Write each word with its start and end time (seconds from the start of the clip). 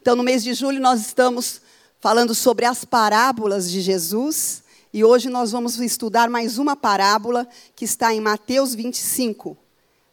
Então, 0.00 0.16
no 0.16 0.22
mês 0.22 0.42
de 0.42 0.54
julho, 0.54 0.80
nós 0.80 0.98
estamos 1.00 1.60
falando 2.00 2.34
sobre 2.34 2.64
as 2.64 2.86
parábolas 2.86 3.70
de 3.70 3.82
Jesus. 3.82 4.62
E 4.94 5.04
hoje 5.04 5.28
nós 5.28 5.52
vamos 5.52 5.78
estudar 5.78 6.30
mais 6.30 6.56
uma 6.56 6.74
parábola 6.74 7.46
que 7.76 7.84
está 7.84 8.14
em 8.14 8.20
Mateus 8.20 8.74
25. 8.74 9.54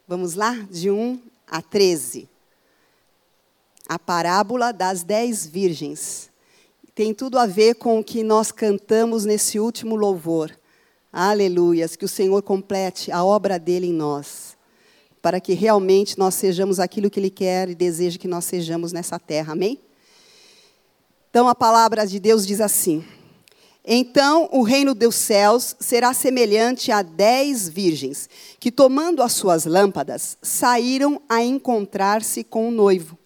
Vamos 0.06 0.34
lá? 0.34 0.52
De 0.70 0.90
1 0.90 1.18
a 1.46 1.62
13. 1.62 2.28
A 3.88 3.98
parábola 3.98 4.72
das 4.72 5.02
dez 5.02 5.46
virgens. 5.46 6.28
Tem 6.94 7.14
tudo 7.14 7.38
a 7.38 7.46
ver 7.46 7.76
com 7.76 7.98
o 7.98 8.04
que 8.04 8.22
nós 8.22 8.52
cantamos 8.52 9.24
nesse 9.24 9.58
último 9.58 9.96
louvor. 9.96 10.54
Aleluias, 11.10 11.96
que 11.96 12.04
o 12.04 12.08
Senhor 12.08 12.42
complete 12.42 13.10
a 13.10 13.24
obra 13.24 13.58
dele 13.58 13.86
em 13.86 13.94
nós, 13.94 14.57
para 15.20 15.40
que 15.40 15.54
realmente 15.54 16.18
nós 16.18 16.34
sejamos 16.34 16.78
aquilo 16.78 17.10
que 17.10 17.18
ele 17.18 17.30
quer 17.30 17.68
e 17.68 17.74
deseja 17.74 18.18
que 18.18 18.28
nós 18.28 18.44
sejamos 18.44 18.92
nessa 18.92 19.18
terra. 19.18 19.52
Amém? 19.52 19.80
Então 21.30 21.48
a 21.48 21.54
palavra 21.54 22.06
de 22.06 22.18
Deus 22.18 22.46
diz 22.46 22.60
assim: 22.60 23.04
Então 23.84 24.48
o 24.52 24.62
reino 24.62 24.94
dos 24.94 25.14
céus 25.14 25.76
será 25.78 26.14
semelhante 26.14 26.90
a 26.90 27.02
dez 27.02 27.68
virgens, 27.68 28.28
que 28.58 28.72
tomando 28.72 29.22
as 29.22 29.32
suas 29.32 29.64
lâmpadas, 29.64 30.38
saíram 30.42 31.20
a 31.28 31.42
encontrar-se 31.42 32.42
com 32.42 32.68
o 32.68 32.72
noivo. 32.72 33.18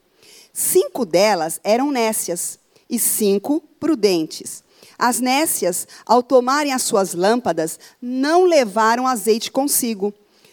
Cinco 0.53 1.07
delas 1.07 1.61
eram 1.65 1.91
nécias 1.91 2.59
e 2.91 2.99
cinco 2.99 3.63
prudentes. 3.81 4.63
As 4.99 5.19
nécias, 5.19 5.89
ao 6.05 6.23
tomarem 6.23 6.73
as 6.73 6.83
suas 6.83 7.15
lâmpadas, 7.15 7.79
não 8.01 8.45
levaram 8.45 9.07
azeite 9.07 9.51
consigo. 9.51 10.13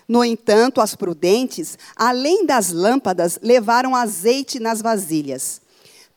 No 0.10 0.26
entanto, 0.26 0.82
as 0.82 0.96
prudentes, 0.96 1.78
além 1.96 2.44
das 2.44 2.72
lâmpadas, 2.72 3.38
levaram 3.44 3.96
azeite 3.96 4.60
nas 4.60 4.82
vasilhas. 4.82 5.62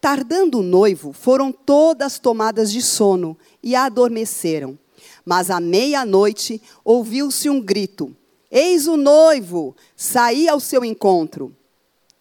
Tardando 0.00 0.60
o 0.60 0.62
noivo, 0.62 1.12
foram 1.12 1.52
todas 1.52 2.18
tomadas 2.18 2.72
de 2.72 2.80
sono 2.80 3.36
e 3.62 3.76
adormeceram. 3.76 4.78
Mas 5.26 5.50
à 5.50 5.60
meia-noite 5.60 6.60
ouviu-se 6.82 7.50
um 7.50 7.60
grito: 7.60 8.16
Eis 8.50 8.88
o 8.88 8.96
noivo! 8.96 9.76
Saí 9.94 10.48
ao 10.48 10.58
seu 10.58 10.82
encontro. 10.82 11.54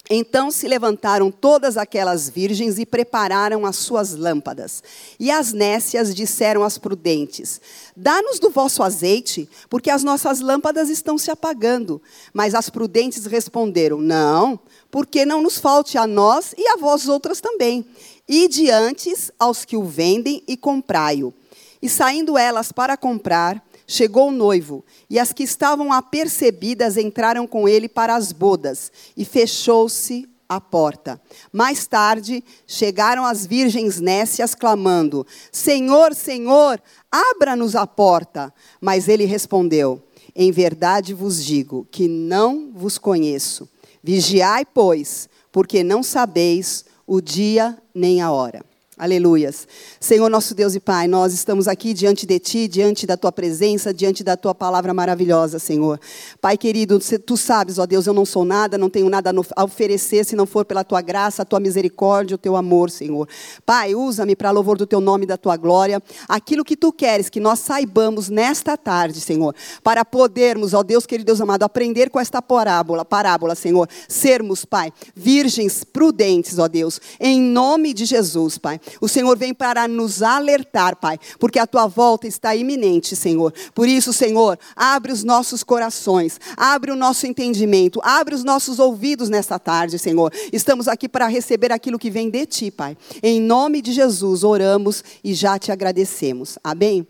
Então 0.09 0.51
se 0.51 0.67
levantaram 0.67 1.31
todas 1.31 1.77
aquelas 1.77 2.29
virgens 2.29 2.77
e 2.79 2.85
prepararam 2.85 3.65
as 3.65 3.77
suas 3.77 4.13
lâmpadas. 4.13 4.83
E 5.19 5.31
as 5.31 5.53
nécias 5.53 6.13
disseram 6.13 6.63
às 6.63 6.77
prudentes: 6.77 7.61
Dá-nos 7.95 8.39
do 8.39 8.49
vosso 8.49 8.83
azeite, 8.83 9.47
porque 9.69 9.89
as 9.89 10.03
nossas 10.03 10.41
lâmpadas 10.41 10.89
estão 10.89 11.17
se 11.17 11.31
apagando. 11.31 12.01
Mas 12.33 12.53
as 12.53 12.69
prudentes 12.69 13.25
responderam: 13.25 13.99
Não, 13.99 14.59
porque 14.89 15.25
não 15.25 15.41
nos 15.41 15.57
falte 15.57 15.97
a 15.97 16.05
nós 16.05 16.53
e 16.57 16.67
a 16.67 16.77
vós 16.77 17.07
outras 17.07 17.39
também. 17.39 17.85
E 18.27 18.47
diante 18.47 19.13
aos 19.39 19.63
que 19.63 19.77
o 19.77 19.83
vendem 19.83 20.43
e 20.47 20.57
comprai-o. 20.57 21.33
E 21.81 21.89
saindo 21.89 22.37
elas 22.37 22.71
para 22.71 22.95
comprar, 22.95 23.63
Chegou 23.93 24.29
o 24.29 24.31
noivo, 24.31 24.85
e 25.09 25.19
as 25.19 25.33
que 25.33 25.43
estavam 25.43 25.91
apercebidas 25.91 26.95
entraram 26.95 27.45
com 27.45 27.67
ele 27.67 27.89
para 27.89 28.15
as 28.15 28.31
bodas, 28.31 28.89
e 29.17 29.25
fechou-se 29.25 30.29
a 30.47 30.61
porta. 30.61 31.21
Mais 31.51 31.87
tarde, 31.87 32.41
chegaram 32.65 33.25
as 33.25 33.45
virgens 33.45 33.99
nécias, 33.99 34.55
clamando: 34.55 35.27
Senhor, 35.51 36.15
Senhor, 36.15 36.81
abra-nos 37.11 37.75
a 37.75 37.85
porta. 37.85 38.53
Mas 38.79 39.09
ele 39.09 39.25
respondeu: 39.25 40.01
Em 40.33 40.53
verdade 40.53 41.13
vos 41.13 41.43
digo 41.43 41.85
que 41.91 42.07
não 42.07 42.71
vos 42.73 42.97
conheço. 42.97 43.67
Vigiai, 44.01 44.63
pois, 44.63 45.27
porque 45.51 45.83
não 45.83 46.01
sabeis 46.01 46.85
o 47.05 47.19
dia 47.19 47.77
nem 47.93 48.21
a 48.21 48.31
hora. 48.31 48.70
Aleluias. 49.01 49.67
Senhor 49.99 50.29
nosso 50.29 50.53
Deus 50.53 50.75
e 50.75 50.79
Pai, 50.79 51.07
nós 51.07 51.33
estamos 51.33 51.67
aqui 51.67 51.91
diante 51.91 52.23
de 52.23 52.37
Ti, 52.37 52.67
diante 52.67 53.07
da 53.07 53.17
Tua 53.17 53.31
presença, 53.31 53.91
diante 53.91 54.23
da 54.23 54.37
Tua 54.37 54.53
palavra 54.53 54.93
maravilhosa, 54.93 55.57
Senhor. 55.57 55.99
Pai 56.39 56.55
querido, 56.55 56.99
Tu 56.99 57.35
sabes, 57.35 57.79
ó 57.79 57.87
Deus, 57.87 58.05
eu 58.05 58.13
não 58.13 58.25
sou 58.25 58.45
nada, 58.45 58.77
não 58.77 58.91
tenho 58.91 59.09
nada 59.09 59.33
a 59.55 59.63
oferecer 59.63 60.23
se 60.23 60.35
não 60.35 60.45
for 60.45 60.65
pela 60.65 60.83
Tua 60.83 61.01
graça, 61.01 61.41
a 61.41 61.45
Tua 61.45 61.59
misericórdia, 61.59 62.35
o 62.35 62.37
Teu 62.37 62.55
amor, 62.55 62.91
Senhor. 62.91 63.27
Pai, 63.65 63.95
usa-me 63.95 64.35
para 64.35 64.51
louvor 64.51 64.77
do 64.77 64.85
Teu 64.85 65.01
nome 65.01 65.23
e 65.23 65.27
da 65.27 65.35
Tua 65.35 65.57
glória. 65.57 65.99
Aquilo 66.29 66.63
que 66.63 66.77
Tu 66.77 66.93
queres 66.93 67.27
que 67.27 67.39
nós 67.39 67.57
saibamos 67.57 68.29
nesta 68.29 68.77
tarde, 68.77 69.19
Senhor, 69.19 69.55
para 69.81 70.05
podermos, 70.05 70.75
ó 70.75 70.83
Deus 70.83 71.07
querido 71.07 71.25
Deus 71.25 71.41
amado, 71.41 71.63
aprender 71.63 72.11
com 72.11 72.19
esta 72.19 72.39
parábola, 72.39 73.03
parábola, 73.03 73.55
Senhor. 73.55 73.89
Sermos, 74.07 74.63
Pai, 74.63 74.93
virgens 75.15 75.83
prudentes, 75.83 76.59
ó 76.59 76.67
Deus, 76.67 77.01
em 77.19 77.41
nome 77.41 77.95
de 77.95 78.05
Jesus, 78.05 78.59
Pai. 78.59 78.79
O 78.99 79.07
Senhor 79.07 79.37
vem 79.37 79.53
para 79.53 79.87
nos 79.87 80.21
alertar, 80.21 80.95
Pai, 80.95 81.19
porque 81.39 81.59
a 81.59 81.67
tua 81.67 81.87
volta 81.87 82.27
está 82.27 82.55
iminente, 82.55 83.15
Senhor. 83.15 83.53
Por 83.73 83.87
isso, 83.87 84.11
Senhor, 84.11 84.57
abre 84.75 85.11
os 85.11 85.23
nossos 85.23 85.63
corações, 85.63 86.39
abre 86.57 86.91
o 86.91 86.95
nosso 86.95 87.25
entendimento, 87.27 88.01
abre 88.03 88.35
os 88.35 88.43
nossos 88.43 88.79
ouvidos 88.79 89.29
nesta 89.29 89.57
tarde, 89.59 89.99
Senhor. 89.99 90.33
Estamos 90.51 90.87
aqui 90.87 91.07
para 91.07 91.27
receber 91.27 91.71
aquilo 91.71 91.99
que 91.99 92.09
vem 92.09 92.29
de 92.29 92.45
ti, 92.45 92.71
Pai. 92.71 92.97
Em 93.21 93.39
nome 93.39 93.81
de 93.81 93.91
Jesus, 93.91 94.43
oramos 94.43 95.03
e 95.23 95.33
já 95.33 95.57
te 95.57 95.71
agradecemos. 95.71 96.57
Amém? 96.63 97.07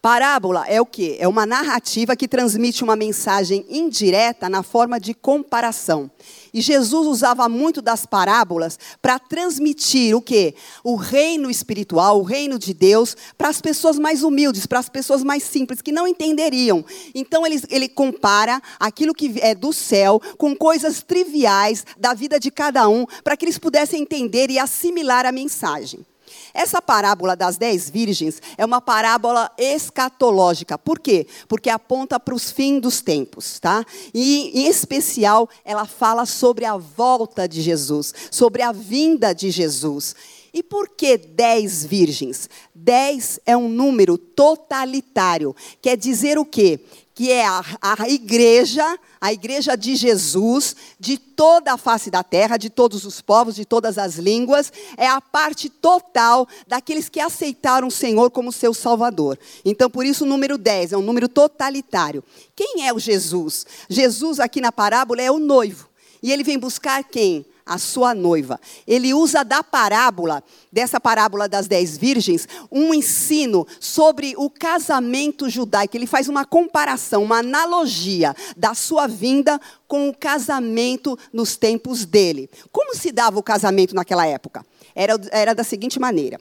Parábola 0.00 0.64
é 0.68 0.80
o 0.80 0.86
quê? 0.86 1.16
É 1.18 1.26
uma 1.26 1.44
narrativa 1.44 2.14
que 2.14 2.28
transmite 2.28 2.84
uma 2.84 2.94
mensagem 2.94 3.66
indireta 3.68 4.48
na 4.48 4.62
forma 4.62 5.00
de 5.00 5.12
comparação. 5.12 6.08
E 6.54 6.60
Jesus 6.60 7.06
usava 7.06 7.48
muito 7.48 7.82
das 7.82 8.06
parábolas 8.06 8.78
para 9.02 9.18
transmitir 9.18 10.16
o 10.16 10.22
quê? 10.22 10.54
O 10.84 10.94
reino 10.94 11.50
espiritual, 11.50 12.20
o 12.20 12.22
reino 12.22 12.58
de 12.58 12.72
Deus, 12.72 13.16
para 13.36 13.48
as 13.48 13.60
pessoas 13.60 13.98
mais 13.98 14.22
humildes, 14.22 14.66
para 14.66 14.78
as 14.78 14.88
pessoas 14.88 15.24
mais 15.24 15.42
simples, 15.42 15.82
que 15.82 15.92
não 15.92 16.06
entenderiam. 16.06 16.84
Então 17.14 17.44
ele, 17.44 17.60
ele 17.68 17.88
compara 17.88 18.62
aquilo 18.78 19.12
que 19.12 19.34
é 19.40 19.54
do 19.54 19.72
céu 19.72 20.20
com 20.36 20.54
coisas 20.54 21.02
triviais 21.02 21.84
da 21.98 22.14
vida 22.14 22.38
de 22.38 22.50
cada 22.50 22.88
um, 22.88 23.04
para 23.24 23.36
que 23.36 23.44
eles 23.44 23.58
pudessem 23.58 24.02
entender 24.02 24.48
e 24.50 24.58
assimilar 24.58 25.26
a 25.26 25.32
mensagem. 25.32 26.06
Essa 26.52 26.80
parábola 26.80 27.36
das 27.36 27.56
dez 27.56 27.88
virgens 27.90 28.40
é 28.56 28.64
uma 28.64 28.80
parábola 28.80 29.50
escatológica. 29.58 30.78
Por 30.78 30.98
quê? 30.98 31.26
Porque 31.48 31.70
aponta 31.70 32.18
para 32.18 32.34
os 32.34 32.50
fins 32.50 32.80
dos 32.80 33.00
tempos, 33.00 33.58
tá? 33.58 33.84
E, 34.12 34.50
em 34.60 34.66
especial, 34.66 35.48
ela 35.64 35.86
fala 35.86 36.26
sobre 36.26 36.64
a 36.64 36.76
volta 36.76 37.48
de 37.48 37.60
Jesus, 37.60 38.12
sobre 38.30 38.62
a 38.62 38.72
vinda 38.72 39.32
de 39.34 39.50
Jesus. 39.50 40.14
E 40.52 40.62
por 40.62 40.88
que 40.88 41.16
dez 41.16 41.84
virgens? 41.84 42.48
Dez 42.74 43.38
é 43.44 43.56
um 43.56 43.68
número 43.68 44.16
totalitário. 44.16 45.54
Quer 45.80 45.96
dizer 45.96 46.38
o 46.38 46.44
quê? 46.44 46.80
Que 47.18 47.32
é 47.32 47.44
a, 47.44 47.64
a 47.82 48.08
igreja 48.08 48.96
a 49.20 49.32
igreja 49.32 49.76
de 49.76 49.96
Jesus, 49.96 50.76
de 50.98 51.18
toda 51.18 51.72
a 51.72 51.76
face 51.76 52.10
da 52.10 52.22
terra, 52.22 52.56
de 52.56 52.70
todos 52.70 53.04
os 53.04 53.20
povos, 53.20 53.56
de 53.56 53.64
todas 53.64 53.98
as 53.98 54.14
línguas, 54.14 54.72
é 54.96 55.08
a 55.08 55.20
parte 55.20 55.68
total 55.68 56.46
daqueles 56.68 57.08
que 57.08 57.18
aceitaram 57.18 57.88
o 57.88 57.90
Senhor 57.90 58.30
como 58.30 58.52
seu 58.52 58.72
Salvador. 58.72 59.36
Então, 59.64 59.90
por 59.90 60.06
isso, 60.06 60.24
o 60.24 60.28
número 60.28 60.56
10 60.56 60.92
é 60.92 60.96
um 60.96 61.02
número 61.02 61.28
totalitário. 61.28 62.22
Quem 62.54 62.86
é 62.86 62.92
o 62.92 62.98
Jesus? 62.98 63.66
Jesus, 63.88 64.38
aqui 64.38 64.60
na 64.60 64.70
parábola, 64.70 65.20
é 65.20 65.30
o 65.30 65.40
noivo. 65.40 65.88
E 66.22 66.32
ele 66.32 66.44
vem 66.44 66.58
buscar 66.58 67.02
quem? 67.02 67.44
A 67.68 67.78
sua 67.78 68.14
noiva. 68.14 68.58
Ele 68.86 69.12
usa 69.12 69.44
da 69.44 69.62
parábola, 69.62 70.42
dessa 70.72 70.98
parábola 70.98 71.48
das 71.48 71.68
dez 71.68 71.96
virgens, 71.96 72.48
um 72.72 72.94
ensino 72.94 73.66
sobre 73.78 74.34
o 74.36 74.48
casamento 74.48 75.50
judaico. 75.50 75.96
Ele 75.96 76.06
faz 76.06 76.28
uma 76.28 76.44
comparação, 76.44 77.22
uma 77.22 77.38
analogia 77.38 78.34
da 78.56 78.74
sua 78.74 79.06
vinda 79.06 79.60
com 79.86 80.08
o 80.08 80.16
casamento 80.16 81.18
nos 81.32 81.56
tempos 81.56 82.04
dele. 82.04 82.50
Como 82.72 82.94
se 82.94 83.12
dava 83.12 83.38
o 83.38 83.42
casamento 83.42 83.94
naquela 83.94 84.26
época? 84.26 84.64
Era, 84.94 85.14
era 85.30 85.54
da 85.54 85.62
seguinte 85.62 86.00
maneira: 86.00 86.40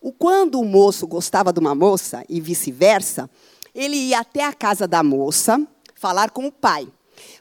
o, 0.00 0.12
quando 0.12 0.60
o 0.60 0.64
moço 0.64 1.06
gostava 1.06 1.52
de 1.52 1.58
uma 1.58 1.74
moça 1.74 2.24
e 2.28 2.40
vice-versa, 2.40 3.28
ele 3.74 3.96
ia 3.96 4.20
até 4.20 4.44
a 4.44 4.52
casa 4.52 4.86
da 4.86 5.02
moça 5.02 5.60
falar 5.94 6.30
com 6.30 6.46
o 6.46 6.52
pai. 6.52 6.88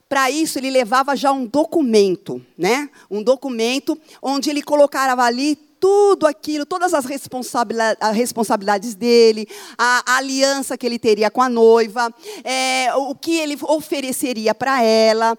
Para 0.10 0.32
isso, 0.32 0.58
ele 0.58 0.70
levava 0.70 1.16
já 1.16 1.32
um 1.32 1.46
documento, 1.46 2.42
né? 2.58 2.90
Um 3.12 3.22
documento 3.22 3.98
onde 4.22 4.50
ele 4.50 4.62
colocava 4.62 5.24
ali 5.24 5.56
tudo 5.80 6.26
aquilo, 6.26 6.66
todas 6.66 6.94
as 6.94 7.06
responsabilidades 7.06 8.96
dele, 8.96 9.48
a, 9.78 10.18
aliança 10.18 10.78
que 10.78 10.86
ele 10.86 10.98
teria 10.98 11.30
com 11.30 11.42
a 11.42 11.50
noiva, 11.50 12.14
é, 12.44 12.94
o 12.96 13.14
que 13.14 13.38
ele 13.38 13.58
ofereceria 13.62 14.56
para 14.56 14.82
ela. 14.82 15.38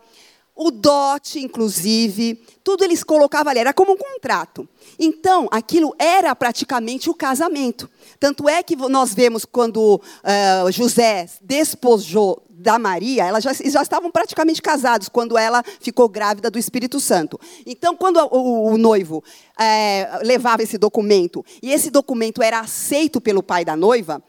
o 0.54 0.70
dote, 0.70 1.38
inclusive, 1.38 2.34
tudo 2.64 2.82
eles 2.84 3.04
colocavam 3.04 3.50
ali, 3.50 3.60
era 3.60 3.72
como 3.72 3.92
um 3.92 3.96
contrato. 3.96 4.68
Então, 4.98 5.48
aquilo 5.50 5.94
era 5.98 6.34
praticamente 6.34 7.08
o 7.08 7.14
casamento. 7.14 7.88
Tanto 8.18 8.48
é 8.48 8.62
que 8.62 8.74
nós 8.74 9.14
vemos 9.14 9.44
quando 9.44 9.96
uh, 9.96 10.72
José 10.72 11.28
despojou 11.40 12.42
da 12.58 12.76
Maria, 12.76 13.24
elas 13.24 13.44
já, 13.44 13.52
já, 13.52 13.82
estavam 13.82 14.10
praticamente 14.10 14.60
casados 14.60 15.08
quando 15.08 15.38
ela 15.38 15.62
ficou 15.80 16.08
grávida 16.08 16.50
do 16.50 16.58
Espírito 16.58 16.98
Santo. 16.98 17.38
Então, 17.64 17.96
quando 17.96 18.16
o, 18.16 18.36
o, 18.36 18.72
o 18.72 18.76
noivo 18.76 19.22
é, 19.56 20.18
levava 20.22 20.64
esse 20.64 20.76
documento 20.76 21.44
e 21.62 21.70
esse 21.70 21.88
documento 21.88 22.42
era 22.42 22.58
aceito 22.58 23.20
pelo 23.20 23.44
pai 23.44 23.64
da 23.64 23.76
noiva, 23.76 24.20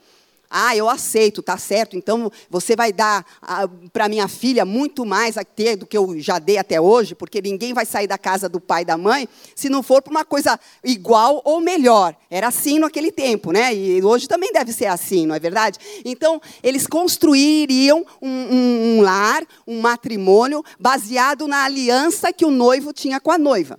ah, 0.50 0.76
eu 0.76 0.90
aceito, 0.90 1.42
tá 1.42 1.56
certo. 1.56 1.96
Então 1.96 2.30
você 2.50 2.74
vai 2.74 2.92
dar 2.92 3.24
ah, 3.40 3.68
para 3.92 4.08
minha 4.08 4.26
filha 4.26 4.64
muito 4.64 5.06
mais 5.06 5.38
a 5.38 5.44
ter 5.44 5.76
do 5.76 5.86
que 5.86 5.96
eu 5.96 6.18
já 6.18 6.40
dei 6.40 6.58
até 6.58 6.80
hoje, 6.80 7.14
porque 7.14 7.40
ninguém 7.40 7.72
vai 7.72 7.86
sair 7.86 8.08
da 8.08 8.18
casa 8.18 8.48
do 8.48 8.60
pai 8.60 8.82
e 8.82 8.84
da 8.84 8.98
mãe 8.98 9.28
se 9.54 9.68
não 9.68 9.80
for 9.80 10.02
para 10.02 10.10
uma 10.10 10.24
coisa 10.24 10.58
igual 10.82 11.40
ou 11.44 11.60
melhor. 11.60 12.16
Era 12.28 12.48
assim 12.48 12.80
naquele 12.80 13.12
tempo, 13.12 13.52
né? 13.52 13.72
E 13.72 14.02
hoje 14.02 14.26
também 14.26 14.52
deve 14.52 14.72
ser 14.72 14.86
assim, 14.86 15.24
não 15.24 15.36
é 15.36 15.38
verdade? 15.38 15.78
Então 16.04 16.40
eles 16.64 16.86
construiriam 16.86 18.04
um, 18.20 18.28
um, 18.28 18.98
um 18.98 19.00
lar, 19.02 19.46
um 19.66 19.80
matrimônio 19.80 20.64
baseado 20.80 21.46
na 21.46 21.64
aliança 21.64 22.32
que 22.32 22.44
o 22.44 22.50
noivo 22.50 22.92
tinha 22.92 23.20
com 23.20 23.30
a 23.30 23.38
noiva. 23.38 23.78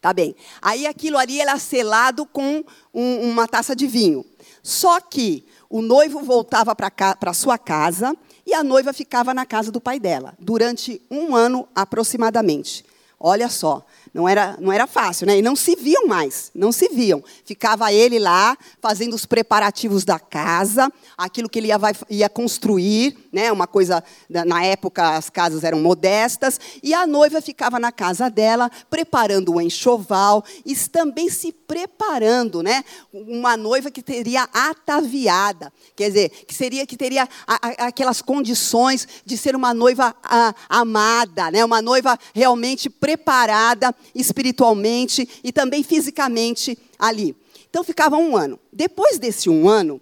Tá 0.00 0.12
bem. 0.12 0.36
Aí 0.62 0.86
aquilo 0.86 1.18
ali 1.18 1.40
era 1.40 1.58
selado 1.58 2.24
com 2.24 2.64
um, 2.94 3.30
uma 3.30 3.48
taça 3.48 3.74
de 3.74 3.86
vinho. 3.86 4.24
Só 4.68 5.00
que 5.00 5.46
o 5.70 5.80
noivo 5.80 6.20
voltava 6.20 6.76
para 6.76 7.32
sua 7.32 7.56
casa 7.56 8.14
e 8.44 8.52
a 8.52 8.62
noiva 8.62 8.92
ficava 8.92 9.32
na 9.32 9.46
casa 9.46 9.72
do 9.72 9.80
pai 9.80 9.98
dela, 9.98 10.34
durante 10.38 11.00
um 11.10 11.34
ano 11.34 11.66
aproximadamente. 11.74 12.84
Olha 13.18 13.48
só, 13.48 13.86
não 14.12 14.28
era, 14.28 14.56
não 14.60 14.72
era 14.72 14.86
fácil, 14.86 15.26
né? 15.26 15.38
E 15.38 15.42
não 15.42 15.54
se 15.54 15.76
viam 15.76 16.06
mais, 16.06 16.50
não 16.54 16.72
se 16.72 16.88
viam. 16.88 17.22
Ficava 17.44 17.92
ele 17.92 18.18
lá 18.18 18.56
fazendo 18.80 19.14
os 19.14 19.26
preparativos 19.26 20.04
da 20.04 20.18
casa, 20.18 20.92
aquilo 21.16 21.48
que 21.48 21.58
ele 21.58 21.68
ia, 21.68 21.78
ia 22.08 22.28
construir, 22.28 23.16
né? 23.32 23.52
Uma 23.52 23.66
coisa, 23.66 24.02
na 24.28 24.64
época 24.64 25.16
as 25.16 25.30
casas 25.30 25.64
eram 25.64 25.80
modestas, 25.80 26.58
e 26.82 26.94
a 26.94 27.06
noiva 27.06 27.40
ficava 27.40 27.78
na 27.78 27.92
casa 27.92 28.28
dela, 28.30 28.70
preparando 28.90 29.54
o 29.54 29.60
enxoval, 29.60 30.44
e 30.64 30.74
também 30.76 31.28
se 31.28 31.52
preparando, 31.52 32.62
né? 32.62 32.84
Uma 33.12 33.56
noiva 33.56 33.90
que 33.90 34.02
teria 34.02 34.48
ataviada, 34.52 35.72
quer 35.94 36.08
dizer, 36.08 36.28
que 36.46 36.54
seria 36.54 36.86
que 36.86 36.96
teria 36.96 37.28
a, 37.46 37.54
a, 37.54 37.86
aquelas 37.88 38.22
condições 38.22 39.06
de 39.24 39.36
ser 39.36 39.54
uma 39.54 39.74
noiva 39.74 40.14
a, 40.22 40.54
amada, 40.68 41.50
né? 41.50 41.64
Uma 41.64 41.82
noiva 41.82 42.18
realmente 42.34 42.88
preparada 42.88 43.94
espiritualmente 44.14 45.28
e 45.42 45.52
também 45.52 45.82
fisicamente 45.82 46.78
ali. 46.98 47.36
Então 47.70 47.84
ficava 47.84 48.16
um 48.16 48.36
ano. 48.36 48.58
Depois 48.72 49.18
desse 49.18 49.48
um 49.48 49.68
ano, 49.68 50.00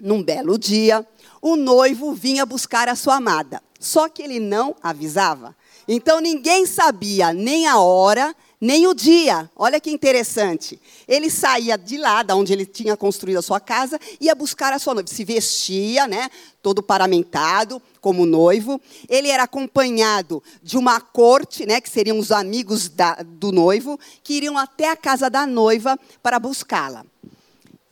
num 0.00 0.22
belo 0.22 0.58
dia, 0.58 1.06
o 1.40 1.56
noivo 1.56 2.12
vinha 2.12 2.44
buscar 2.44 2.88
a 2.88 2.96
sua 2.96 3.16
amada. 3.16 3.62
Só 3.78 4.08
que 4.08 4.22
ele 4.22 4.38
não 4.38 4.76
avisava. 4.82 5.56
Então 5.88 6.20
ninguém 6.20 6.66
sabia 6.66 7.32
nem 7.32 7.66
a 7.66 7.78
hora, 7.78 8.34
nem 8.62 8.86
o 8.86 8.94
dia. 8.94 9.50
Olha 9.56 9.80
que 9.80 9.90
interessante. 9.90 10.80
Ele 11.08 11.28
saía 11.28 11.76
de 11.76 11.96
lá, 11.98 12.22
da 12.22 12.36
onde 12.36 12.52
ele 12.52 12.64
tinha 12.64 12.96
construído 12.96 13.38
a 13.38 13.42
sua 13.42 13.58
casa, 13.58 13.98
ia 14.20 14.36
buscar 14.36 14.72
a 14.72 14.78
sua 14.78 14.94
noiva. 14.94 15.08
Se 15.08 15.24
vestia, 15.24 16.06
né, 16.06 16.30
todo 16.62 16.80
paramentado, 16.80 17.82
como 18.00 18.24
noivo. 18.24 18.80
Ele 19.08 19.26
era 19.26 19.42
acompanhado 19.42 20.40
de 20.62 20.78
uma 20.78 21.00
corte, 21.00 21.66
né, 21.66 21.80
que 21.80 21.90
seriam 21.90 22.20
os 22.20 22.30
amigos 22.30 22.88
da, 22.88 23.16
do 23.26 23.50
noivo, 23.50 23.98
que 24.22 24.34
iriam 24.34 24.56
até 24.56 24.88
a 24.88 24.96
casa 24.96 25.28
da 25.28 25.44
noiva 25.44 25.98
para 26.22 26.38
buscá-la. 26.38 27.04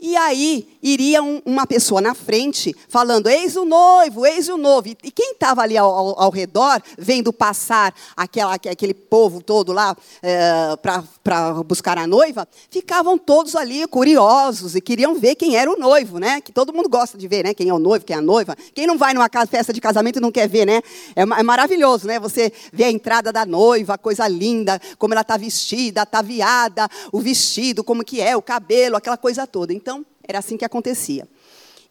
E 0.01 0.17
aí 0.17 0.67
iria 0.83 1.23
um, 1.23 1.43
uma 1.45 1.67
pessoa 1.67 2.01
na 2.01 2.15
frente 2.15 2.75
falando: 2.89 3.29
Eis 3.29 3.55
o 3.57 3.65
noivo, 3.65 4.25
eis 4.27 4.49
o 4.49 4.57
noivo. 4.57 4.89
E, 4.89 5.11
quem 5.11 5.33
estava 5.33 5.63
ali 5.63 5.77
ao, 5.77 5.91
ao, 5.91 6.23
ao, 6.23 6.31
redor, 6.31 6.83
vendo 6.97 7.33
passar 7.33 7.95
aquela, 8.17 8.55
aquele 8.55 8.95
povo 8.95 9.43
todo 9.43 9.73
lá 9.73 9.95
é, 10.23 10.77
para 11.23 11.63
buscar 11.65 11.99
a 11.99 12.07
noiva, 12.07 12.49
ficavam 12.71 13.19
todos 13.19 13.55
ali 13.55 13.87
curiosos 13.87 14.75
e 14.75 14.81
queriam 14.81 15.15
ver 15.15 15.35
quem 15.35 15.57
era 15.57 15.71
o 15.71 15.77
noivo, 15.77 16.19
né? 16.19 16.41
Que 16.41 16.53
todo 16.53 16.73
mundo 16.73 16.89
gosta 16.89 17.19
de 17.19 17.29
ver, 17.29 17.45
né? 17.45 17.53
Quem 17.53 17.69
é 17.69 17.75
o 17.75 17.79
noivo, 17.79 18.05
quem 18.05 18.17
é 18.17 18.19
a 18.19 18.23
noiva. 18.23 18.57
Quem 18.75 18.87
não 18.87 18.97
vai 18.97 19.13
numa 19.13 19.29
festa 19.47 19.73
de 19.73 19.81
casamento 19.81 20.19
e 20.19 20.21
não 20.21 20.33
quer 20.33 20.49
ver, 20.49 20.67
né? 20.67 20.81
É, 21.15 21.23
é 21.23 21.43
maravilhoso, 21.43 22.07
né? 22.07 22.19
Você 22.19 22.53
vê 22.73 22.85
a 22.85 22.91
entrada 22.91 23.33
da 23.33 23.45
noiva, 23.45 23.99
coisa 23.99 24.27
linda, 24.27 24.81
como 24.99 25.13
ela 25.13 25.21
está 25.21 25.37
vestida, 25.37 26.03
ataviada, 26.03 26.89
o 27.13 27.21
vestido, 27.21 27.85
como 27.85 28.05
que 28.05 28.21
é, 28.21 28.37
o 28.37 28.43
cabelo, 28.43 28.97
aquela 28.97 29.17
coisa 29.17 29.47
toda. 29.47 29.75
Então, 29.75 29.90
era 30.31 30.39
assim 30.39 30.57
que 30.57 30.65
acontecia. 30.65 31.29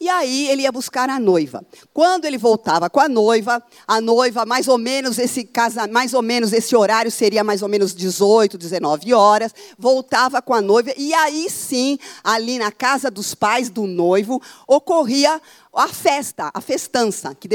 E 0.02 0.08
aí 0.08 0.48
ele 0.48 0.62
ia 0.62 0.72
buscar 0.72 1.10
a 1.10 1.20
noiva. 1.20 1.62
Quando 1.94 2.24
ele 2.24 2.38
voltava 2.38 2.90
com 2.90 3.02
a 3.02 3.10
noiva, 3.10 3.62
a 3.86 4.00
noiva, 4.00 4.46
mais 4.46 4.70
ou 4.70 4.78
menos 4.78 5.20
esse 5.20 5.44
casa, 5.44 5.88
mais 5.88 6.14
ou 6.14 6.22
menos 6.22 6.54
esse 6.54 6.74
horário 6.74 7.12
seria 7.12 7.44
mais 7.44 7.62
ou 7.62 7.68
menos 7.68 7.94
18, 7.94 8.58
19 8.58 9.14
horas, 9.14 9.54
voltava 9.78 10.42
com 10.42 10.54
a 10.54 10.62
noiva 10.62 10.94
e 10.96 11.14
aí 11.14 11.50
sim, 11.50 12.00
ali 12.24 12.58
na 12.58 12.72
casa 12.72 13.12
dos 13.12 13.36
pais 13.36 13.70
do 13.70 13.86
noivo, 13.86 14.42
ocorria 14.66 15.42
a 15.74 15.90
festa, 15.90 16.50
a 16.54 16.62
festança, 16.62 17.36
que 17.36 17.50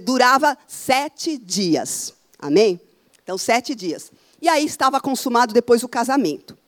durava 0.00 0.56
sete 0.68 1.38
dias. 1.38 2.12
Amém? 2.38 2.78
Então, 3.22 3.38
sete 3.38 3.74
dias. 3.74 4.12
E 4.42 4.50
aí 4.50 4.66
estava 4.66 5.00
consumado 5.00 5.54
depois 5.54 5.82
o 5.82 5.88
casamento. 5.88 6.59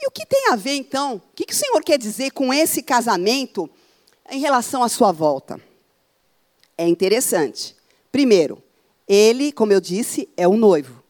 E 0.00 0.06
o 0.06 0.10
que 0.10 0.24
tem 0.24 0.48
a 0.50 0.56
ver, 0.56 0.76
então, 0.76 1.16
o 1.16 1.34
que, 1.34 1.44
que 1.44 1.52
o 1.52 1.56
Senhor 1.56 1.82
quer 1.84 1.98
dizer 1.98 2.30
com 2.30 2.54
esse 2.54 2.82
casamento 2.82 3.68
em 4.30 4.40
relação 4.40 4.82
à 4.82 4.88
sua 4.88 5.12
volta? 5.12 5.60
É 6.78 6.88
interessante. 6.88 7.76
Primeiro, 8.10 8.62
ele, 9.06 9.52
como 9.52 9.72
eu 9.72 9.80
disse, 9.80 10.28
é 10.36 10.48
o 10.48 10.56
noivo. 10.56 11.02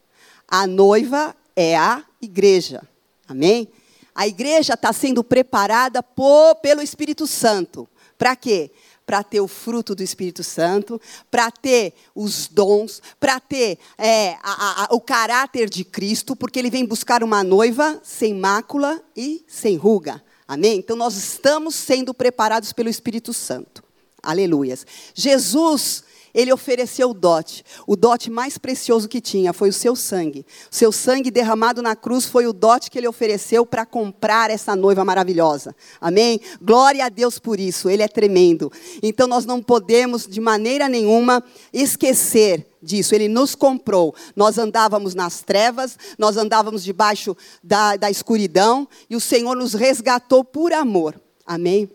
A 0.45 0.67
noiva 0.67 1.33
é 1.55 1.77
a 1.77 2.03
igreja. 2.21 2.81
Amém? 3.27 3.69
A 4.13 4.27
igreja 4.27 4.73
está 4.73 4.91
sendo 4.91 5.23
preparada 5.23 6.03
por, 6.03 6.55
pelo 6.55 6.81
Espírito 6.81 7.25
Santo. 7.25 7.87
Para 8.17 8.35
quê? 8.35 8.71
Para 9.11 9.23
ter 9.23 9.41
o 9.41 9.47
fruto 9.47 9.93
do 9.93 10.01
Espírito 10.01 10.41
Santo, 10.41 10.99
para 11.29 11.51
ter 11.51 11.93
os 12.15 12.47
dons, 12.47 13.01
para 13.19 13.41
ter 13.41 13.77
é, 13.97 14.37
a, 14.41 14.85
a, 14.85 14.95
o 14.95 15.01
caráter 15.01 15.69
de 15.69 15.83
Cristo, 15.83 16.33
porque 16.33 16.57
ele 16.57 16.69
vem 16.69 16.85
buscar 16.85 17.21
uma 17.21 17.43
noiva 17.43 17.99
sem 18.05 18.33
mácula 18.33 19.03
e 19.13 19.43
sem 19.49 19.75
ruga. 19.75 20.23
Amém? 20.47 20.77
Então 20.77 20.95
nós 20.95 21.17
estamos 21.17 21.75
sendo 21.75 22.13
preparados 22.13 22.71
pelo 22.71 22.87
Espírito 22.87 23.33
Santo. 23.33 23.83
Aleluias. 24.23 24.87
Jesus 25.13 26.05
ele 26.33 26.51
ofereceu 26.51 27.11
o 27.11 27.13
dote. 27.13 27.63
O 27.85 27.95
dote 27.95 28.29
mais 28.29 28.57
precioso 28.57 29.07
que 29.07 29.21
tinha 29.21 29.53
foi 29.53 29.69
o 29.69 29.73
seu 29.73 29.95
sangue. 29.95 30.45
O 30.71 30.75
seu 30.75 30.91
sangue 30.91 31.31
derramado 31.31 31.81
na 31.81 31.95
cruz 31.95 32.25
foi 32.25 32.47
o 32.47 32.53
dote 32.53 32.89
que 32.89 32.97
ele 32.97 33.07
ofereceu 33.07 33.65
para 33.65 33.85
comprar 33.85 34.49
essa 34.49 34.75
noiva 34.75 35.03
maravilhosa. 35.03 35.75
Amém? 35.99 36.39
Glória 36.61 37.05
a 37.05 37.09
Deus 37.09 37.39
por 37.39 37.59
isso. 37.59 37.89
Ele 37.89 38.03
é 38.03 38.07
tremendo. 38.07 38.71
Então 39.01 39.27
nós 39.27 39.45
não 39.45 39.61
podemos 39.61 40.27
de 40.27 40.39
maneira 40.39 40.87
nenhuma 40.87 41.43
esquecer 41.73 42.67
disso. 42.81 43.13
Ele 43.13 43.27
nos 43.27 43.55
comprou. 43.55 44.15
Nós 44.35 44.57
andávamos 44.57 45.13
nas 45.13 45.41
trevas, 45.41 45.97
nós 46.17 46.37
andávamos 46.37 46.83
debaixo 46.83 47.35
da, 47.63 47.95
da 47.95 48.09
escuridão 48.09 48.87
e 49.09 49.15
o 49.15 49.21
Senhor 49.21 49.55
nos 49.55 49.73
resgatou 49.73 50.43
por 50.43 50.73
amor. 50.73 51.19
Amém? 51.45 51.89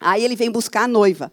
Aí 0.00 0.24
ele 0.24 0.34
vem 0.34 0.50
buscar 0.50 0.84
a 0.84 0.88
noiva. 0.88 1.32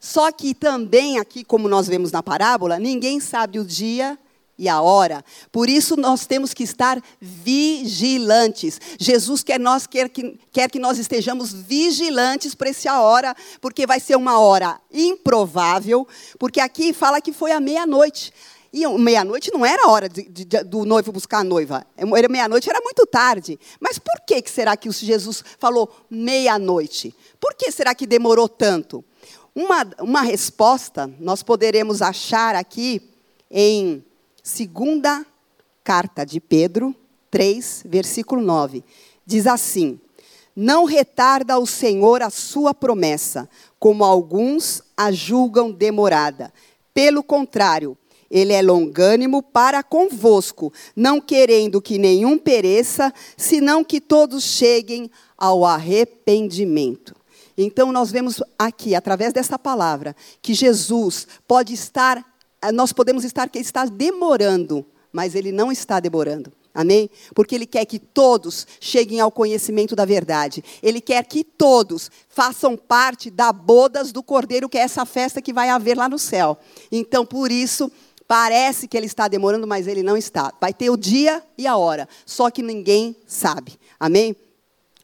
Só 0.00 0.32
que 0.32 0.54
também 0.54 1.18
aqui, 1.18 1.44
como 1.44 1.68
nós 1.68 1.86
vemos 1.86 2.10
na 2.10 2.22
parábola, 2.22 2.78
ninguém 2.78 3.20
sabe 3.20 3.58
o 3.58 3.64
dia 3.64 4.18
e 4.60 4.68
a 4.68 4.80
hora. 4.80 5.22
Por 5.52 5.68
isso 5.68 5.94
nós 5.96 6.26
temos 6.26 6.54
que 6.54 6.62
estar 6.62 7.02
vigilantes. 7.20 8.80
Jesus 8.98 9.42
quer, 9.42 9.60
nós, 9.60 9.86
quer, 9.86 10.08
que, 10.08 10.38
quer 10.50 10.70
que 10.70 10.78
nós 10.78 10.98
estejamos 10.98 11.52
vigilantes 11.52 12.54
para 12.54 12.70
essa 12.70 13.00
hora, 13.00 13.34
porque 13.60 13.86
vai 13.86 14.00
ser 14.00 14.16
uma 14.16 14.38
hora 14.38 14.80
improvável, 14.92 16.08
porque 16.38 16.60
aqui 16.60 16.94
fala 16.94 17.20
que 17.20 17.32
foi 17.32 17.52
à 17.52 17.60
meia-noite. 17.60 18.32
E 18.72 18.86
meia-noite 18.86 19.50
não 19.52 19.66
era 19.66 19.84
a 19.84 19.90
hora 19.90 20.08
de, 20.08 20.22
de, 20.22 20.44
do 20.64 20.84
noivo 20.84 21.10
buscar 21.10 21.38
a 21.38 21.44
noiva. 21.44 21.84
Meia-noite 22.28 22.70
era 22.70 22.80
muito 22.80 23.04
tarde. 23.06 23.58
Mas 23.80 23.98
por 23.98 24.20
que, 24.26 24.40
que 24.40 24.50
será 24.50 24.76
que 24.76 24.90
Jesus 24.90 25.42
falou 25.58 25.90
meia-noite? 26.08 27.14
Por 27.40 27.54
que 27.54 27.72
será 27.72 27.94
que 27.94 28.06
demorou 28.06 28.48
tanto? 28.48 29.04
Uma, 29.62 29.86
uma 30.00 30.22
resposta 30.22 31.12
nós 31.20 31.42
poderemos 31.42 32.00
achar 32.00 32.54
aqui 32.54 33.02
em 33.50 34.02
segunda 34.42 35.22
carta 35.84 36.24
de 36.24 36.40
Pedro 36.40 36.96
3, 37.30 37.82
versículo 37.84 38.40
9. 38.40 38.82
Diz 39.26 39.46
assim: 39.46 40.00
Não 40.56 40.86
retarda 40.86 41.58
o 41.58 41.66
Senhor 41.66 42.22
a 42.22 42.30
sua 42.30 42.72
promessa, 42.72 43.46
como 43.78 44.02
alguns 44.02 44.82
a 44.96 45.12
julgam 45.12 45.70
demorada. 45.70 46.50
Pelo 46.94 47.22
contrário, 47.22 47.98
Ele 48.30 48.54
é 48.54 48.62
longânimo 48.62 49.42
para 49.42 49.82
convosco, 49.82 50.72
não 50.96 51.20
querendo 51.20 51.82
que 51.82 51.98
nenhum 51.98 52.38
pereça, 52.38 53.12
senão 53.36 53.84
que 53.84 54.00
todos 54.00 54.42
cheguem 54.42 55.10
ao 55.36 55.66
arrependimento. 55.66 57.19
Então, 57.62 57.92
nós 57.92 58.10
vemos 58.10 58.42
aqui, 58.58 58.94
através 58.94 59.34
dessa 59.34 59.58
palavra, 59.58 60.16
que 60.40 60.54
Jesus 60.54 61.26
pode 61.46 61.74
estar, 61.74 62.24
nós 62.72 62.90
podemos 62.90 63.22
estar 63.22 63.50
que 63.50 63.58
ele 63.58 63.64
está 63.64 63.84
demorando, 63.84 64.86
mas 65.12 65.34
ele 65.34 65.52
não 65.52 65.70
está 65.70 66.00
demorando. 66.00 66.50
Amém? 66.72 67.10
Porque 67.34 67.56
Ele 67.56 67.66
quer 67.66 67.84
que 67.84 67.98
todos 67.98 68.64
cheguem 68.78 69.18
ao 69.18 69.32
conhecimento 69.32 69.96
da 69.96 70.04
verdade. 70.04 70.62
Ele 70.80 71.00
quer 71.00 71.24
que 71.24 71.42
todos 71.42 72.08
façam 72.28 72.76
parte 72.76 73.28
da 73.28 73.52
bodas 73.52 74.12
do 74.12 74.22
Cordeiro, 74.22 74.68
que 74.68 74.78
é 74.78 74.82
essa 74.82 75.04
festa 75.04 75.42
que 75.42 75.52
vai 75.52 75.68
haver 75.68 75.96
lá 75.96 76.08
no 76.08 76.16
céu. 76.16 76.56
Então, 76.92 77.26
por 77.26 77.50
isso, 77.50 77.90
parece 78.28 78.86
que 78.86 78.96
Ele 78.96 79.06
está 79.06 79.26
demorando, 79.26 79.66
mas 79.66 79.88
Ele 79.88 80.04
não 80.04 80.16
está. 80.16 80.54
Vai 80.60 80.72
ter 80.72 80.90
o 80.90 80.96
dia 80.96 81.42
e 81.58 81.66
a 81.66 81.76
hora, 81.76 82.08
só 82.24 82.48
que 82.52 82.62
ninguém 82.62 83.16
sabe. 83.26 83.76
Amém? 83.98 84.36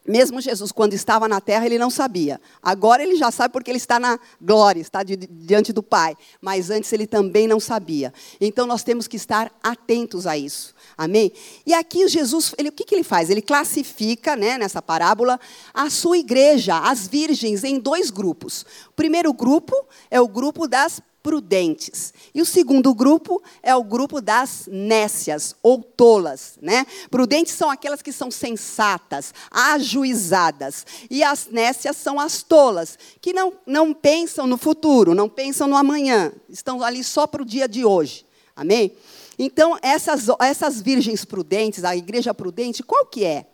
Mesmo 0.07 0.41
Jesus, 0.41 0.71
quando 0.73 0.93
estava 0.95 1.29
na 1.29 1.41
terra, 1.41 1.67
ele 1.67 1.79
não 1.79 1.91
sabia. 1.91 2.41
Agora 2.63 3.03
ele 3.03 3.17
já 3.17 3.31
sabe 3.31 3.53
porque 3.53 3.71
ele 3.71 3.79
está 3.79 3.99
na 3.99 4.19
glória, 4.41 4.81
está 4.81 5.03
diante 5.03 5.73
do 5.73 5.83
Pai. 5.83 6.17
Mas 6.41 6.71
antes 6.71 6.93
ele 6.93 7.07
também 7.07 7.49
não 7.49 7.59
sabia. 7.59 8.13
Então 8.41 8.67
nós 8.67 8.83
temos 8.83 9.09
que 9.09 9.17
estar 9.17 9.51
atentos 9.63 10.27
a 10.27 10.37
isso. 10.37 10.75
Amém? 10.97 11.33
E 11.67 11.75
aqui 11.75 12.07
Jesus, 12.09 12.55
ele, 12.57 12.69
o 12.69 12.73
que, 12.73 12.85
que 12.85 12.95
ele 12.95 13.05
faz? 13.05 13.31
Ele 13.31 13.43
classifica, 13.43 14.37
né, 14.37 14.57
nessa 14.59 14.81
parábola, 14.81 15.39
a 15.75 15.91
sua 15.91 16.19
igreja, 16.19 16.79
as 16.79 17.09
virgens, 17.09 17.65
em 17.65 17.79
dois 17.79 18.11
grupos. 18.11 18.65
O 18.89 18.93
primeiro 18.93 19.33
grupo 19.33 19.75
é 20.11 20.21
o 20.21 20.29
grupo 20.29 20.67
das 20.69 21.01
prudentes. 21.27 22.15
E 22.33 22.41
o 22.41 22.47
segundo 22.47 22.95
grupo 22.95 23.43
é 23.61 23.75
o 23.75 23.83
grupo 23.83 24.21
das 24.21 24.69
nécias 24.71 25.57
ou 25.61 25.83
tolas, 25.83 26.57
né? 26.63 26.87
Prudentes 27.11 27.53
são 27.55 27.69
aquelas 27.69 28.01
que 28.01 28.13
são 28.13 28.31
sensatas, 28.31 29.35
ajuizadas, 29.51 30.87
e 31.11 31.25
as 31.25 31.49
nécias 31.51 31.97
são 31.97 32.21
as 32.21 32.45
tolas, 32.45 32.97
que 33.21 33.33
não, 33.33 33.55
não 33.67 33.93
pensam 33.93 34.47
no 34.47 34.57
futuro, 34.57 35.17
não 35.17 35.29
pensam 35.29 35.67
no 35.67 35.75
amanhã, 35.75 36.33
estão 36.49 36.81
ali 36.81 37.03
só 37.03 37.27
para 37.27 37.43
o 37.43 37.45
dia 37.45 37.67
de 37.67 37.85
hoje. 37.85 38.25
Amém? 38.55 38.93
Então, 39.37 39.77
essas, 39.83 40.29
essas 40.39 40.81
virgens 40.81 41.25
prudentes, 41.25 41.83
a 41.83 41.97
igreja 41.97 42.33
prudente, 42.33 42.85
qual 42.85 43.05
que 43.05 43.25
é? 43.25 43.47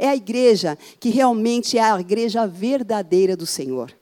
É 0.00 0.08
a 0.08 0.16
igreja 0.16 0.76
que 0.98 1.10
realmente 1.10 1.78
é 1.78 1.82
a 1.82 2.00
igreja 2.00 2.44
verdadeira 2.44 3.36
do 3.36 3.46
Senhor. 3.46 3.99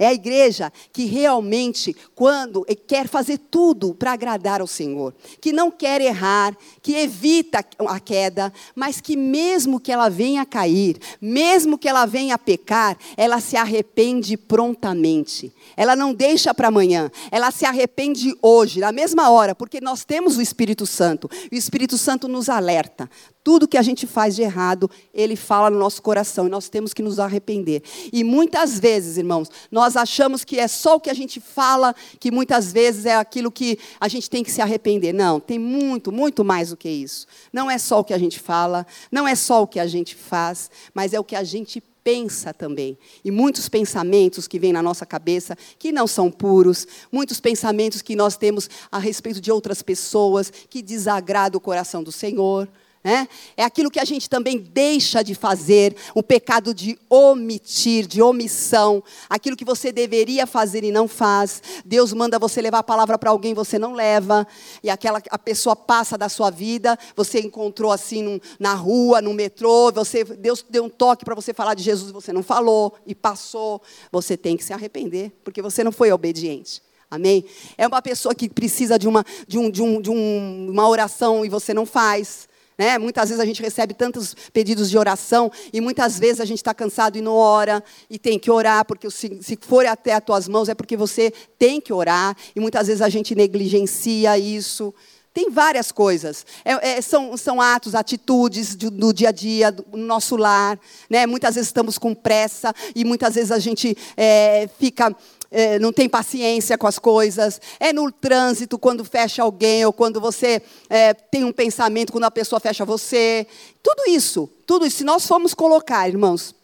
É 0.00 0.06
a 0.06 0.14
igreja 0.14 0.72
que 0.94 1.04
realmente, 1.04 1.94
quando 2.14 2.64
quer 2.88 3.06
fazer 3.06 3.36
tudo 3.36 3.94
para 3.94 4.12
agradar 4.12 4.62
ao 4.62 4.66
Senhor, 4.66 5.14
que 5.42 5.52
não 5.52 5.70
quer 5.70 6.00
errar, 6.00 6.56
que 6.80 6.94
evita 6.94 7.62
a 7.86 8.00
queda, 8.00 8.50
mas 8.74 8.98
que 8.98 9.14
mesmo 9.14 9.78
que 9.78 9.92
ela 9.92 10.08
venha 10.08 10.40
a 10.40 10.46
cair, 10.46 10.98
mesmo 11.20 11.76
que 11.76 11.86
ela 11.86 12.06
venha 12.06 12.36
a 12.36 12.38
pecar, 12.38 12.96
ela 13.14 13.40
se 13.40 13.56
arrepende 13.56 14.38
prontamente. 14.38 15.52
Ela 15.76 15.94
não 15.94 16.14
deixa 16.14 16.54
para 16.54 16.68
amanhã, 16.68 17.10
ela 17.30 17.50
se 17.50 17.66
arrepende 17.66 18.34
hoje, 18.40 18.80
na 18.80 18.92
mesma 18.92 19.28
hora, 19.28 19.54
porque 19.54 19.82
nós 19.82 20.02
temos 20.02 20.38
o 20.38 20.40
Espírito 20.40 20.86
Santo. 20.86 21.28
O 21.52 21.54
Espírito 21.54 21.98
Santo 21.98 22.26
nos 22.26 22.48
alerta. 22.48 23.10
Tudo 23.42 23.66
que 23.66 23.78
a 23.78 23.82
gente 23.82 24.06
faz 24.06 24.36
de 24.36 24.42
errado, 24.42 24.90
ele 25.14 25.34
fala 25.34 25.70
no 25.70 25.78
nosso 25.78 26.02
coração 26.02 26.46
e 26.46 26.50
nós 26.50 26.68
temos 26.68 26.92
que 26.92 27.02
nos 27.02 27.18
arrepender. 27.18 27.82
E 28.12 28.22
muitas 28.22 28.78
vezes, 28.78 29.16
irmãos, 29.16 29.48
nós 29.70 29.96
achamos 29.96 30.44
que 30.44 30.58
é 30.58 30.68
só 30.68 30.96
o 30.96 31.00
que 31.00 31.08
a 31.08 31.14
gente 31.14 31.40
fala, 31.40 31.94
que 32.18 32.30
muitas 32.30 32.70
vezes 32.70 33.06
é 33.06 33.14
aquilo 33.14 33.50
que 33.50 33.78
a 33.98 34.08
gente 34.08 34.28
tem 34.28 34.44
que 34.44 34.52
se 34.52 34.60
arrepender. 34.60 35.14
Não, 35.14 35.40
tem 35.40 35.58
muito, 35.58 36.12
muito 36.12 36.44
mais 36.44 36.68
do 36.68 36.76
que 36.76 36.88
isso. 36.88 37.26
Não 37.50 37.70
é 37.70 37.78
só 37.78 38.00
o 38.00 38.04
que 38.04 38.12
a 38.12 38.18
gente 38.18 38.38
fala, 38.38 38.86
não 39.10 39.26
é 39.26 39.34
só 39.34 39.62
o 39.62 39.66
que 39.66 39.80
a 39.80 39.86
gente 39.86 40.14
faz, 40.14 40.70
mas 40.92 41.14
é 41.14 41.18
o 41.20 41.24
que 41.24 41.34
a 41.34 41.42
gente 41.42 41.82
pensa 42.04 42.52
também. 42.52 42.98
E 43.24 43.30
muitos 43.30 43.68
pensamentos 43.68 44.46
que 44.46 44.58
vêm 44.58 44.72
na 44.72 44.82
nossa 44.82 45.06
cabeça 45.06 45.56
que 45.78 45.92
não 45.92 46.06
são 46.06 46.30
puros, 46.30 46.86
muitos 47.10 47.40
pensamentos 47.40 48.02
que 48.02 48.16
nós 48.16 48.36
temos 48.36 48.68
a 48.90 48.98
respeito 48.98 49.40
de 49.40 49.50
outras 49.50 49.82
pessoas 49.82 50.50
que 50.50 50.82
desagradam 50.82 51.58
o 51.58 51.60
coração 51.60 52.02
do 52.02 52.12
Senhor. 52.12 52.68
Né? 53.02 53.26
É 53.56 53.64
aquilo 53.64 53.90
que 53.90 53.98
a 53.98 54.04
gente 54.04 54.28
também 54.28 54.58
deixa 54.58 55.22
de 55.22 55.34
fazer, 55.34 55.96
o 56.14 56.22
pecado 56.22 56.74
de 56.74 56.98
omitir, 57.08 58.06
de 58.06 58.20
omissão, 58.20 59.02
aquilo 59.28 59.56
que 59.56 59.64
você 59.64 59.90
deveria 59.90 60.46
fazer 60.46 60.84
e 60.84 60.92
não 60.92 61.08
faz. 61.08 61.62
Deus 61.82 62.12
manda 62.12 62.38
você 62.38 62.60
levar 62.60 62.80
a 62.80 62.82
palavra 62.82 63.16
para 63.16 63.30
alguém, 63.30 63.54
você 63.54 63.78
não 63.78 63.94
leva, 63.94 64.46
e 64.82 64.90
aquela 64.90 65.22
a 65.30 65.38
pessoa 65.38 65.74
passa 65.74 66.18
da 66.18 66.28
sua 66.28 66.50
vida, 66.50 66.98
você 67.16 67.40
encontrou 67.40 67.90
assim 67.90 68.22
num, 68.22 68.40
na 68.58 68.74
rua, 68.74 69.22
no 69.22 69.32
metrô, 69.32 69.90
você 69.90 70.22
Deus 70.22 70.62
deu 70.68 70.84
um 70.84 70.90
toque 70.90 71.24
para 71.24 71.34
você 71.34 71.54
falar 71.54 71.72
de 71.72 71.82
Jesus, 71.82 72.12
você 72.12 72.34
não 72.34 72.42
falou 72.42 72.94
e 73.06 73.14
passou. 73.14 73.80
Você 74.12 74.36
tem 74.36 74.58
que 74.58 74.64
se 74.64 74.74
arrepender, 74.74 75.32
porque 75.42 75.62
você 75.62 75.82
não 75.82 75.92
foi 75.92 76.12
obediente. 76.12 76.82
Amém? 77.10 77.44
É 77.78 77.86
uma 77.88 78.02
pessoa 78.02 78.34
que 78.34 78.48
precisa 78.48 78.98
de 78.98 79.08
uma, 79.08 79.24
de 79.48 79.58
um, 79.58 79.70
de 79.70 79.82
um, 79.82 80.00
de 80.00 80.10
um, 80.10 80.68
uma 80.70 80.86
oração 80.86 81.44
e 81.44 81.48
você 81.48 81.72
não 81.72 81.86
faz. 81.86 82.49
Né? 82.80 82.96
Muitas 82.96 83.28
vezes 83.28 83.38
a 83.38 83.44
gente 83.44 83.60
recebe 83.60 83.92
tantos 83.92 84.34
pedidos 84.54 84.88
de 84.88 84.96
oração 84.96 85.52
e 85.70 85.82
muitas 85.82 86.18
vezes 86.18 86.40
a 86.40 86.46
gente 86.46 86.60
está 86.60 86.72
cansado 86.72 87.18
e 87.18 87.20
não 87.20 87.34
ora 87.34 87.84
e 88.08 88.18
tem 88.18 88.38
que 88.38 88.50
orar, 88.50 88.86
porque 88.86 89.10
se, 89.10 89.38
se 89.42 89.58
for 89.60 89.84
até 89.84 90.14
as 90.14 90.24
tuas 90.24 90.48
mãos 90.48 90.66
é 90.66 90.74
porque 90.74 90.96
você 90.96 91.30
tem 91.58 91.78
que 91.78 91.92
orar 91.92 92.34
e 92.56 92.58
muitas 92.58 92.86
vezes 92.86 93.02
a 93.02 93.10
gente 93.10 93.34
negligencia 93.34 94.38
isso. 94.38 94.94
Tem 95.34 95.50
várias 95.50 95.92
coisas. 95.92 96.46
É, 96.64 96.92
é, 96.92 97.02
são, 97.02 97.36
são 97.36 97.60
atos, 97.60 97.94
atitudes 97.94 98.74
do, 98.74 98.90
do, 98.90 99.12
dia 99.12 99.28
a 99.28 99.32
dia, 99.32 99.70
do, 99.70 99.84
no 99.92 100.06
nosso 100.06 100.34
lar. 100.34 100.80
Né? 101.10 101.26
Muitas 101.26 101.56
vezes 101.56 101.68
estamos 101.68 101.98
com 101.98 102.14
pressa 102.14 102.74
e 102.96 103.04
muitas 103.04 103.34
vezes 103.34 103.52
a 103.52 103.58
gente 103.58 103.94
é, 104.16 104.70
fica 104.78 105.14
é, 105.50 105.78
não 105.78 105.92
tem 105.92 106.08
paciência 106.08 106.78
com 106.78 106.86
as 106.86 106.98
coisas, 106.98 107.60
é 107.78 107.92
no 107.92 108.10
trânsito 108.12 108.78
quando 108.78 109.04
fecha 109.04 109.42
alguém, 109.42 109.84
ou 109.84 109.92
quando 109.92 110.20
você 110.20 110.62
é, 110.88 111.12
tem 111.12 111.44
um 111.44 111.52
pensamento, 111.52 112.12
quando 112.12 112.24
a 112.24 112.30
pessoa 112.30 112.60
fecha 112.60 112.84
você. 112.84 113.46
Tudo 113.82 114.08
isso, 114.08 114.48
tudo 114.66 114.86
isso, 114.86 114.98
se 114.98 115.04
nós 115.04 115.26
formos 115.26 115.54
colocar, 115.54 116.08
irmãos, 116.08 116.54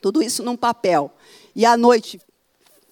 tudo 0.00 0.22
isso 0.22 0.42
num 0.42 0.56
papel, 0.56 1.10
e 1.54 1.64
à 1.64 1.76
noite 1.76 2.20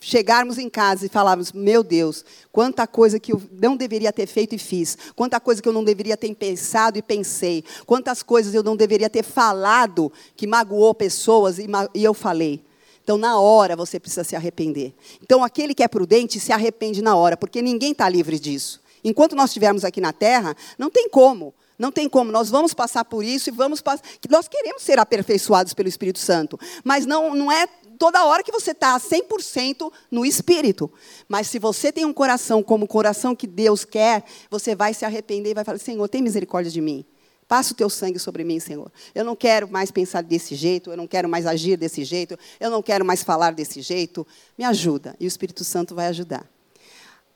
chegarmos 0.00 0.58
em 0.58 0.68
casa 0.68 1.06
e 1.06 1.08
falarmos: 1.08 1.52
Meu 1.52 1.82
Deus, 1.82 2.24
quanta 2.52 2.86
coisa 2.86 3.18
que 3.18 3.32
eu 3.32 3.42
não 3.50 3.76
deveria 3.76 4.12
ter 4.12 4.26
feito 4.26 4.54
e 4.54 4.58
fiz, 4.58 4.96
quanta 5.16 5.40
coisa 5.40 5.60
que 5.60 5.68
eu 5.68 5.72
não 5.72 5.82
deveria 5.82 6.16
ter 6.16 6.32
pensado 6.34 6.98
e 6.98 7.02
pensei, 7.02 7.64
quantas 7.86 8.22
coisas 8.22 8.54
eu 8.54 8.62
não 8.62 8.76
deveria 8.76 9.10
ter 9.10 9.24
falado 9.24 10.12
que 10.36 10.46
magoou 10.46 10.94
pessoas 10.94 11.58
e, 11.58 11.66
e 11.94 12.04
eu 12.04 12.14
falei. 12.14 12.67
Então, 13.08 13.16
na 13.16 13.40
hora, 13.40 13.74
você 13.74 13.98
precisa 13.98 14.22
se 14.22 14.36
arrepender. 14.36 14.92
Então, 15.22 15.42
aquele 15.42 15.74
que 15.74 15.82
é 15.82 15.88
prudente 15.88 16.38
se 16.38 16.52
arrepende 16.52 17.00
na 17.00 17.16
hora, 17.16 17.38
porque 17.38 17.62
ninguém 17.62 17.92
está 17.92 18.06
livre 18.06 18.38
disso. 18.38 18.82
Enquanto 19.02 19.34
nós 19.34 19.48
estivermos 19.48 19.82
aqui 19.82 19.98
na 19.98 20.12
terra, 20.12 20.54
não 20.76 20.90
tem 20.90 21.08
como. 21.08 21.54
Não 21.78 21.90
tem 21.90 22.06
como, 22.06 22.30
nós 22.30 22.50
vamos 22.50 22.74
passar 22.74 23.06
por 23.06 23.24
isso 23.24 23.48
e 23.48 23.52
vamos 23.52 23.80
passar. 23.80 24.04
Nós 24.28 24.46
queremos 24.46 24.82
ser 24.82 24.98
aperfeiçoados 24.98 25.72
pelo 25.72 25.88
Espírito 25.88 26.18
Santo, 26.18 26.60
mas 26.84 27.06
não, 27.06 27.34
não 27.34 27.50
é 27.50 27.66
toda 27.98 28.26
hora 28.26 28.42
que 28.42 28.52
você 28.52 28.72
está 28.72 29.00
100% 29.00 29.90
no 30.10 30.26
Espírito. 30.26 30.92
Mas 31.26 31.46
se 31.46 31.58
você 31.58 31.90
tem 31.90 32.04
um 32.04 32.12
coração 32.12 32.62
como 32.62 32.84
o 32.84 32.88
coração 32.88 33.34
que 33.34 33.46
Deus 33.46 33.86
quer, 33.86 34.22
você 34.50 34.74
vai 34.74 34.92
se 34.92 35.06
arrepender 35.06 35.52
e 35.52 35.54
vai 35.54 35.64
falar: 35.64 35.78
Senhor, 35.78 36.06
tem 36.08 36.20
misericórdia 36.20 36.70
de 36.70 36.82
mim. 36.82 37.06
Passa 37.48 37.72
o 37.72 37.76
teu 37.76 37.88
sangue 37.88 38.18
sobre 38.18 38.44
mim, 38.44 38.60
Senhor. 38.60 38.92
Eu 39.14 39.24
não 39.24 39.34
quero 39.34 39.66
mais 39.66 39.90
pensar 39.90 40.22
desse 40.22 40.54
jeito, 40.54 40.90
eu 40.90 40.96
não 40.98 41.06
quero 41.06 41.26
mais 41.26 41.46
agir 41.46 41.78
desse 41.78 42.04
jeito, 42.04 42.38
eu 42.60 42.70
não 42.70 42.82
quero 42.82 43.06
mais 43.06 43.22
falar 43.22 43.52
desse 43.52 43.80
jeito. 43.80 44.26
Me 44.56 44.64
ajuda. 44.64 45.16
E 45.18 45.24
o 45.24 45.28
Espírito 45.28 45.64
Santo 45.64 45.94
vai 45.94 46.08
ajudar. 46.08 46.46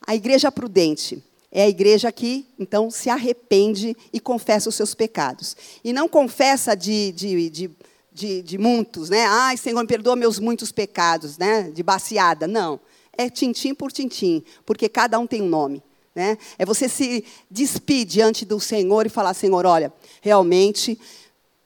A 0.07 0.15
igreja 0.15 0.53
prudente 0.53 1.25
é 1.51 1.63
a 1.63 1.69
igreja 1.69 2.13
que, 2.13 2.47
então, 2.59 2.91
se 2.91 3.09
arrepende 3.09 3.97
e 4.13 4.21
confessa 4.21 4.69
os 4.69 4.75
seus 4.75 4.95
pecados. 4.95 5.57
E 5.83 5.95
não 5.95 6.07
confessa 6.07 6.75
de, 6.75 7.13
de, 7.13 7.49
de, 7.49 7.71
de, 8.13 8.43
de 8.43 8.59
muitos, 8.59 9.09
né? 9.09 9.25
Ai, 9.27 9.57
Senhor, 9.57 9.81
me 9.81 9.87
perdoa 9.87 10.15
meus 10.15 10.39
muitos 10.39 10.71
pecados, 10.71 11.39
né? 11.39 11.71
De 11.71 11.83
baseada. 11.83 12.47
Não. 12.47 12.79
É 13.17 13.31
tintim 13.31 13.75
por 13.75 13.91
tintim, 13.91 14.45
porque 14.67 14.91
cada 14.91 15.19
um 15.19 15.27
tem 15.27 15.41
um 15.41 15.49
nome. 15.49 15.83
Né? 16.15 16.37
É 16.59 16.67
você 16.67 16.89
se 16.89 17.25
despir 17.51 18.05
diante 18.05 18.45
do 18.45 18.61
Senhor 18.61 19.07
e 19.07 19.09
falar: 19.09 19.33
Senhor, 19.35 19.65
olha, 19.65 19.93
realmente 20.21 20.99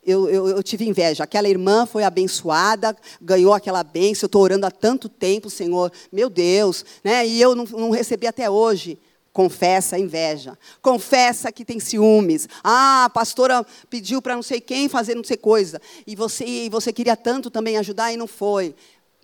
eu, 0.07 0.29
eu, 0.29 0.49
eu, 0.49 0.63
tive 0.63 0.89
inveja. 0.89 1.25
Aquela 1.25 1.49
irmã 1.49 1.85
foi 1.85 2.05
abençoada, 2.05 2.97
ganhou 3.21 3.53
aquela 3.53 3.83
bênção. 3.83 4.27
Eu 4.27 4.29
estou 4.29 4.43
orando 4.43 4.65
há 4.65 4.71
tanto 4.71 5.09
tempo, 5.09 5.51
Senhor, 5.51 5.91
meu 6.13 6.31
Deus, 6.31 6.85
né? 7.03 7.27
e 7.27 7.41
eu 7.41 7.57
não, 7.57 7.65
não 7.65 7.91
recebi 7.91 8.27
até 8.27 8.49
hoje. 8.49 8.99
Confessa 9.33 9.97
a 9.97 9.99
inveja. 9.99 10.57
Confessa 10.81 11.53
que 11.53 11.63
tem 11.63 11.79
ciúmes. 11.79 12.49
Ah, 12.65 13.05
a 13.05 13.11
pastora 13.11 13.67
pediu 13.91 14.23
para 14.23 14.35
não 14.35 14.43
sei 14.43 14.63
quem 14.63 14.89
fazer 14.89 15.15
não 15.15 15.25
sei 15.25 15.37
coisa. 15.37 15.79
E 16.07 16.17
você, 16.17 16.47
e 16.47 16.69
você 16.71 16.91
queria 16.91 17.15
tanto 17.15 17.51
também 17.51 17.77
ajudar 17.77 18.11
e 18.11 18.17
não 18.17 18.27
foi 18.27 18.75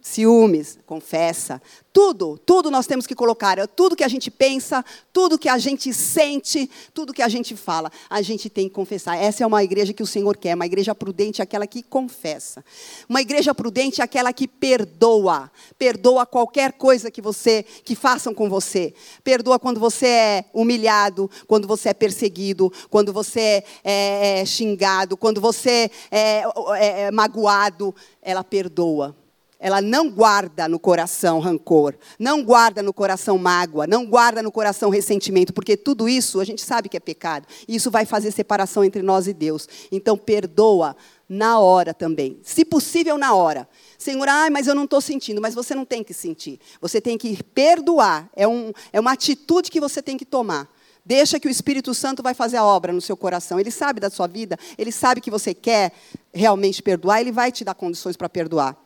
ciúmes, 0.02 0.78
confessa. 0.84 1.62
Tudo, 1.92 2.36
tudo 2.38 2.70
nós 2.70 2.86
temos 2.86 3.06
que 3.06 3.14
colocar. 3.14 3.58
É 3.58 3.66
tudo 3.66 3.94
que 3.94 4.02
a 4.02 4.08
gente 4.08 4.30
pensa, 4.30 4.84
tudo 5.12 5.38
que 5.38 5.48
a 5.48 5.58
gente 5.58 5.92
sente, 5.94 6.68
tudo 6.92 7.12
que 7.12 7.22
a 7.22 7.28
gente 7.28 7.54
fala, 7.54 7.90
a 8.10 8.20
gente 8.20 8.50
tem 8.50 8.68
que 8.68 8.74
confessar. 8.74 9.16
Essa 9.16 9.44
é 9.44 9.46
uma 9.46 9.62
igreja 9.62 9.92
que 9.92 10.02
o 10.02 10.06
Senhor 10.06 10.36
quer. 10.36 10.56
Uma 10.56 10.66
igreja 10.66 10.94
prudente 10.94 11.40
é 11.40 11.44
aquela 11.44 11.66
que 11.66 11.82
confessa. 11.82 12.64
Uma 13.08 13.20
igreja 13.20 13.54
prudente 13.54 14.00
é 14.00 14.04
aquela 14.04 14.32
que 14.32 14.48
perdoa. 14.48 15.50
Perdoa 15.78 16.26
qualquer 16.26 16.72
coisa 16.72 17.10
que 17.10 17.22
você, 17.22 17.62
que 17.84 17.94
façam 17.94 18.34
com 18.34 18.48
você. 18.48 18.92
Perdoa 19.22 19.58
quando 19.58 19.78
você 19.78 20.06
é 20.06 20.44
humilhado, 20.52 21.30
quando 21.46 21.68
você 21.68 21.90
é 21.90 21.94
perseguido, 21.94 22.72
quando 22.90 23.12
você 23.12 23.62
é, 23.84 24.40
é 24.40 24.44
xingado, 24.44 25.16
quando 25.16 25.40
você 25.40 25.90
é, 26.10 26.42
é, 26.76 27.00
é 27.02 27.10
magoado. 27.12 27.94
Ela 28.20 28.42
perdoa 28.42 29.21
ela 29.62 29.80
não 29.80 30.10
guarda 30.10 30.66
no 30.66 30.76
coração 30.76 31.38
rancor, 31.38 31.94
não 32.18 32.42
guarda 32.42 32.82
no 32.82 32.92
coração 32.92 33.38
mágoa, 33.38 33.86
não 33.86 34.04
guarda 34.04 34.42
no 34.42 34.50
coração 34.50 34.90
ressentimento, 34.90 35.52
porque 35.52 35.76
tudo 35.76 36.08
isso 36.08 36.40
a 36.40 36.44
gente 36.44 36.62
sabe 36.62 36.88
que 36.88 36.96
é 36.96 37.00
pecado. 37.00 37.46
E 37.68 37.76
isso 37.76 37.88
vai 37.88 38.04
fazer 38.04 38.32
separação 38.32 38.82
entre 38.82 39.02
nós 39.02 39.28
e 39.28 39.32
Deus. 39.32 39.68
Então 39.92 40.18
perdoa 40.18 40.96
na 41.28 41.60
hora 41.60 41.94
também. 41.94 42.40
Se 42.42 42.64
possível, 42.64 43.16
na 43.16 43.34
hora. 43.34 43.68
Senhor, 43.96 44.28
ah, 44.28 44.50
mas 44.50 44.66
eu 44.66 44.74
não 44.74 44.82
estou 44.82 45.00
sentindo, 45.00 45.40
mas 45.40 45.54
você 45.54 45.76
não 45.76 45.84
tem 45.84 46.02
que 46.02 46.12
sentir. 46.12 46.58
Você 46.80 47.00
tem 47.00 47.16
que 47.16 47.40
perdoar. 47.40 48.28
É, 48.34 48.48
um, 48.48 48.72
é 48.92 48.98
uma 48.98 49.12
atitude 49.12 49.70
que 49.70 49.80
você 49.80 50.02
tem 50.02 50.18
que 50.18 50.26
tomar. 50.26 50.68
Deixa 51.06 51.38
que 51.38 51.46
o 51.46 51.50
Espírito 51.50 51.94
Santo 51.94 52.20
vai 52.20 52.34
fazer 52.34 52.56
a 52.56 52.64
obra 52.64 52.92
no 52.92 53.00
seu 53.00 53.16
coração. 53.16 53.60
Ele 53.60 53.70
sabe 53.70 54.00
da 54.00 54.10
sua 54.10 54.26
vida, 54.26 54.58
ele 54.76 54.90
sabe 54.90 55.20
que 55.20 55.30
você 55.30 55.54
quer 55.54 55.92
realmente 56.34 56.82
perdoar, 56.82 57.20
ele 57.20 57.30
vai 57.30 57.52
te 57.52 57.62
dar 57.62 57.74
condições 57.74 58.16
para 58.16 58.28
perdoar. 58.28 58.76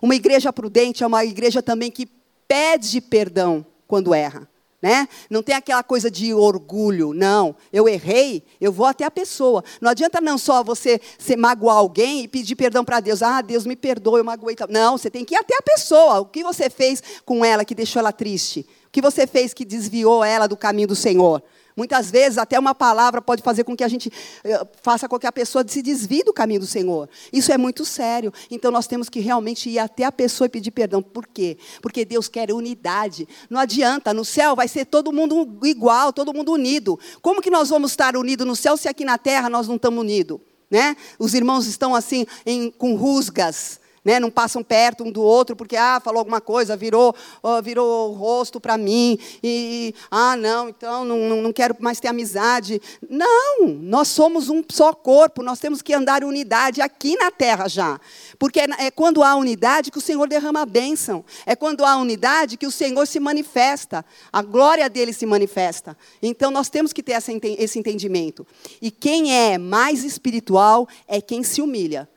Uma 0.00 0.14
igreja 0.14 0.52
prudente 0.52 1.02
é 1.02 1.06
uma 1.06 1.24
igreja 1.24 1.62
também 1.62 1.90
que 1.90 2.06
pede 2.46 3.00
perdão 3.00 3.64
quando 3.86 4.14
erra. 4.14 4.48
Né? 4.80 5.08
Não 5.28 5.42
tem 5.42 5.56
aquela 5.56 5.82
coisa 5.82 6.08
de 6.08 6.32
orgulho, 6.32 7.12
não. 7.12 7.56
Eu 7.72 7.88
errei, 7.88 8.44
eu 8.60 8.70
vou 8.70 8.86
até 8.86 9.04
a 9.04 9.10
pessoa. 9.10 9.64
Não 9.80 9.90
adianta 9.90 10.20
não 10.20 10.38
só 10.38 10.62
você 10.62 11.00
se 11.18 11.36
magoar 11.36 11.78
alguém 11.78 12.22
e 12.22 12.28
pedir 12.28 12.54
perdão 12.54 12.84
para 12.84 13.00
Deus. 13.00 13.20
Ah, 13.20 13.40
Deus 13.40 13.66
me 13.66 13.74
perdoa, 13.74 14.18
eu 14.18 14.24
magoei. 14.24 14.54
Não, 14.70 14.96
você 14.96 15.10
tem 15.10 15.24
que 15.24 15.34
ir 15.34 15.38
até 15.38 15.56
a 15.56 15.62
pessoa. 15.62 16.20
O 16.20 16.26
que 16.26 16.44
você 16.44 16.70
fez 16.70 17.02
com 17.24 17.44
ela 17.44 17.64
que 17.64 17.74
deixou 17.74 17.98
ela 17.98 18.12
triste? 18.12 18.60
O 18.86 18.90
que 18.90 19.02
você 19.02 19.26
fez 19.26 19.52
que 19.52 19.64
desviou 19.64 20.22
ela 20.22 20.46
do 20.46 20.56
caminho 20.56 20.88
do 20.88 20.96
Senhor? 20.96 21.42
Muitas 21.78 22.10
vezes, 22.10 22.38
até 22.38 22.58
uma 22.58 22.74
palavra 22.74 23.22
pode 23.22 23.40
fazer 23.40 23.62
com 23.62 23.76
que 23.76 23.84
a 23.84 23.88
gente 23.88 24.10
eh, 24.42 24.66
faça 24.82 25.08
com 25.08 25.16
que 25.16 25.28
a 25.28 25.30
pessoa 25.30 25.64
se 25.64 25.80
desvie 25.80 26.24
do 26.24 26.32
caminho 26.32 26.58
do 26.58 26.66
Senhor. 26.66 27.08
Isso 27.32 27.52
é 27.52 27.56
muito 27.56 27.84
sério. 27.84 28.32
Então, 28.50 28.72
nós 28.72 28.88
temos 28.88 29.08
que 29.08 29.20
realmente 29.20 29.70
ir 29.70 29.78
até 29.78 30.02
a 30.02 30.10
pessoa 30.10 30.46
e 30.46 30.48
pedir 30.48 30.72
perdão. 30.72 31.00
Por 31.00 31.24
quê? 31.24 31.56
Porque 31.80 32.04
Deus 32.04 32.26
quer 32.26 32.52
unidade. 32.52 33.28
Não 33.48 33.60
adianta, 33.60 34.12
no 34.12 34.24
céu 34.24 34.56
vai 34.56 34.66
ser 34.66 34.86
todo 34.86 35.12
mundo 35.12 35.56
igual, 35.62 36.12
todo 36.12 36.34
mundo 36.34 36.50
unido. 36.50 36.98
Como 37.22 37.40
que 37.40 37.48
nós 37.48 37.68
vamos 37.68 37.92
estar 37.92 38.16
unidos 38.16 38.44
no 38.44 38.56
céu 38.56 38.76
se 38.76 38.88
aqui 38.88 39.04
na 39.04 39.16
terra 39.16 39.48
nós 39.48 39.68
não 39.68 39.76
estamos 39.76 40.00
unidos? 40.00 40.40
Né? 40.68 40.96
Os 41.16 41.32
irmãos 41.32 41.68
estão 41.68 41.94
assim, 41.94 42.26
em, 42.44 42.72
com 42.72 42.96
rusgas 42.96 43.78
né? 44.08 44.18
Não 44.18 44.30
passam 44.30 44.64
perto 44.64 45.04
um 45.04 45.12
do 45.12 45.20
outro 45.20 45.54
porque 45.54 45.76
ah, 45.76 46.00
falou 46.02 46.20
alguma 46.20 46.40
coisa, 46.40 46.74
virou, 46.74 47.14
virou 47.62 48.10
o 48.10 48.14
rosto 48.14 48.58
para 48.58 48.78
mim 48.78 49.18
e 49.44 49.94
ah, 50.10 50.34
não, 50.34 50.70
então 50.70 51.04
não, 51.04 51.42
não 51.42 51.52
quero 51.52 51.76
mais 51.78 52.00
ter 52.00 52.08
amizade. 52.08 52.80
Não, 53.06 53.66
nós 53.66 54.08
somos 54.08 54.48
um 54.48 54.64
só 54.66 54.94
corpo, 54.94 55.42
nós 55.42 55.60
temos 55.60 55.82
que 55.82 55.92
andar 55.92 56.22
em 56.22 56.24
unidade 56.24 56.80
aqui 56.80 57.18
na 57.18 57.30
terra 57.30 57.68
já. 57.68 58.00
Porque 58.38 58.60
é 58.60 58.90
quando 58.90 59.22
há 59.22 59.34
unidade 59.36 59.90
que 59.90 59.98
o 59.98 60.00
Senhor 60.00 60.26
derrama 60.26 60.62
a 60.62 60.66
bênção. 60.66 61.22
É 61.44 61.54
quando 61.54 61.84
há 61.84 61.94
unidade 61.98 62.56
que 62.56 62.66
o 62.66 62.70
Senhor 62.70 63.06
se 63.06 63.20
manifesta. 63.20 64.02
A 64.32 64.40
glória 64.40 64.88
dele 64.88 65.12
se 65.12 65.26
manifesta. 65.26 65.94
Então 66.22 66.50
nós 66.50 66.70
temos 66.70 66.94
que 66.94 67.02
ter 67.02 67.12
esse 67.58 67.78
entendimento. 67.78 68.46
E 68.80 68.90
quem 68.90 69.36
é 69.36 69.58
mais 69.58 70.02
espiritual 70.02 70.88
é 71.06 71.20
quem 71.20 71.42
se 71.42 71.60
humilha. 71.60 72.08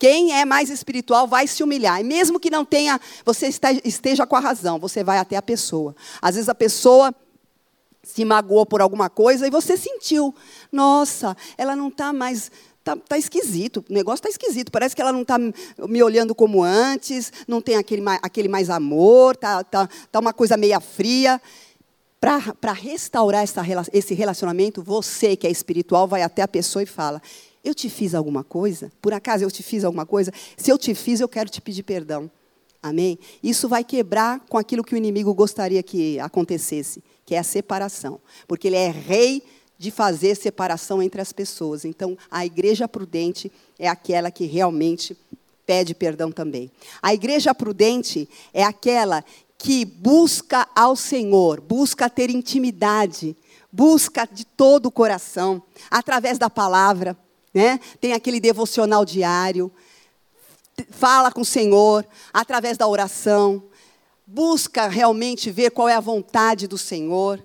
Quem 0.00 0.32
é 0.32 0.46
mais 0.46 0.70
espiritual 0.70 1.28
vai 1.28 1.46
se 1.46 1.62
humilhar. 1.62 2.00
E 2.00 2.04
mesmo 2.04 2.40
que 2.40 2.48
não 2.48 2.64
tenha, 2.64 2.98
você 3.22 3.50
esteja 3.84 4.26
com 4.26 4.34
a 4.34 4.40
razão, 4.40 4.78
você 4.78 5.04
vai 5.04 5.18
até 5.18 5.36
a 5.36 5.42
pessoa. 5.42 5.94
Às 6.22 6.36
vezes 6.36 6.48
a 6.48 6.54
pessoa 6.54 7.14
se 8.02 8.24
magoou 8.24 8.64
por 8.64 8.80
alguma 8.80 9.10
coisa 9.10 9.46
e 9.46 9.50
você 9.50 9.76
sentiu. 9.76 10.34
Nossa, 10.72 11.36
ela 11.58 11.76
não 11.76 11.88
está 11.88 12.14
mais. 12.14 12.50
Está 12.78 12.96
tá 12.96 13.18
esquisito, 13.18 13.84
o 13.90 13.92
negócio 13.92 14.20
está 14.20 14.30
esquisito. 14.30 14.72
Parece 14.72 14.96
que 14.96 15.02
ela 15.02 15.12
não 15.12 15.20
está 15.20 15.38
me 15.38 16.02
olhando 16.02 16.34
como 16.34 16.62
antes, 16.62 17.30
não 17.46 17.60
tem 17.60 17.76
aquele, 17.76 18.02
aquele 18.22 18.48
mais 18.48 18.70
amor, 18.70 19.34
está 19.34 19.62
tá, 19.62 19.86
tá 20.10 20.18
uma 20.18 20.32
coisa 20.32 20.56
meia 20.56 20.80
fria. 20.80 21.38
Para 22.18 22.72
restaurar 22.72 23.42
essa, 23.42 23.62
esse 23.92 24.14
relacionamento, 24.14 24.82
você 24.82 25.36
que 25.36 25.46
é 25.46 25.50
espiritual 25.50 26.08
vai 26.08 26.22
até 26.22 26.40
a 26.40 26.48
pessoa 26.48 26.82
e 26.82 26.86
fala: 26.86 27.20
eu 27.62 27.74
te 27.74 27.90
fiz 27.90 28.14
alguma 28.14 28.42
coisa? 28.42 28.90
Por 29.00 29.12
acaso 29.12 29.44
eu 29.44 29.50
te 29.50 29.62
fiz 29.62 29.84
alguma 29.84 30.06
coisa? 30.06 30.32
Se 30.56 30.70
eu 30.70 30.78
te 30.78 30.94
fiz, 30.94 31.20
eu 31.20 31.28
quero 31.28 31.50
te 31.50 31.60
pedir 31.60 31.82
perdão. 31.82 32.30
Amém? 32.82 33.18
Isso 33.42 33.68
vai 33.68 33.84
quebrar 33.84 34.40
com 34.48 34.56
aquilo 34.56 34.82
que 34.82 34.94
o 34.94 34.96
inimigo 34.96 35.34
gostaria 35.34 35.82
que 35.82 36.18
acontecesse, 36.18 37.02
que 37.26 37.34
é 37.34 37.38
a 37.38 37.42
separação. 37.42 38.18
Porque 38.48 38.68
ele 38.68 38.76
é 38.76 38.90
rei 38.90 39.42
de 39.78 39.90
fazer 39.90 40.34
separação 40.34 41.02
entre 41.02 41.20
as 41.20 41.32
pessoas. 41.32 41.84
Então, 41.84 42.16
a 42.30 42.44
igreja 42.46 42.88
prudente 42.88 43.52
é 43.78 43.88
aquela 43.88 44.30
que 44.30 44.46
realmente 44.46 45.16
pede 45.66 45.94
perdão 45.94 46.32
também. 46.32 46.70
A 47.02 47.12
igreja 47.12 47.54
prudente 47.54 48.28
é 48.52 48.64
aquela 48.64 49.22
que 49.58 49.84
busca 49.84 50.66
ao 50.74 50.96
Senhor, 50.96 51.60
busca 51.60 52.08
ter 52.08 52.30
intimidade, 52.30 53.36
busca 53.70 54.26
de 54.26 54.44
todo 54.46 54.86
o 54.86 54.90
coração, 54.90 55.62
através 55.90 56.38
da 56.38 56.48
palavra 56.48 57.16
né? 57.52 57.80
Tem 58.00 58.12
aquele 58.12 58.40
devocional 58.40 59.04
diário. 59.04 59.72
Fala 60.90 61.30
com 61.30 61.42
o 61.42 61.44
Senhor 61.44 62.06
através 62.32 62.78
da 62.78 62.86
oração. 62.86 63.62
Busca 64.26 64.88
realmente 64.88 65.50
ver 65.50 65.70
qual 65.70 65.88
é 65.88 65.94
a 65.94 66.00
vontade 66.00 66.66
do 66.66 66.78
Senhor. 66.78 67.44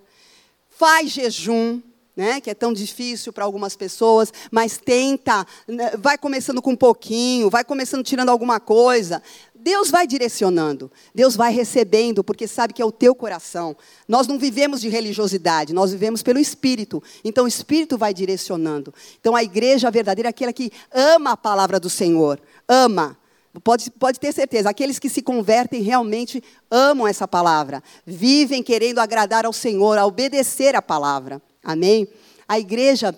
Faz 0.70 1.12
jejum, 1.12 1.82
né, 2.15 2.39
que 2.39 2.50
é 2.50 2.54
tão 2.54 2.72
difícil 2.72 3.34
para 3.34 3.44
algumas 3.44 3.76
pessoas, 3.76 4.32
mas 4.50 4.78
tenta, 4.78 5.46
né, 5.68 5.91
vai 5.98 6.18
começando 6.18 6.62
com 6.62 6.72
um 6.72 6.76
pouquinho, 6.76 7.50
vai 7.50 7.63
começando 7.63 8.04
tirando 8.04 8.30
alguma 8.30 8.60
coisa, 8.60 9.22
Deus 9.65 9.89
vai 9.89 10.06
direcionando, 10.06 10.91
Deus 11.12 11.36
vai 11.36 11.51
recebendo, 11.51 12.23
porque 12.23 12.47
sabe 12.47 12.71
que 12.71 12.84
é 12.84 12.86
o 12.86 12.91
teu 12.91 13.15
coração. 13.15 13.75
Nós 14.08 14.28
não 14.28 14.38
vivemos 14.38 14.80
de 14.80 14.89
religiosidade, 14.89 15.73
nós 15.73 15.91
vivemos 15.91 16.21
pelo 16.21 16.38
Espírito. 16.38 17.01
Então 17.23 17.45
o 17.45 17.47
Espírito 17.47 17.97
vai 17.97 18.13
direcionando. 18.13 18.93
Então 19.19 19.36
a 19.36 19.41
igreja 19.41 19.89
verdadeira 19.89 20.30
é 20.30 20.30
aquela 20.30 20.54
que 20.54 20.71
ama 20.93 21.32
a 21.32 21.38
palavra 21.38 21.80
do 21.80 21.89
Senhor, 21.89 22.39
ama. 22.67 23.17
Pode, 23.63 23.89
pode 23.89 24.19
ter 24.19 24.32
certeza, 24.34 24.69
aqueles 24.69 24.99
que 24.99 25.10
se 25.10 25.23
convertem 25.23 25.82
realmente 25.82 26.43
amam 26.69 27.08
essa 27.08 27.28
palavra, 27.28 27.82
vivem 28.06 28.62
querendo 28.62 28.99
agradar 28.99 29.47
ao 29.47 29.54
Senhor, 29.54 29.97
a 29.97 30.06
obedecer 30.06 30.75
a 30.75 30.82
palavra. 30.82 31.41
Amém? 31.63 32.08
A 32.47 32.60
igreja 32.60 33.17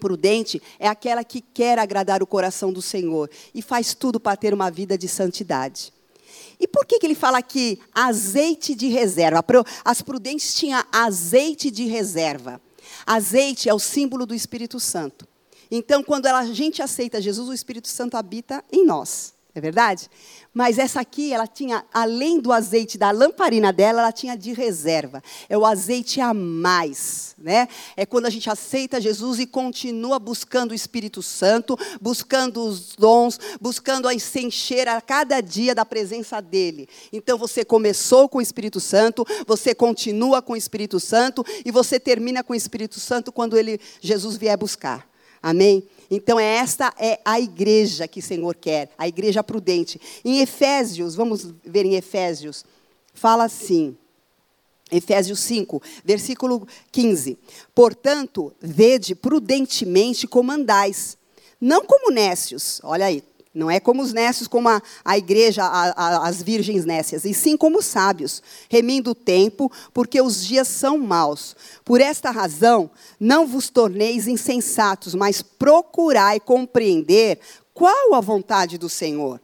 prudente 0.00 0.60
é 0.78 0.88
aquela 0.88 1.22
que 1.22 1.40
quer 1.40 1.78
agradar 1.78 2.22
o 2.22 2.26
coração 2.26 2.72
do 2.72 2.82
Senhor 2.82 3.30
e 3.54 3.62
faz 3.62 3.94
tudo 3.94 4.18
para 4.18 4.36
ter 4.36 4.52
uma 4.52 4.70
vida 4.70 4.98
de 4.98 5.06
santidade. 5.06 5.92
E 6.58 6.66
por 6.66 6.84
que, 6.84 6.98
que 6.98 7.06
ele 7.06 7.14
fala 7.14 7.38
aqui 7.38 7.78
azeite 7.94 8.74
de 8.74 8.88
reserva? 8.88 9.44
As 9.84 10.02
prudentes 10.02 10.54
tinham 10.54 10.82
azeite 10.90 11.70
de 11.70 11.84
reserva. 11.84 12.60
Azeite 13.06 13.68
é 13.68 13.74
o 13.74 13.78
símbolo 13.78 14.26
do 14.26 14.34
Espírito 14.34 14.80
Santo. 14.80 15.26
Então, 15.70 16.02
quando 16.02 16.26
a 16.26 16.44
gente 16.46 16.82
aceita 16.82 17.20
Jesus, 17.20 17.48
o 17.48 17.54
Espírito 17.54 17.88
Santo 17.88 18.16
habita 18.16 18.64
em 18.72 18.84
nós. 18.84 19.34
É 19.60 19.62
verdade? 19.62 20.08
Mas 20.54 20.78
essa 20.78 21.00
aqui, 21.00 21.34
ela 21.34 21.46
tinha, 21.46 21.84
além 21.92 22.40
do 22.40 22.50
azeite 22.50 22.96
da 22.96 23.10
lamparina 23.10 23.70
dela, 23.70 24.00
ela 24.00 24.10
tinha 24.10 24.34
de 24.34 24.54
reserva. 24.54 25.22
É 25.50 25.56
o 25.56 25.66
azeite 25.66 26.18
a 26.18 26.32
mais, 26.32 27.36
né? 27.36 27.68
É 27.94 28.06
quando 28.06 28.24
a 28.24 28.30
gente 28.30 28.48
aceita 28.48 28.98
Jesus 29.00 29.38
e 29.38 29.46
continua 29.46 30.18
buscando 30.18 30.70
o 30.70 30.74
Espírito 30.74 31.22
Santo, 31.22 31.78
buscando 32.00 32.64
os 32.64 32.96
dons, 32.96 33.38
buscando 33.60 34.08
a 34.08 34.18
se 34.18 34.40
encher 34.40 34.88
a 34.88 34.98
cada 34.98 35.42
dia 35.42 35.74
da 35.74 35.84
presença 35.84 36.40
dele. 36.40 36.88
Então 37.12 37.36
você 37.36 37.62
começou 37.62 38.26
com 38.26 38.38
o 38.38 38.42
Espírito 38.42 38.80
Santo, 38.80 39.26
você 39.46 39.74
continua 39.74 40.40
com 40.40 40.54
o 40.54 40.56
Espírito 40.56 40.98
Santo 40.98 41.44
e 41.66 41.70
você 41.70 42.00
termina 42.00 42.42
com 42.42 42.54
o 42.54 42.56
Espírito 42.56 42.98
Santo 42.98 43.30
quando 43.30 43.58
ele 43.58 43.78
Jesus 44.00 44.38
vier 44.38 44.56
buscar. 44.56 45.06
Amém? 45.42 45.86
Então, 46.10 46.40
esta 46.40 46.92
é 46.98 47.20
a 47.24 47.38
igreja 47.38 48.08
que 48.08 48.18
o 48.18 48.22
Senhor 48.22 48.56
quer, 48.56 48.90
a 48.98 49.06
igreja 49.06 49.44
prudente. 49.44 50.00
Em 50.24 50.40
Efésios, 50.40 51.14
vamos 51.14 51.54
ver 51.64 51.86
em 51.86 51.94
Efésios, 51.94 52.64
fala 53.14 53.44
assim. 53.44 53.96
Efésios 54.90 55.38
5, 55.40 55.80
versículo 56.04 56.66
15. 56.90 57.38
Portanto, 57.72 58.52
vede 58.60 59.14
prudentemente 59.14 60.26
como 60.26 60.50
andais, 60.50 61.16
não 61.60 61.84
como 61.84 62.10
nécios, 62.10 62.80
olha 62.82 63.06
aí, 63.06 63.22
Não 63.52 63.68
é 63.68 63.80
como 63.80 64.00
os 64.00 64.12
nécios, 64.12 64.46
como 64.46 64.68
a, 64.68 64.80
a 65.04 65.18
igreja, 65.18 65.64
a, 65.64 65.90
a, 65.90 66.28
as 66.28 66.40
virgens 66.40 66.84
nécias, 66.84 67.24
e 67.24 67.34
sim 67.34 67.56
como 67.56 67.82
sábios, 67.82 68.40
remindo 68.68 69.10
o 69.10 69.14
tempo, 69.14 69.70
porque 69.92 70.20
os 70.20 70.44
dias 70.44 70.68
são 70.68 70.96
maus. 70.98 71.56
Por 71.84 72.00
esta 72.00 72.30
razão, 72.30 72.88
não 73.18 73.48
vos 73.48 73.68
torneis 73.68 74.28
insensatos, 74.28 75.16
mas 75.16 75.42
procurai 75.42 76.38
compreender 76.38 77.40
qual 77.74 78.14
a 78.14 78.20
vontade 78.20 78.78
do 78.78 78.88
Senhor. 78.88 79.40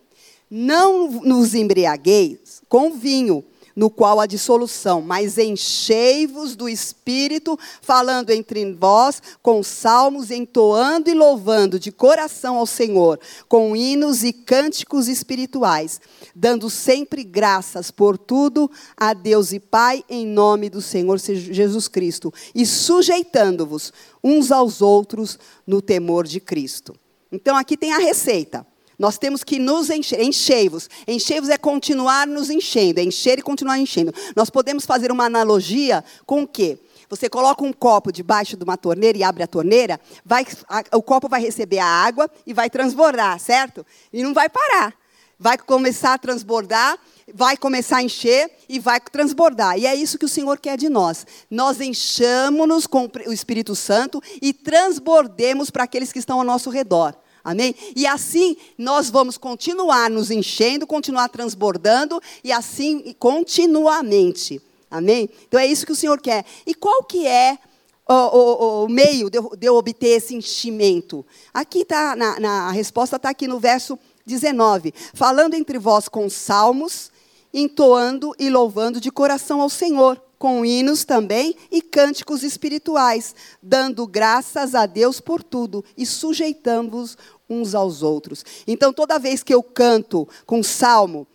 Não 0.49 1.11
nos 1.23 1.55
embriagueis 1.55 2.63
com 2.69 2.93
vinho, 2.93 3.45
no 3.77 3.91
qual 3.91 4.19
há 4.19 4.27
dissolução, 4.27 5.03
mas 5.03 5.37
enchei-vos 5.37 6.57
do 6.57 6.67
Espírito, 6.67 7.59
falando 7.83 8.31
entre 8.31 8.73
vós 8.73 9.23
com 9.43 9.63
salmos, 9.63 10.31
entoando 10.31 11.11
e 11.11 11.15
louvando 11.15 11.79
de 11.79 11.93
coração 11.93 12.57
ao 12.57 12.67
Senhor, 12.67 13.21
com 13.47 13.77
hinos 13.77 14.25
e 14.25 14.33
cânticos 14.33 15.09
espirituais, 15.09 16.01
dando 16.35 16.71
sempre 16.71 17.23
graças 17.23 17.91
por 17.91 18.17
tudo 18.17 18.71
a 18.97 19.13
Deus 19.13 19.53
e 19.53 19.61
Pai, 19.61 20.03
em 20.09 20.27
nome 20.27 20.71
do 20.71 20.81
Senhor 20.81 21.19
Jesus 21.19 21.87
Cristo, 21.87 22.33
e 22.55 22.65
sujeitando-vos 22.65 23.93
uns 24.25 24.51
aos 24.51 24.81
outros 24.81 25.39
no 25.67 25.83
temor 25.83 26.27
de 26.27 26.41
Cristo. 26.41 26.95
Então 27.31 27.55
aqui 27.55 27.77
tem 27.77 27.93
a 27.93 27.99
receita. 27.99 28.67
Nós 28.99 29.19
temos 29.19 29.45
que 29.45 29.59
nos 29.59 29.91
encher, 29.91 30.21
enchei-vos. 30.21 30.89
Enchei-vos 31.07 31.49
é 31.51 31.59
continuar 31.59 32.27
nos 32.27 32.51
enchendo, 32.51 33.01
é 33.01 33.03
encher 33.03 33.39
e 33.39 33.43
continuar 33.43 33.79
enchendo. 33.79 34.13
Nós 34.35 34.51
podemos 34.51 34.87
fazer 34.87 35.13
uma 35.13 35.25
analogia 35.25 36.03
com 36.25 36.43
o 36.43 36.49
quê? 36.49 36.79
Você 37.09 37.29
coloca 37.29 37.63
um 37.65 37.73
copo 37.73 38.11
debaixo 38.11 38.57
de 38.57 38.65
uma 38.65 38.77
torneira 38.77 39.17
e 39.17 39.23
abre 39.23 39.43
a 39.43 39.47
torneira, 39.47 40.01
vai, 40.25 40.45
a, 40.69 40.97
o 40.97 41.03
copo 41.03 41.29
vai 41.29 41.41
receber 41.41 41.79
a 41.79 41.87
água 41.87 42.29
e 42.47 42.53
vai 42.53 42.69
transbordar, 42.69 43.39
certo? 43.39 43.87
E 44.13 44.23
não 44.23 44.35
vai 44.35 44.49
parar. 44.49 44.93
Vai 45.39 45.59
começar 45.59 46.15
a 46.15 46.19
transbordar, 46.19 46.99
vai 47.33 47.57
começar 47.59 47.99
a 47.99 48.03
encher 48.03 48.51
e 48.69 48.81
vai 48.81 48.99
transbordar. 48.99 49.79
E 49.79 49.87
é 49.87 49.95
isso 49.95 50.19
que 50.19 50.25
o 50.25 50.29
Senhor 50.29 50.59
quer 50.59 50.79
de 50.79 50.89
nós. 50.89 51.27
Nós 51.51 51.81
enchamos-nos 51.81 52.87
com 52.87 53.09
o 53.27 53.33
Espírito 53.33 53.77
Santo 53.77 54.21
e 54.41 54.53
transbordemos 54.53 55.71
para 55.71 55.85
aqueles 55.85 56.11
que 56.11 56.19
estão 56.19 56.39
ao 56.39 56.45
nosso 56.45 56.71
redor. 56.71 57.15
Amém? 57.47 57.77
E 57.95 58.09
assim 58.09 58.57
nós 58.77 59.09
vamos 59.09 59.39
continuar 59.39 60.11
nos 60.11 60.33
enchendo, 60.33 60.85
continuar 60.85 61.29
transbordando 61.29 62.21
e 62.43 62.51
assim 62.51 63.15
continuamente. 63.21 64.61
Amém? 64.91 65.31
Então 65.47 65.61
é 65.61 65.65
isso 65.65 65.87
que 65.87 65.93
o 65.93 65.97
Senhor 65.97 66.21
quer. 66.21 66.45
E 66.67 66.75
qual 66.75 67.05
que 67.05 67.25
é 67.25 67.57
o, 68.05 68.15
o, 68.15 68.85
o 68.85 68.89
meio 68.89 69.31
de 69.31 69.39
eu, 69.39 69.53
de 69.57 69.65
eu, 69.65 69.77
obter 69.77 70.17
esse 70.17 70.35
enchimento? 70.35 71.25
Aqui 71.55 71.83
está, 71.83 72.17
na, 72.17 72.41
na, 72.41 72.51
a 72.67 72.73
resposta 72.73 73.15
está 73.15 73.31
aqui 73.31 73.47
no 73.47 73.61
verso 73.61 73.97
19. 74.27 74.93
Falando 75.15 75.55
entre 75.55 75.79
vós 75.79 76.09
com 76.09 76.29
salmos, 76.29 77.13
entoando 77.55 78.35
e 78.41 78.51
louvando 78.51 79.01
de 79.01 79.13
coração 79.13 79.61
ao 79.61 79.71
Senhor 79.71 80.21
com 80.39 80.65
hinos 80.65 81.05
também 81.05 81.55
e 81.71 81.81
cânticos 81.81 82.43
espirituais, 82.43 83.35
dando 83.63 84.07
graças 84.07 84.75
a 84.75 84.87
Deus 84.87 85.21
por 85.21 85.43
tudo 85.43 85.85
e 85.97 86.05
sujeitando-vos 86.05 87.17
uns 87.49 87.75
aos 87.75 88.03
outros. 88.03 88.45
Então, 88.67 88.93
toda 88.93 89.19
vez 89.19 89.43
que 89.43 89.55
eu 89.55 89.63
canto 89.63 90.29
com 90.45 90.63
salmo, 90.63 91.27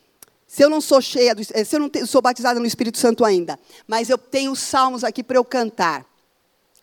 se 0.45 0.63
eu 0.63 0.69
não 0.69 0.81
sou 0.81 1.01
cheia, 1.01 1.33
do, 1.33 1.41
se 1.43 1.75
eu 1.75 1.79
não 1.79 1.89
sou 2.05 2.21
batizada 2.21 2.59
no 2.59 2.65
Espírito 2.65 2.97
Santo 2.97 3.23
ainda, 3.23 3.57
mas 3.87 4.09
eu 4.09 4.17
tenho 4.17 4.55
salmos 4.55 5.03
aqui 5.03 5.23
para 5.23 5.37
eu 5.37 5.45
cantar, 5.45 6.05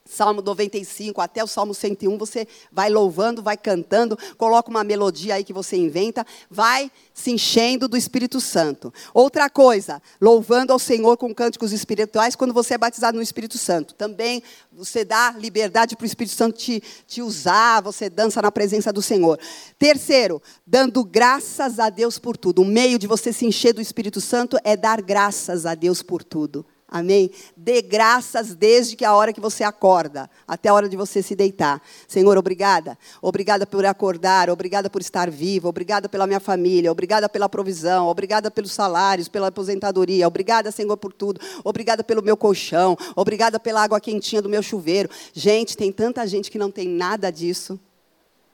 Salmo 0.09 0.41
95 0.41 1.21
até 1.21 1.45
o 1.45 1.47
Salmo 1.47 1.75
101, 1.75 2.17
você 2.17 2.49
vai 2.73 2.89
louvando, 2.89 3.43
vai 3.43 3.59
cantando, 3.59 4.19
coloca 4.39 4.71
uma 4.71 4.83
melodia 4.83 5.35
aí 5.35 5.45
que 5.45 5.53
você 5.53 5.77
inventa, 5.77 6.27
vai 6.51 6.91
se 7.13 7.31
enchendo 7.31 7.87
do 7.87 7.97
Espírito 7.97 8.41
Santo. 8.41 8.93
Outra 9.13 9.51
coisa, 9.51 10.01
louvando 10.19 10.73
ao 10.73 10.79
Senhor 10.79 11.19
com 11.19 11.35
cânticos 11.35 11.73
espirituais 11.73 12.35
quando 12.35 12.55
você 12.55 12.75
é 12.75 12.79
batizado 12.79 13.19
no 13.19 13.23
Espírito 13.23 13.59
Santo. 13.59 13.95
Também 13.95 14.43
você 14.73 15.05
dá 15.05 15.35
liberdade 15.37 15.95
para 15.95 16.05
o 16.05 16.07
Espírito 16.07 16.35
Santo 16.35 16.57
te, 16.57 16.83
te 17.07 17.21
usar, 17.21 17.83
você 17.83 18.09
dança 18.09 18.41
na 18.41 18.51
presença 18.51 18.91
do 18.91 19.03
Senhor. 19.03 19.39
Terceiro, 19.79 20.41
dando 20.67 21.05
graças 21.05 21.79
a 21.79 21.91
Deus 21.91 22.19
por 22.19 22.37
tudo. 22.37 22.63
O 22.63 22.65
meio 22.65 22.99
de 22.99 23.07
você 23.07 23.31
se 23.31 23.45
encher 23.45 23.75
do 23.75 23.83
Espírito 23.83 24.23
Santo 24.23 24.57
é 24.65 24.75
dar 24.75 25.03
graças 25.03 25.67
a 25.67 25.75
Deus 25.75 26.03
por 26.03 26.25
tudo. 26.25 26.65
Amém? 26.91 27.31
Dê 27.55 27.83
graças 27.83 28.55
desde 28.55 28.97
que 28.97 29.05
a 29.05 29.15
hora 29.15 29.31
que 29.31 29.41
você 29.41 29.63
acorda, 29.63 30.31
até 30.47 30.71
a 30.71 30.75
hora 30.75 30.89
de 30.89 30.97
você 30.97 31.23
se 31.23 31.37
deitar. 31.37 31.83
Senhor, 32.09 32.39
obrigada. 32.39 32.97
Obrigada 33.21 33.67
por 33.67 33.85
acordar, 33.85 34.49
obrigada 34.49 34.89
por 34.89 35.03
estar 35.03 35.31
vivo, 35.31 35.69
obrigada 35.69 36.09
pela 36.09 36.27
minha 36.27 36.41
família, 36.41 36.91
obrigada 36.91 37.29
pela 37.29 37.47
provisão, 37.47 38.09
obrigada 38.09 38.51
pelos 38.51 38.73
salários, 38.73 39.29
pela 39.29 39.49
aposentadoria, 39.49 40.27
obrigada, 40.27 40.71
Senhor, 40.71 40.97
por 40.97 41.13
tudo. 41.13 41.39
Obrigada 41.63 42.03
pelo 42.03 42.23
meu 42.23 42.39
colchão, 42.39 42.97
obrigada 43.15 43.61
pela 43.61 43.83
água 43.83 44.01
quentinha 44.01 44.41
do 44.41 44.49
meu 44.49 44.63
chuveiro. 44.63 45.11
Gente, 45.35 45.77
tem 45.77 45.93
tanta 45.93 46.27
gente 46.27 46.51
que 46.51 46.59
não 46.59 46.71
tem 46.71 46.89
nada 46.89 47.31
disso. 47.31 47.79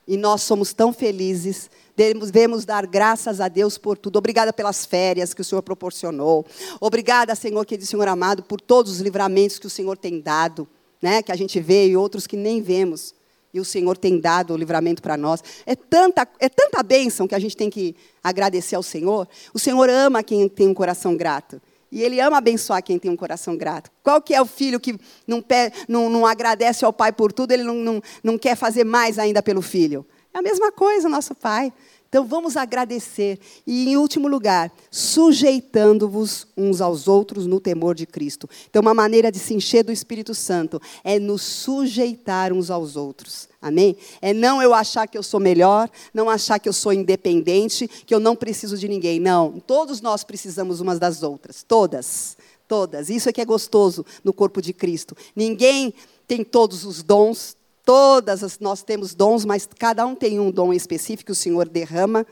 E 0.07 0.17
nós 0.17 0.41
somos 0.43 0.73
tão 0.73 0.93
felizes 0.93 1.69
Devemos 1.95 2.65
dar 2.65 2.85
graças 2.85 3.39
a 3.39 3.47
Deus 3.47 3.77
por 3.77 3.97
tudo. 3.97 4.17
Obrigada 4.17 4.51
pelas 4.51 4.85
férias 4.85 5.33
que 5.33 5.39
o 5.39 5.45
Senhor 5.45 5.61
proporcionou. 5.61 6.45
Obrigada, 6.81 7.33
Senhor, 7.35 7.65
querido 7.65 7.87
Senhor 7.87 8.07
amado, 8.07 8.43
por 8.43 8.59
todos 8.59 8.91
os 8.91 8.99
livramentos 8.99 9.57
que 9.57 9.67
o 9.67 9.69
Senhor 9.69 9.97
tem 9.97 10.19
dado, 10.19 10.67
né? 11.01 11.23
que 11.23 11.31
a 11.31 11.35
gente 11.37 11.59
vê 11.61 11.87
e 11.87 11.95
outros 11.95 12.27
que 12.27 12.35
nem 12.35 12.61
vemos. 12.61 13.15
E 13.53 13.61
o 13.61 13.63
Senhor 13.63 13.97
tem 13.97 14.19
dado 14.19 14.53
o 14.53 14.57
livramento 14.57 15.01
para 15.01 15.15
nós. 15.15 15.41
É 15.65 15.73
tanta, 15.73 16.27
é 16.37 16.49
tanta 16.49 16.83
bênção 16.83 17.25
que 17.25 17.35
a 17.35 17.39
gente 17.39 17.55
tem 17.55 17.69
que 17.69 17.95
agradecer 18.21 18.75
ao 18.75 18.83
Senhor. 18.83 19.25
O 19.53 19.59
Senhor 19.59 19.89
ama 19.89 20.21
quem 20.21 20.49
tem 20.49 20.67
um 20.67 20.73
coração 20.73 21.15
grato. 21.15 21.61
E 21.95 22.03
Ele 22.03 22.19
ama 22.19 22.39
abençoar 22.39 22.83
quem 22.83 22.99
tem 22.99 23.09
um 23.09 23.15
coração 23.15 23.55
grato. 23.55 23.89
Qual 24.03 24.21
que 24.21 24.35
é 24.35 24.41
o 24.41 24.45
filho 24.45 24.81
que 24.81 24.99
não, 25.25 25.41
não, 25.87 26.09
não 26.09 26.25
agradece 26.25 26.83
ao 26.83 26.91
pai 26.91 27.13
por 27.13 27.31
tudo, 27.31 27.53
ele 27.53 27.63
não, 27.63 27.75
não, 27.75 28.03
não 28.21 28.37
quer 28.37 28.57
fazer 28.57 28.83
mais 28.83 29.17
ainda 29.17 29.41
pelo 29.41 29.61
filho? 29.61 30.05
É 30.33 30.39
a 30.39 30.41
mesma 30.41 30.69
coisa, 30.73 31.07
nosso 31.07 31.33
Pai. 31.33 31.71
Então 32.09 32.25
vamos 32.25 32.55
agradecer. 32.55 33.39
E, 33.65 33.89
em 33.89 33.97
último 33.97 34.27
lugar, 34.27 34.71
sujeitando-vos 34.89 36.47
uns 36.55 36.79
aos 36.81 37.07
outros 37.07 37.45
no 37.45 37.59
temor 37.59 37.95
de 37.95 38.05
Cristo. 38.05 38.49
Então, 38.69 38.81
uma 38.81 38.93
maneira 38.93 39.31
de 39.31 39.39
se 39.39 39.53
encher 39.53 39.83
do 39.83 39.91
Espírito 39.91 40.33
Santo 40.33 40.81
é 41.03 41.19
nos 41.19 41.41
sujeitar 41.41 42.53
uns 42.53 42.69
aos 42.69 42.95
outros. 42.95 43.49
Amém? 43.61 43.97
É 44.21 44.33
não 44.33 44.61
eu 44.61 44.73
achar 44.73 45.07
que 45.07 45.17
eu 45.17 45.23
sou 45.23 45.39
melhor, 45.39 45.89
não 46.13 46.29
achar 46.29 46.59
que 46.59 46.69
eu 46.69 46.73
sou 46.73 46.93
independente, 46.93 47.87
que 47.87 48.13
eu 48.13 48.19
não 48.19 48.35
preciso 48.35 48.77
de 48.77 48.87
ninguém. 48.87 49.19
Não. 49.19 49.59
Todos 49.59 50.01
nós 50.01 50.23
precisamos 50.23 50.79
umas 50.79 50.99
das 50.99 51.23
outras. 51.23 51.63
Todas. 51.63 52.37
Todas. 52.67 53.09
Isso 53.09 53.29
é 53.29 53.33
que 53.33 53.41
é 53.41 53.45
gostoso 53.45 54.05
no 54.23 54.33
corpo 54.33 54.61
de 54.61 54.71
Cristo. 54.71 55.15
Ninguém 55.35 55.93
tem 56.27 56.43
todos 56.43 56.85
os 56.85 57.03
dons, 57.03 57.55
Todas 57.85 58.43
as, 58.43 58.57
nós 58.57 58.81
temos 58.81 59.13
dons, 59.13 59.45
mas 59.45 59.69
cada 59.77 60.03
um 60.07 60.15
tem 60.15 60.39
um 60.39 60.49
dom 60.49 60.73
específico 60.73 61.27
que 61.27 61.31
o 61.31 61.35
Senhor 61.35 61.69
derrama. 61.69 62.25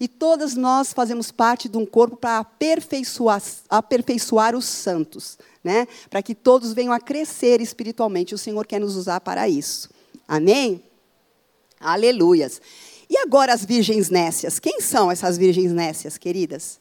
E 0.00 0.08
todas 0.08 0.56
nós 0.56 0.92
fazemos 0.92 1.30
parte 1.30 1.68
de 1.68 1.76
um 1.76 1.84
corpo 1.84 2.16
para 2.16 2.38
aperfeiçoar, 2.38 3.40
aperfeiçoar 3.68 4.56
os 4.56 4.64
santos, 4.64 5.38
né? 5.62 5.86
para 6.08 6.22
que 6.22 6.34
todos 6.34 6.72
venham 6.72 6.92
a 6.92 6.98
crescer 6.98 7.60
espiritualmente. 7.60 8.34
O 8.34 8.38
Senhor 8.38 8.66
quer 8.66 8.80
nos 8.80 8.96
usar 8.96 9.20
para 9.20 9.46
isso. 9.46 9.90
Amém? 10.26 10.82
Aleluias. 11.78 12.60
E 13.08 13.18
agora 13.18 13.52
as 13.52 13.64
virgens 13.64 14.08
nécias. 14.08 14.58
Quem 14.58 14.80
são 14.80 15.10
essas 15.10 15.36
virgens 15.36 15.70
nécias, 15.70 16.16
queridas? 16.16 16.80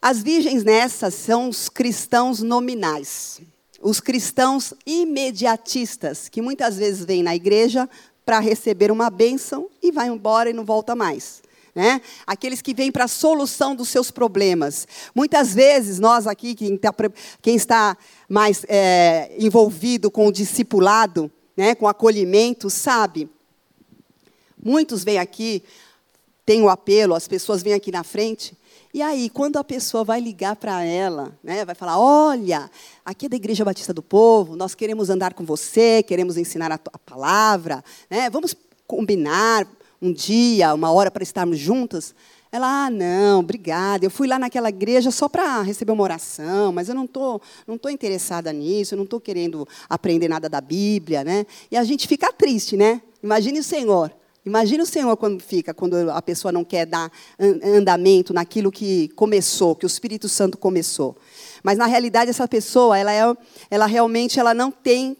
As 0.00 0.22
virgens 0.22 0.62
nécias 0.62 1.12
são 1.14 1.48
os 1.48 1.68
cristãos 1.68 2.40
nominais 2.40 3.40
os 3.86 4.00
cristãos 4.00 4.74
imediatistas, 4.84 6.28
que 6.28 6.42
muitas 6.42 6.76
vezes 6.76 7.04
vêm 7.04 7.22
na 7.22 7.36
igreja 7.36 7.88
para 8.24 8.40
receber 8.40 8.90
uma 8.90 9.08
bênção 9.08 9.70
e 9.80 9.92
vai 9.92 10.08
embora 10.08 10.50
e 10.50 10.52
não 10.52 10.64
volta 10.64 10.96
mais. 10.96 11.40
Né? 11.72 12.00
Aqueles 12.26 12.60
que 12.60 12.74
vêm 12.74 12.90
para 12.90 13.04
a 13.04 13.08
solução 13.08 13.76
dos 13.76 13.88
seus 13.88 14.10
problemas. 14.10 14.88
Muitas 15.14 15.54
vezes, 15.54 16.00
nós 16.00 16.26
aqui, 16.26 16.52
quem, 16.56 16.76
tá, 16.76 16.92
quem 17.40 17.54
está 17.54 17.96
mais 18.28 18.64
é, 18.66 19.32
envolvido 19.38 20.10
com 20.10 20.26
o 20.26 20.32
discipulado, 20.32 21.30
né, 21.56 21.76
com 21.76 21.86
acolhimento, 21.86 22.68
sabe. 22.68 23.30
Muitos 24.60 25.04
vêm 25.04 25.18
aqui, 25.18 25.62
tem 26.44 26.60
o 26.60 26.68
apelo, 26.68 27.14
as 27.14 27.28
pessoas 27.28 27.62
vêm 27.62 27.74
aqui 27.74 27.92
na 27.92 28.02
frente, 28.02 28.56
e 28.92 29.02
aí, 29.02 29.28
quando 29.28 29.58
a 29.58 29.64
pessoa 29.64 30.04
vai 30.04 30.20
ligar 30.20 30.56
para 30.56 30.82
ela, 30.82 31.36
né, 31.42 31.64
vai 31.64 31.74
falar: 31.74 31.98
Olha, 31.98 32.70
aqui 33.04 33.26
é 33.26 33.28
da 33.28 33.36
Igreja 33.36 33.64
Batista 33.64 33.92
do 33.92 34.02
Povo, 34.02 34.56
nós 34.56 34.74
queremos 34.74 35.10
andar 35.10 35.34
com 35.34 35.44
você, 35.44 36.02
queremos 36.02 36.36
ensinar 36.36 36.72
a, 36.72 36.78
a 36.92 36.98
palavra, 36.98 37.84
né, 38.08 38.30
vamos 38.30 38.54
combinar 38.86 39.66
um 40.00 40.12
dia, 40.12 40.72
uma 40.74 40.90
hora 40.90 41.10
para 41.10 41.22
estarmos 41.22 41.58
juntas. 41.58 42.14
Ela, 42.50 42.86
ah, 42.86 42.90
não, 42.90 43.40
obrigada. 43.40 44.06
Eu 44.06 44.10
fui 44.10 44.26
lá 44.26 44.38
naquela 44.38 44.68
igreja 44.68 45.10
só 45.10 45.28
para 45.28 45.60
receber 45.62 45.92
uma 45.92 46.02
oração, 46.02 46.72
mas 46.72 46.88
eu 46.88 46.94
não 46.94 47.06
tô, 47.06 47.40
não 47.66 47.76
tô 47.76 47.88
interessada 47.88 48.52
nisso, 48.52 48.96
não 48.96 49.04
estou 49.04 49.20
querendo 49.20 49.66
aprender 49.90 50.28
nada 50.28 50.48
da 50.48 50.60
Bíblia, 50.60 51.24
né? 51.24 51.44
E 51.70 51.76
a 51.76 51.84
gente 51.84 52.06
fica 52.06 52.32
triste, 52.32 52.76
né? 52.76 53.02
Imagine 53.22 53.58
o 53.58 53.64
Senhor 53.64 54.12
Imagina 54.46 54.84
o 54.84 54.86
Senhor 54.86 55.16
quando 55.16 55.42
fica, 55.42 55.74
quando 55.74 56.08
a 56.08 56.22
pessoa 56.22 56.52
não 56.52 56.64
quer 56.64 56.86
dar 56.86 57.10
andamento 57.36 58.32
naquilo 58.32 58.70
que 58.70 59.08
começou, 59.08 59.74
que 59.74 59.84
o 59.84 59.88
Espírito 59.88 60.28
Santo 60.28 60.56
começou. 60.56 61.16
Mas 61.64 61.76
na 61.76 61.86
realidade 61.86 62.30
essa 62.30 62.46
pessoa, 62.46 62.96
ela, 62.96 63.12
é, 63.12 63.36
ela 63.68 63.86
realmente 63.86 64.38
ela 64.38 64.54
não 64.54 64.70
tem, 64.70 65.16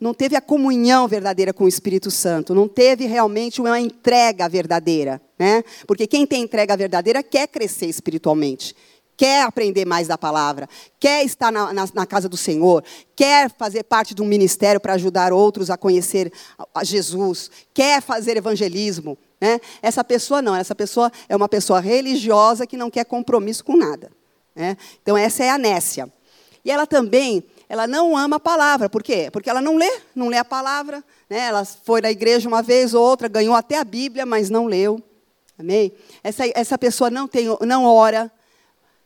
não 0.00 0.14
teve 0.14 0.36
a 0.36 0.40
comunhão 0.40 1.06
verdadeira 1.06 1.52
com 1.52 1.64
o 1.64 1.68
Espírito 1.68 2.10
Santo, 2.10 2.54
não 2.54 2.66
teve 2.66 3.04
realmente 3.04 3.60
uma 3.60 3.78
entrega 3.78 4.48
verdadeira, 4.48 5.20
né? 5.38 5.62
Porque 5.86 6.06
quem 6.06 6.26
tem 6.26 6.42
entrega 6.42 6.74
verdadeira 6.74 7.22
quer 7.22 7.48
crescer 7.48 7.86
espiritualmente 7.86 8.74
quer 9.16 9.42
aprender 9.42 9.84
mais 9.84 10.08
da 10.08 10.18
palavra, 10.18 10.68
quer 10.98 11.24
estar 11.24 11.52
na, 11.52 11.72
na, 11.72 11.88
na, 11.94 12.06
casa 12.06 12.28
do 12.28 12.36
Senhor, 12.36 12.82
quer 13.14 13.50
fazer 13.50 13.84
parte 13.84 14.14
de 14.14 14.22
um 14.22 14.26
ministério 14.26 14.80
para 14.80 14.94
ajudar 14.94 15.32
outros 15.32 15.70
a 15.70 15.76
conhecer 15.76 16.32
a 16.74 16.82
Jesus, 16.84 17.50
quer 17.72 18.02
fazer 18.02 18.36
evangelismo. 18.36 19.16
Né? 19.40 19.60
Essa 19.80 20.02
pessoa 20.04 20.40
não, 20.40 20.54
essa 20.54 20.74
pessoa 20.74 21.10
é 21.28 21.36
uma 21.36 21.48
pessoa 21.48 21.80
religiosa 21.80 22.66
que 22.66 22.76
não 22.76 22.90
quer 22.90 23.04
compromisso 23.04 23.64
com 23.64 23.76
nada. 23.76 24.10
Né? 24.54 24.76
Então, 25.02 25.16
essa 25.16 25.42
é 25.44 25.50
a 25.50 25.58
nécia. 25.58 26.12
E 26.64 26.70
ela 26.70 26.86
também, 26.86 27.42
ela 27.68 27.86
não 27.86 28.16
ama 28.16 28.36
a 28.36 28.40
palavra. 28.40 28.88
Por 28.88 29.02
quê? 29.02 29.28
Porque 29.32 29.50
ela 29.50 29.60
não 29.60 29.76
lê, 29.76 29.90
não 30.14 30.28
lê 30.28 30.36
a 30.36 30.44
palavra. 30.44 31.02
Né? 31.28 31.38
Ela 31.40 31.64
foi 31.64 32.00
na 32.00 32.10
igreja 32.10 32.48
uma 32.48 32.62
vez 32.62 32.94
ou 32.94 33.02
outra, 33.02 33.28
ganhou 33.28 33.54
até 33.54 33.78
a 33.78 33.84
Bíblia, 33.84 34.24
mas 34.24 34.48
não 34.48 34.66
leu. 34.66 35.02
Amém? 35.58 35.92
Essa, 36.22 36.44
essa 36.54 36.78
pessoa 36.78 37.10
não, 37.10 37.26
tem, 37.28 37.46
não 37.66 37.84
ora, 37.84 38.30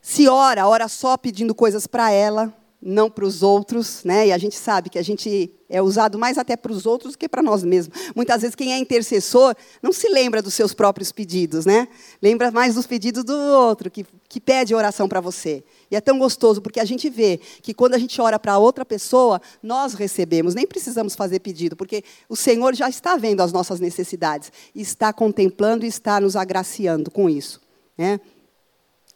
se 0.09 0.25
ora, 0.29 0.65
ora 0.65 0.87
só 0.87 1.17
pedindo 1.17 1.53
coisas 1.53 1.85
para 1.85 2.09
ela, 2.09 2.53
não 2.81 3.09
para 3.09 3.25
os 3.25 3.43
outros, 3.43 4.05
né? 4.05 4.27
E 4.27 4.31
a 4.31 4.37
gente 4.37 4.55
sabe 4.55 4.89
que 4.89 4.97
a 4.97 5.03
gente 5.03 5.51
é 5.69 5.81
usado 5.81 6.17
mais 6.17 6.37
até 6.37 6.55
para 6.55 6.71
os 6.71 6.85
outros 6.85 7.11
do 7.11 7.17
que 7.17 7.27
para 7.27 7.43
nós 7.43 7.61
mesmos. 7.61 8.13
Muitas 8.15 8.41
vezes 8.41 8.55
quem 8.55 8.71
é 8.71 8.77
intercessor 8.77 9.53
não 9.83 9.91
se 9.91 10.07
lembra 10.07 10.41
dos 10.41 10.53
seus 10.53 10.73
próprios 10.73 11.11
pedidos, 11.11 11.65
né? 11.65 11.89
Lembra 12.21 12.51
mais 12.51 12.75
dos 12.75 12.87
pedidos 12.87 13.25
do 13.25 13.33
outro, 13.35 13.91
que, 13.91 14.05
que 14.29 14.39
pede 14.39 14.73
oração 14.73 15.09
para 15.09 15.19
você. 15.19 15.61
E 15.91 15.95
é 15.97 15.99
tão 15.99 16.17
gostoso, 16.17 16.61
porque 16.61 16.79
a 16.79 16.85
gente 16.85 17.09
vê 17.09 17.41
que 17.61 17.73
quando 17.73 17.93
a 17.95 17.97
gente 17.97 18.21
ora 18.21 18.39
para 18.39 18.57
outra 18.57 18.85
pessoa, 18.85 19.41
nós 19.61 19.93
recebemos, 19.93 20.55
nem 20.55 20.65
precisamos 20.65 21.17
fazer 21.17 21.41
pedido, 21.41 21.75
porque 21.75 22.01
o 22.29 22.35
Senhor 22.37 22.73
já 22.73 22.87
está 22.87 23.17
vendo 23.17 23.41
as 23.41 23.51
nossas 23.51 23.81
necessidades, 23.81 24.53
está 24.73 25.11
contemplando 25.11 25.83
e 25.83 25.89
está 25.89 26.21
nos 26.21 26.37
agraciando 26.37 27.11
com 27.11 27.29
isso. 27.29 27.59
Né? 27.97 28.21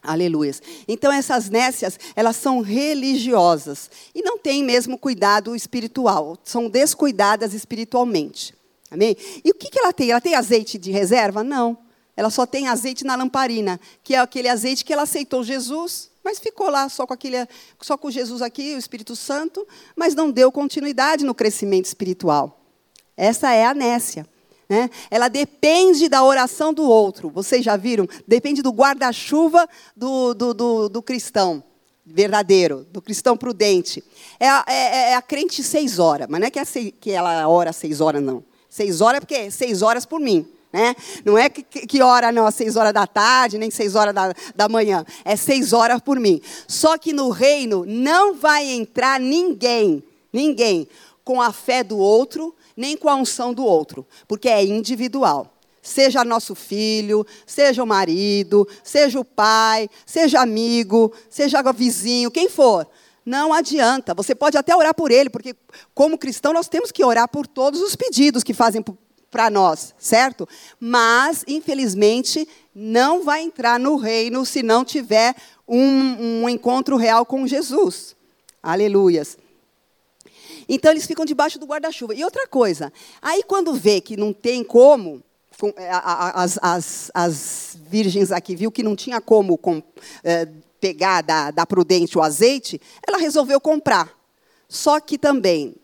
Aleluias. 0.02 0.60
Então 0.88 1.12
essas 1.12 1.48
nécias, 1.48 1.98
elas 2.16 2.34
são 2.34 2.60
religiosas 2.60 3.88
e 4.12 4.20
não 4.20 4.36
têm 4.36 4.64
mesmo 4.64 4.98
cuidado 4.98 5.54
espiritual, 5.54 6.36
são 6.42 6.68
descuidadas 6.68 7.54
espiritualmente. 7.54 8.52
Amém? 8.90 9.16
E 9.44 9.50
o 9.50 9.54
que, 9.54 9.70
que 9.70 9.78
ela 9.78 9.92
tem? 9.92 10.10
Ela 10.10 10.20
tem 10.20 10.34
azeite 10.34 10.76
de 10.76 10.90
reserva? 10.90 11.44
Não. 11.44 11.78
Ela 12.16 12.30
só 12.30 12.44
tem 12.44 12.68
azeite 12.68 13.04
na 13.04 13.14
lamparina, 13.14 13.80
que 14.02 14.14
é 14.14 14.18
aquele 14.18 14.48
azeite 14.48 14.84
que 14.84 14.92
ela 14.92 15.02
aceitou 15.02 15.42
Jesus, 15.42 16.10
mas 16.22 16.38
ficou 16.38 16.68
lá 16.68 16.88
só 16.88 17.06
com 17.06 17.14
aquele, 17.14 17.36
só 17.80 17.96
com 17.96 18.10
Jesus 18.10 18.42
aqui, 18.42 18.74
o 18.74 18.78
Espírito 18.78 19.16
Santo, 19.16 19.66
mas 19.96 20.14
não 20.14 20.30
deu 20.30 20.52
continuidade 20.52 21.24
no 21.24 21.34
crescimento 21.34 21.86
espiritual. 21.86 22.60
Essa 23.16 23.52
é 23.52 23.64
a 23.64 23.72
nécia. 23.72 24.26
Né? 24.68 24.88
Ela 25.10 25.28
depende 25.28 26.08
da 26.08 26.24
oração 26.24 26.72
do 26.72 26.88
outro. 26.88 27.30
Vocês 27.30 27.64
já 27.64 27.76
viram? 27.76 28.08
Depende 28.26 28.62
do 28.62 28.70
guarda-chuva 28.70 29.68
do, 29.96 30.34
do, 30.34 30.54
do, 30.54 30.88
do, 30.88 31.02
cristão 31.02 31.62
verdadeiro, 32.04 32.86
do 32.90 33.02
cristão 33.02 33.36
prudente. 33.36 34.02
É 34.40 34.48
a, 34.48 34.64
é, 34.66 35.10
é 35.10 35.14
a 35.14 35.22
crente 35.22 35.62
seis 35.62 35.98
horas, 35.98 36.26
mas 36.28 36.40
não 36.40 36.46
é 36.46 36.50
que, 36.50 36.58
é 36.58 36.64
que 36.64 37.10
ela 37.10 37.46
ora 37.48 37.72
seis 37.72 38.00
horas, 38.00 38.22
não. 38.22 38.42
Seis 38.68 39.00
horas 39.00 39.18
é 39.18 39.20
porque 39.20 39.34
é 39.34 39.50
seis 39.50 39.82
horas 39.82 40.06
por 40.06 40.20
mim. 40.20 40.46
Né? 40.72 40.96
Não 41.24 41.36
é 41.36 41.50
que, 41.50 41.62
que 41.62 42.00
hora 42.00 42.32
não, 42.32 42.46
às 42.46 42.54
seis 42.54 42.76
horas 42.76 42.94
da 42.94 43.06
tarde, 43.06 43.58
nem 43.58 43.70
seis 43.70 43.94
horas 43.94 44.14
da, 44.14 44.32
da 44.56 44.68
manhã. 44.68 45.04
É 45.24 45.36
seis 45.36 45.74
horas 45.74 46.00
por 46.00 46.18
mim. 46.18 46.40
Só 46.66 46.96
que 46.96 47.12
no 47.12 47.28
reino 47.28 47.84
não 47.86 48.34
vai 48.34 48.66
entrar 48.70 49.20
ninguém, 49.20 50.02
ninguém, 50.32 50.88
com 51.24 51.40
a 51.40 51.52
fé 51.52 51.84
do 51.84 51.98
outro, 51.98 52.54
nem 52.76 52.96
com 52.96 53.08
a 53.08 53.14
unção 53.14 53.54
do 53.54 53.64
outro, 53.64 54.06
porque 54.26 54.48
é 54.48 54.64
individual. 54.64 55.52
Seja 55.82 56.24
nosso 56.24 56.54
filho, 56.54 57.26
seja 57.44 57.82
o 57.82 57.86
marido, 57.86 58.68
seja 58.84 59.18
o 59.18 59.24
pai, 59.24 59.88
seja 60.06 60.40
amigo, 60.40 61.12
seja 61.28 61.60
vizinho, 61.72 62.30
quem 62.30 62.48
for. 62.48 62.88
Não 63.26 63.52
adianta. 63.52 64.14
Você 64.14 64.34
pode 64.34 64.56
até 64.56 64.74
orar 64.74 64.94
por 64.94 65.10
ele, 65.10 65.28
porque 65.28 65.56
como 65.94 66.18
cristão 66.18 66.52
nós 66.52 66.68
temos 66.68 66.92
que 66.92 67.04
orar 67.04 67.28
por 67.28 67.46
todos 67.46 67.80
os 67.80 67.96
pedidos 67.96 68.44
que 68.44 68.54
fazem 68.54 68.84
para 69.30 69.50
nós, 69.50 69.94
certo? 69.98 70.48
Mas, 70.78 71.44
infelizmente, 71.48 72.46
não 72.74 73.24
vai 73.24 73.42
entrar 73.42 73.80
no 73.80 73.96
reino 73.96 74.44
se 74.44 74.62
não 74.62 74.84
tiver 74.84 75.34
um, 75.66 76.42
um 76.42 76.48
encontro 76.48 76.96
real 76.96 77.24
com 77.24 77.46
Jesus. 77.46 78.14
Aleluias. 78.62 79.36
Então 80.68 80.90
eles 80.90 81.06
ficam 81.06 81.24
debaixo 81.24 81.58
do 81.58 81.66
guarda-chuva. 81.66 82.14
E 82.14 82.24
outra 82.24 82.46
coisa, 82.46 82.92
aí 83.20 83.42
quando 83.42 83.74
vê 83.74 84.00
que 84.00 84.16
não 84.16 84.32
tem 84.32 84.62
como, 84.64 85.22
é, 85.76 85.90
as, 85.90 86.58
as, 86.62 87.10
as 87.14 87.76
virgens 87.88 88.32
aqui 88.32 88.56
viu 88.56 88.70
que 88.70 88.82
não 88.82 88.96
tinha 88.96 89.20
como 89.20 89.56
com, 89.56 89.82
é, 90.24 90.48
pegar 90.80 91.22
da, 91.22 91.50
da 91.50 91.64
Prudente 91.64 92.18
o 92.18 92.22
azeite, 92.22 92.80
ela 93.06 93.18
resolveu 93.18 93.60
comprar. 93.60 94.12
Só 94.68 94.98
que 94.98 95.18
também, 95.18 95.76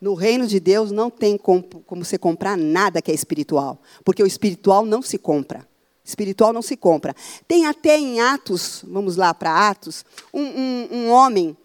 no 0.00 0.14
reino 0.14 0.46
de 0.46 0.58
Deus 0.58 0.90
não 0.90 1.08
tem 1.08 1.38
como, 1.38 1.62
como 1.62 2.04
você 2.04 2.18
comprar 2.18 2.56
nada 2.56 3.00
que 3.00 3.10
é 3.10 3.14
espiritual, 3.14 3.80
porque 4.04 4.22
o 4.22 4.26
espiritual 4.26 4.84
não 4.84 5.00
se 5.00 5.16
compra. 5.16 5.66
Espiritual 6.04 6.52
não 6.52 6.60
se 6.60 6.76
compra. 6.76 7.14
Tem 7.46 7.66
até 7.66 7.96
em 7.96 8.20
Atos, 8.20 8.84
vamos 8.86 9.16
lá 9.16 9.32
para 9.32 9.70
Atos, 9.70 10.04
um, 10.34 10.42
um, 10.42 10.88
um 10.90 11.10
homem 11.10 11.56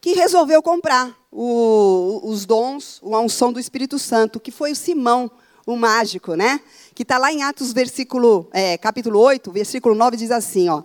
que 0.00 0.14
resolveu 0.14 0.62
comprar 0.62 1.21
o, 1.32 2.20
os 2.24 2.44
dons, 2.44 3.00
a 3.02 3.20
unção 3.20 3.50
do 3.50 3.58
Espírito 3.58 3.98
Santo, 3.98 4.38
que 4.38 4.50
foi 4.50 4.72
o 4.72 4.76
Simão, 4.76 5.30
o 5.66 5.76
mágico, 5.76 6.34
né? 6.34 6.60
Que 6.94 7.02
está 7.02 7.16
lá 7.16 7.32
em 7.32 7.42
Atos, 7.42 7.72
versículo, 7.72 8.48
é, 8.52 8.76
capítulo 8.76 9.18
8, 9.18 9.50
versículo 9.50 9.94
9, 9.94 10.16
diz 10.18 10.30
assim, 10.30 10.68
ó. 10.68 10.82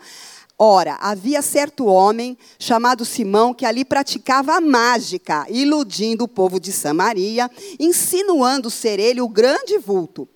Ora, 0.60 0.98
havia 1.02 1.44
certo 1.44 1.86
homem 1.86 2.36
chamado 2.58 3.06
Simão 3.06 3.54
que 3.54 3.64
ali 3.64 3.86
praticava 3.86 4.54
a 4.54 4.62
mágica, 4.62 5.46
iludindo 5.50 6.24
o 6.24 6.28
povo 6.28 6.60
de 6.60 6.72
Samaria, 6.72 7.52
insinuando 7.80 8.72
ser 8.72 9.00
ele 9.00 9.22
o 9.22 9.30
grande 9.30 9.78
vulto. 9.78 10.28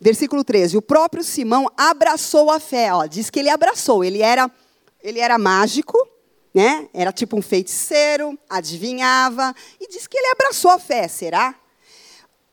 Versículo 0.00 0.44
13. 0.44 0.76
O 0.76 0.82
próprio 0.82 1.24
Simão 1.24 1.66
abraçou 1.76 2.52
a 2.52 2.60
fé. 2.60 2.94
Ó, 2.94 3.04
diz 3.06 3.30
que 3.30 3.40
ele 3.40 3.50
abraçou. 3.50 4.04
Ele 4.04 4.22
era, 4.22 4.48
ele 5.02 5.18
era 5.18 5.36
mágico, 5.38 5.98
né? 6.54 6.88
Era 6.92 7.12
tipo 7.12 7.36
um 7.36 7.42
feiticeiro, 7.42 8.38
adivinhava, 8.48 9.54
e 9.80 9.88
diz 9.88 10.06
que 10.06 10.18
ele 10.18 10.32
abraçou 10.32 10.70
a 10.70 10.78
fé, 10.78 11.08
será? 11.08 11.54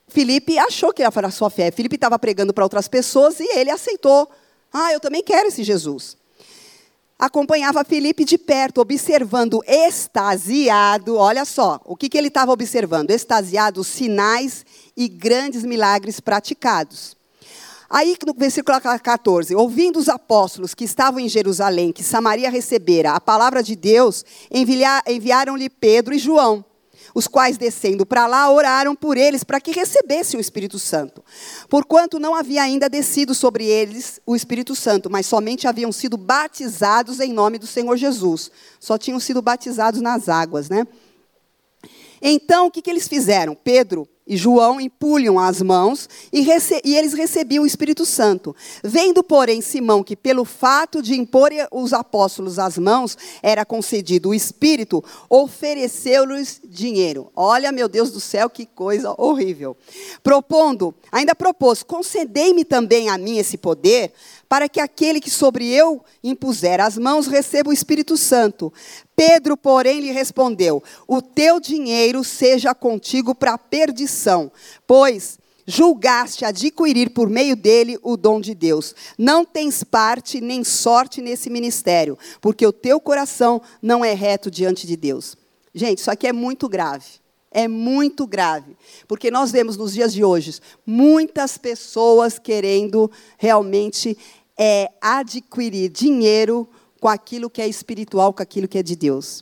Felipe 0.07 0.57
achou 0.57 0.93
que 0.93 1.01
ele 1.01 1.07
abraçou 1.07 1.47
a 1.47 1.49
fé. 1.49 1.71
Felipe 1.71 1.95
estava 1.95 2.17
pregando 2.17 2.53
para 2.53 2.63
outras 2.63 2.87
pessoas 2.87 3.39
e 3.39 3.57
ele 3.57 3.69
aceitou. 3.69 4.29
Ah, 4.71 4.93
eu 4.93 4.99
também 4.99 5.23
quero 5.23 5.47
esse 5.47 5.63
Jesus. 5.63 6.15
Acompanhava 7.17 7.83
Felipe 7.85 8.25
de 8.25 8.37
perto, 8.37 8.81
observando 8.81 9.61
extasiado, 9.65 11.15
olha 11.15 11.45
só, 11.45 11.79
o 11.85 11.95
que, 11.95 12.09
que 12.09 12.17
ele 12.17 12.27
estava 12.27 12.51
observando? 12.51 13.09
Extasiado, 13.09 13.83
sinais 13.85 14.65
e 14.97 15.07
grandes 15.07 15.63
milagres 15.63 16.19
praticados. 16.19 17.14
Aí, 17.89 18.15
no 18.25 18.33
versículo 18.33 18.79
14, 18.81 19.55
ouvindo 19.55 19.99
os 19.99 20.09
apóstolos 20.09 20.73
que 20.73 20.83
estavam 20.83 21.19
em 21.19 21.29
Jerusalém, 21.29 21.91
que 21.91 22.03
Samaria 22.03 22.49
recebera 22.49 23.11
a 23.11 23.21
palavra 23.21 23.61
de 23.61 23.75
Deus, 23.75 24.25
enviaram-lhe 24.51 25.69
Pedro 25.69 26.13
e 26.13 26.17
João, 26.17 26.65
os 27.13 27.27
quais, 27.27 27.57
descendo 27.57 28.05
para 28.05 28.27
lá, 28.27 28.51
oraram 28.51 28.95
por 28.95 29.17
eles 29.17 29.43
para 29.43 29.61
que 29.61 29.71
recebessem 29.71 30.37
o 30.37 30.41
Espírito 30.41 30.79
Santo. 30.79 31.23
Porquanto 31.69 32.19
não 32.19 32.33
havia 32.35 32.63
ainda 32.63 32.89
descido 32.89 33.33
sobre 33.33 33.65
eles 33.65 34.19
o 34.25 34.35
Espírito 34.35 34.75
Santo, 34.75 35.09
mas 35.09 35.25
somente 35.25 35.67
haviam 35.67 35.91
sido 35.91 36.17
batizados 36.17 37.19
em 37.19 37.31
nome 37.31 37.57
do 37.57 37.67
Senhor 37.67 37.95
Jesus. 37.95 38.51
Só 38.79 38.97
tinham 38.97 39.19
sido 39.19 39.41
batizados 39.41 40.01
nas 40.01 40.27
águas, 40.27 40.69
né? 40.69 40.85
Então, 42.21 42.67
o 42.67 42.71
que, 42.71 42.81
que 42.81 42.89
eles 42.89 43.07
fizeram? 43.07 43.55
Pedro 43.55 44.07
e 44.27 44.35
João 44.35 44.81
impulham 44.81 45.37
as 45.37 45.61
mãos 45.61 46.09
e, 46.33 46.45
e, 46.83 46.95
eles 46.95 47.13
recebiam 47.13 47.63
o 47.63 47.67
Espírito 47.67 48.05
Santo. 48.05 48.55
Vendo, 48.83 49.23
porém, 49.23 49.61
Simão 49.61 50.03
que 50.03 50.15
pelo 50.15 50.43
fato 50.43 51.01
de 51.01 51.13
impor 51.13 51.51
os 51.71 51.93
apóstolos 51.93 52.57
as 52.57 52.77
mãos 52.77 53.15
era 53.43 53.63
concedido 53.63 54.29
o 54.29 54.33
Espírito, 54.33 55.03
ofereceu-lhes 55.29 56.59
dinheiro. 56.63 57.31
Olha, 57.35 57.71
meu 57.71 57.87
Deus 57.87 58.11
do 58.11 58.19
céu, 58.19 58.49
que 58.49 58.65
coisa 58.65 59.13
horrível. 59.17 59.77
Propondo, 60.23 60.95
ainda 61.11 61.35
propôs: 61.35 61.83
concedei-me 61.83 62.65
também 62.65 63.09
a 63.09 63.17
mim 63.17 63.37
esse 63.37 63.57
poder, 63.57 64.11
para 64.47 64.69
que 64.69 64.79
aquele 64.79 65.19
que 65.19 65.29
sobre 65.29 65.67
eu 65.67 66.03
impuser 66.23 66.79
as 66.79 66.97
mãos 66.97 67.27
receba 67.27 67.69
o 67.69 67.73
Espírito 67.73 68.17
Santo. 68.17 68.71
Pedro, 69.15 69.57
porém, 69.57 69.99
lhe 69.99 70.11
respondeu: 70.11 70.83
O 71.07 71.21
teu 71.21 71.59
dinheiro 71.59 72.23
seja 72.23 72.73
contigo 72.73 73.33
para 73.33 73.53
a 73.53 73.57
perdição, 73.57 74.51
pois 74.85 75.37
julgaste 75.65 76.45
adquirir 76.45 77.09
por 77.09 77.29
meio 77.29 77.55
dele 77.55 77.97
o 78.03 78.15
dom 78.15 78.39
de 78.39 78.53
Deus. 78.53 78.93
Não 79.17 79.43
tens 79.43 79.83
parte 79.83 80.39
nem 80.39 80.63
sorte 80.63 81.21
nesse 81.21 81.49
ministério, 81.49 82.17
porque 82.39 82.65
o 82.65 82.73
teu 82.73 82.99
coração 82.99 83.61
não 83.81 84.05
é 84.05 84.13
reto 84.13 84.51
diante 84.51 84.85
de 84.85 84.95
Deus. 84.95 85.35
Gente, 85.73 85.99
isso 85.99 86.11
aqui 86.11 86.27
é 86.27 86.33
muito 86.33 86.69
grave. 86.69 87.24
É 87.57 87.69
muito 87.69 88.27
grave, 88.27 88.75
porque 89.07 89.31
nós 89.31 89.49
vemos 89.49 89.77
nos 89.77 89.93
dias 89.93 90.11
de 90.11 90.25
hoje 90.25 90.59
muitas 90.85 91.57
pessoas 91.57 92.37
querendo 92.37 93.09
realmente 93.37 94.17
é, 94.57 94.91
adquirir 94.99 95.87
dinheiro 95.87 96.67
com 96.99 97.07
aquilo 97.07 97.49
que 97.49 97.61
é 97.61 97.67
espiritual, 97.69 98.33
com 98.33 98.43
aquilo 98.43 98.67
que 98.67 98.77
é 98.77 98.83
de 98.83 98.93
Deus. 98.93 99.41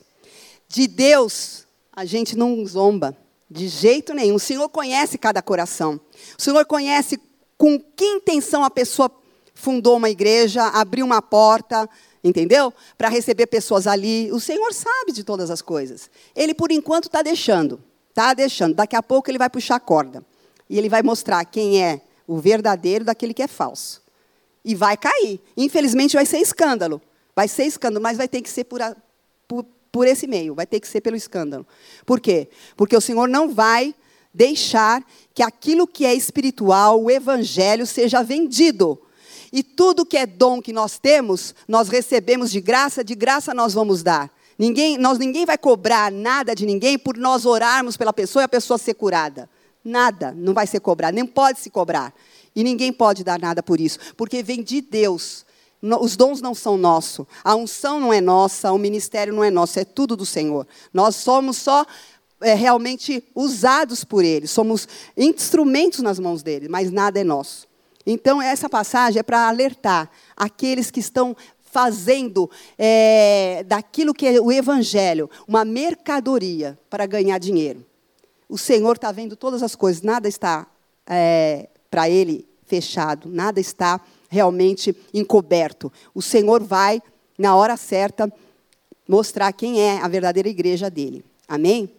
De 0.68 0.88
Deus, 0.88 1.66
a 1.92 2.06
gente 2.06 2.38
não 2.38 2.64
zomba, 2.68 3.18
de 3.50 3.68
jeito 3.68 4.14
nenhum. 4.14 4.36
O 4.36 4.40
Senhor 4.40 4.70
conhece 4.70 5.18
cada 5.18 5.42
coração. 5.42 6.00
O 6.38 6.42
Senhor 6.42 6.64
conhece 6.68 7.20
com 7.58 7.80
que 7.80 8.06
intenção 8.06 8.64
a 8.64 8.70
pessoa 8.70 9.12
fundou 9.56 9.98
uma 9.98 10.12
igreja, 10.12 10.62
abriu 10.68 11.04
uma 11.04 11.20
porta, 11.20 11.90
entendeu? 12.24 12.72
Para 12.96 13.10
receber 13.10 13.48
pessoas 13.48 13.88
ali. 13.88 14.32
O 14.32 14.40
Senhor 14.40 14.72
sabe 14.72 15.12
de 15.12 15.24
todas 15.24 15.50
as 15.50 15.64
coisas. 15.64 16.12
Ele, 16.36 16.54
por 16.54 16.72
enquanto, 16.72 17.06
está 17.06 17.24
deixando. 17.24 17.82
Está 18.14 18.36
deixando. 18.36 18.76
Daqui 18.76 18.96
a 18.96 19.02
pouco 19.02 19.32
ele 19.32 19.40
vai 19.40 19.50
puxar 19.50 19.78
a 19.78 19.80
corda. 19.80 20.24
E 20.70 20.78
ele 20.78 20.88
vai 20.88 21.02
mostrar 21.02 21.44
quem 21.46 21.84
é 21.84 22.00
o 22.28 22.38
verdadeiro 22.38 23.04
daquele 23.04 23.34
que 23.34 23.42
é 23.42 23.48
falso. 23.48 24.04
E 24.64 24.76
vai 24.76 24.96
cair. 24.96 25.42
Infelizmente, 25.58 26.16
vai 26.16 26.26
ser 26.26 26.38
escândalo. 26.38 27.02
Vai 27.36 27.48
ser 27.48 27.64
escândalo, 27.64 28.04
mas 28.04 28.16
vai 28.16 28.28
ter 28.28 28.44
que 28.44 28.50
ser 28.52 28.66
por, 28.66 28.84
a, 28.84 28.96
por, 29.48 29.66
por 29.92 30.08
esse 30.08 30.28
meio, 30.28 30.54
vai 30.54 30.68
ter 30.68 30.80
que 30.80 30.88
ser 30.88 31.02
pelo 31.02 31.16
escândalo. 31.16 31.66
Por 32.06 32.20
quê? 32.20 32.48
Porque 32.78 32.96
o 32.96 33.02
Senhor 33.02 33.28
não 33.28 33.52
vai 33.52 33.96
deixar 34.32 35.04
que 35.34 35.42
aquilo 35.42 35.88
que 35.88 36.06
é 36.06 36.14
espiritual, 36.14 37.02
o 37.02 37.10
evangelho, 37.10 37.88
seja 37.88 38.22
vendido. 38.22 39.02
E 39.52 39.64
tudo 39.64 40.06
que 40.06 40.18
é 40.18 40.28
dom 40.28 40.62
que 40.62 40.72
nós 40.72 41.00
temos, 41.00 41.56
nós 41.68 41.90
recebemos 41.90 42.52
de 42.52 42.62
graça, 42.62 43.04
de 43.04 43.16
graça 43.16 43.56
nós 43.56 43.74
vamos 43.74 44.04
dar. 44.04 44.32
Ninguém, 44.58 44.98
nós, 44.98 45.18
ninguém 45.18 45.46
vai 45.46 45.58
cobrar 45.58 46.12
nada 46.12 46.56
de 46.56 46.66
ninguém 46.66 46.98
por 46.98 47.18
nós 47.18 47.46
orarmos 47.46 47.98
pela 47.98 48.14
pessoa 48.14 48.44
e 48.44 48.46
a 48.46 48.50
pessoa 48.50 48.78
ser 48.78 48.94
curada. 48.94 49.50
Nada, 49.84 50.34
não 50.36 50.54
vai 50.54 50.66
ser 50.66 50.80
cobrado, 50.80 51.16
nem 51.16 51.26
pode 51.26 51.60
se 51.60 51.70
cobrar. 51.70 52.14
E 52.56 52.64
ninguém 52.64 52.94
pode 52.94 53.24
dar 53.24 53.40
nada 53.40 53.62
por 53.62 53.80
isso, 53.80 54.00
porque 54.16 54.44
vem 54.44 54.64
de 54.64 54.80
Deus 54.80 55.46
os 56.00 56.16
dons 56.16 56.40
não 56.40 56.56
são 56.56 56.78
nossos, 56.78 57.26
a 57.44 57.56
unção 57.56 58.00
não 58.00 58.14
é 58.14 58.22
nossa, 58.22 58.72
o 58.72 58.78
ministério 58.78 59.34
não 59.34 59.44
é 59.44 59.52
nosso, 59.52 59.78
é 59.80 59.84
tudo 59.84 60.16
do 60.16 60.26
Senhor. 60.26 60.66
Nós 60.94 61.18
somos 61.18 61.58
só 61.58 61.86
é, 62.40 62.54
realmente 62.54 63.22
usados 63.36 64.06
por 64.06 64.24
Ele, 64.24 64.48
somos 64.48 64.88
instrumentos 65.18 66.00
nas 66.00 66.20
mãos 66.20 66.42
dele, 66.42 66.70
mas 66.70 66.90
nada 66.90 67.20
é 67.20 67.24
nosso. 67.24 67.68
Então, 68.06 68.42
essa 68.42 68.70
passagem 68.70 69.20
é 69.20 69.24
para 69.24 69.48
alertar 69.48 70.10
aqueles 70.36 70.92
que 70.92 71.00
estão 71.00 71.36
fazendo 71.74 72.48
é, 72.78 73.64
daquilo 73.66 74.14
que 74.14 74.28
é 74.28 74.40
o 74.40 74.52
Evangelho 74.52 75.28
uma 75.48 75.66
mercadoria 75.66 76.78
para 76.88 77.08
ganhar 77.08 77.40
dinheiro. 77.40 77.84
O 78.48 78.60
Senhor 78.60 78.96
está 78.96 79.12
vendo 79.12 79.36
todas 79.36 79.64
as 79.64 79.76
coisas, 79.76 80.04
nada 80.04 80.28
está 80.28 80.68
é, 81.08 81.68
para 81.90 82.08
Ele 82.08 82.48
fechado, 82.68 83.28
nada 83.28 83.60
está 83.60 84.00
realmente 84.30 84.96
encoberto. 85.12 85.92
O 86.14 86.22
Senhor 86.22 86.62
vai, 86.62 87.02
na 87.40 87.56
hora 87.56 87.76
certa, 87.76 88.32
mostrar 89.08 89.52
quem 89.52 89.82
é 89.82 90.00
a 90.00 90.08
verdadeira 90.08 90.48
igreja 90.48 90.92
dele. 90.92 91.26
Amém? 91.48 91.90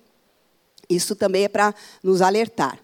Isso 0.89 1.17
também 1.17 1.45
é 1.45 1.49
para 1.49 1.75
nos 2.01 2.23
alertar. 2.23 2.79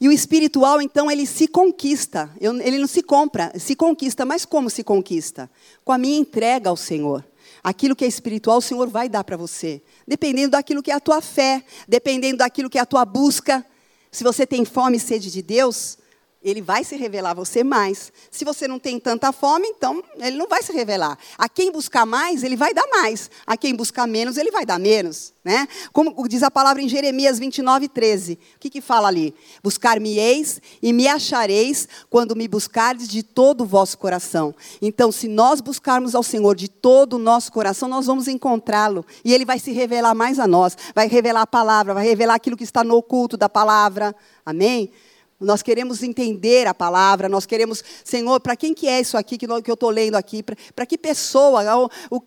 E 0.00 0.08
o 0.08 0.12
espiritual, 0.12 0.80
então, 0.80 1.10
ele 1.10 1.26
se 1.26 1.46
conquista. 1.46 2.30
Ele 2.40 2.78
não 2.78 2.86
se 2.86 3.02
compra, 3.02 3.52
se 3.58 3.76
conquista. 3.76 4.24
Mas 4.24 4.46
como 4.46 4.70
se 4.70 4.82
conquista? 4.82 5.50
Com 5.84 5.92
a 5.92 5.98
minha 5.98 6.18
entrega 6.18 6.70
ao 6.70 6.76
Senhor. 6.76 7.24
Aquilo 7.62 7.94
que 7.94 8.04
é 8.04 8.08
espiritual, 8.08 8.58
o 8.58 8.62
Senhor 8.62 8.88
vai 8.88 9.10
dar 9.10 9.22
para 9.24 9.36
você. 9.36 9.82
Dependendo 10.08 10.52
daquilo 10.52 10.82
que 10.82 10.90
é 10.90 10.94
a 10.94 11.00
tua 11.00 11.20
fé, 11.20 11.62
dependendo 11.86 12.38
daquilo 12.38 12.70
que 12.70 12.78
é 12.78 12.80
a 12.80 12.86
tua 12.86 13.04
busca. 13.04 13.64
Se 14.10 14.24
você 14.24 14.46
tem 14.46 14.64
fome 14.64 14.96
e 14.96 15.00
sede 15.00 15.30
de 15.30 15.42
Deus, 15.42 15.98
ele 16.42 16.62
vai 16.62 16.84
se 16.84 16.96
revelar 16.96 17.30
a 17.30 17.34
você 17.34 17.62
mais. 17.62 18.10
Se 18.30 18.44
você 18.46 18.66
não 18.66 18.78
tem 18.78 18.98
tanta 18.98 19.30
fome, 19.30 19.68
então 19.68 20.02
ele 20.18 20.38
não 20.38 20.48
vai 20.48 20.62
se 20.62 20.72
revelar. 20.72 21.18
A 21.36 21.48
quem 21.48 21.70
buscar 21.70 22.06
mais, 22.06 22.42
ele 22.42 22.56
vai 22.56 22.72
dar 22.72 22.86
mais. 22.88 23.30
A 23.46 23.58
quem 23.58 23.74
buscar 23.74 24.06
menos, 24.06 24.38
ele 24.38 24.50
vai 24.50 24.64
dar 24.64 24.78
menos. 24.78 25.34
Né? 25.44 25.68
Como 25.92 26.26
diz 26.28 26.42
a 26.42 26.50
palavra 26.50 26.82
em 26.82 26.88
Jeremias 26.88 27.38
29, 27.38 27.88
13. 27.88 28.38
O 28.56 28.58
que, 28.58 28.70
que 28.70 28.80
fala 28.80 29.08
ali? 29.08 29.34
Buscar-me-eis 29.62 30.62
e 30.82 30.92
me 30.94 31.06
achareis 31.08 31.86
quando 32.08 32.34
me 32.34 32.48
buscardes 32.48 33.06
de 33.06 33.22
todo 33.22 33.62
o 33.62 33.66
vosso 33.66 33.98
coração. 33.98 34.54
Então, 34.80 35.12
se 35.12 35.28
nós 35.28 35.60
buscarmos 35.60 36.14
ao 36.14 36.22
Senhor 36.22 36.54
de 36.54 36.68
todo 36.68 37.14
o 37.14 37.18
nosso 37.18 37.52
coração, 37.52 37.86
nós 37.86 38.06
vamos 38.06 38.28
encontrá-lo. 38.28 39.04
E 39.22 39.34
ele 39.34 39.44
vai 39.44 39.58
se 39.58 39.72
revelar 39.72 40.14
mais 40.14 40.38
a 40.38 40.46
nós. 40.46 40.74
Vai 40.94 41.06
revelar 41.06 41.42
a 41.42 41.46
palavra, 41.46 41.92
vai 41.92 42.06
revelar 42.06 42.34
aquilo 42.34 42.56
que 42.56 42.64
está 42.64 42.82
no 42.82 42.96
oculto 42.96 43.36
da 43.36 43.48
palavra. 43.48 44.14
Amém? 44.44 44.90
Nós 45.40 45.62
queremos 45.62 46.02
entender 46.02 46.66
a 46.66 46.74
palavra, 46.74 47.26
nós 47.26 47.46
queremos, 47.46 47.82
Senhor, 48.04 48.38
para 48.40 48.54
quem 48.54 48.74
que 48.74 48.86
é 48.86 49.00
isso 49.00 49.16
aqui 49.16 49.38
que, 49.38 49.46
eu 49.46 49.74
estou 49.74 49.88
lendo 49.88 50.16
aqui? 50.16 50.42
Para 50.42 50.84
que 50.84 50.98
pessoa? 50.98 51.62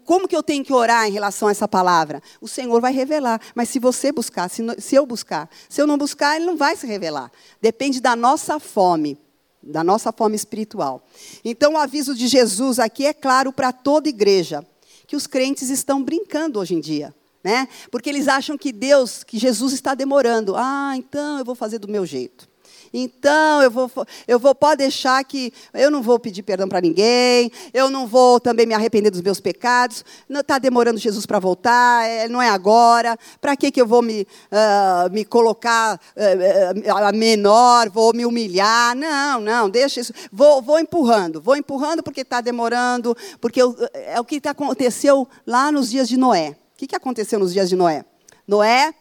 Como 0.04 0.28
que 0.28 0.36
eu 0.36 0.42
tenho 0.42 0.66
que 0.66 0.74
orar 0.74 1.08
em 1.08 1.12
relação 1.12 1.48
a 1.48 1.52
essa 1.52 1.68
palavra? 1.68 2.24
O 2.42 2.48
Senhor 2.48 2.82
vai 2.82 2.92
revelar. 2.92 3.40
Mas 3.54 3.70
se 3.70 3.78
você 3.78 4.12
buscar, 4.12 4.50
se, 4.50 4.64
se 4.80 4.96
eu 4.96 5.06
buscar, 5.06 5.48
se 5.70 5.80
eu 5.80 5.86
não 5.86 5.96
buscar, 5.96 6.38
Ele 6.38 6.46
não 6.46 6.58
vai 6.58 6.76
se 6.76 6.88
revelar. 6.88 7.32
Depende 7.62 8.02
da 8.02 8.16
nossa 8.16 8.60
fome, 8.60 9.16
da 9.62 9.84
nossa 9.84 10.12
fome 10.12 10.36
espiritual. 10.36 11.06
Então, 11.46 11.74
o 11.74 11.78
aviso 11.78 12.16
de 12.16 12.28
Jesus 12.28 12.80
aqui 12.80 13.06
é 13.06 13.14
claro 13.14 13.54
para 13.54 13.72
toda 13.72 14.10
igreja, 14.10 14.66
que 15.06 15.16
os 15.16 15.28
crentes 15.28 15.70
estão 15.70 16.04
brincando 16.04 16.60
hoje 16.60 16.74
em 16.74 16.80
dia. 16.80 17.14
Né? 17.44 17.68
Porque 17.92 18.10
eles 18.10 18.28
acham 18.28 18.58
que 18.58 18.72
Deus, 18.72 19.24
que 19.24 19.38
Jesus 19.38 19.72
está 19.74 19.94
demorando. 19.94 20.56
Ah, 20.56 20.94
então 20.96 21.38
eu 21.38 21.46
vou 21.46 21.54
fazer 21.54 21.78
do 21.78 21.88
meu 21.88 22.06
jeito. 22.08 22.53
Então, 22.94 23.64
eu 23.64 23.72
vou, 23.72 23.90
eu 24.28 24.38
vou, 24.38 24.54
pode 24.54 24.78
deixar 24.78 25.24
que 25.24 25.52
eu 25.74 25.90
não 25.90 26.04
vou 26.04 26.20
pedir 26.20 26.44
perdão 26.44 26.70
para 26.70 26.80
ninguém, 26.80 27.52
eu 27.74 27.90
não 27.90 28.06
vou 28.06 28.40
também 28.40 28.68
me 28.68 28.76
arrepender 28.76 29.10
dos 29.10 29.22
meus 29.22 29.40
pecados, 29.40 30.06
não 30.30 30.42
está 30.42 30.60
demorando 30.60 31.00
Jesus 31.00 31.26
para 31.26 31.40
voltar, 31.40 32.08
é, 32.08 32.28
não 32.28 32.40
é 32.40 32.50
agora, 32.50 33.18
para 33.42 33.56
que, 33.58 33.72
que 33.72 33.82
eu 33.82 33.88
vou 33.88 34.04
me, 34.04 34.22
uh, 34.52 35.12
me 35.12 35.26
colocar 35.26 36.00
uh, 36.16 37.18
menor, 37.18 37.90
vou 37.90 38.14
me 38.14 38.28
humilhar? 38.28 38.96
Não, 38.96 39.42
não, 39.42 39.70
deixa 39.70 40.00
isso. 40.00 40.14
Vou, 40.32 40.62
vou 40.62 40.80
empurrando, 40.80 41.42
vou 41.42 41.56
empurrando 41.56 42.04
porque 42.04 42.22
está 42.22 42.42
demorando, 42.42 43.18
porque 43.42 43.60
eu, 43.60 43.76
é 43.94 44.20
o 44.20 44.26
que 44.26 44.40
aconteceu 44.48 45.28
lá 45.48 45.72
nos 45.72 45.90
dias 45.90 46.08
de 46.08 46.16
Noé. 46.16 46.56
O 46.76 46.78
que, 46.78 46.86
que 46.86 46.96
aconteceu 46.96 47.40
nos 47.40 47.54
dias 47.54 47.70
de 47.70 47.76
Noé? 47.76 48.06
Noé, 48.48 48.94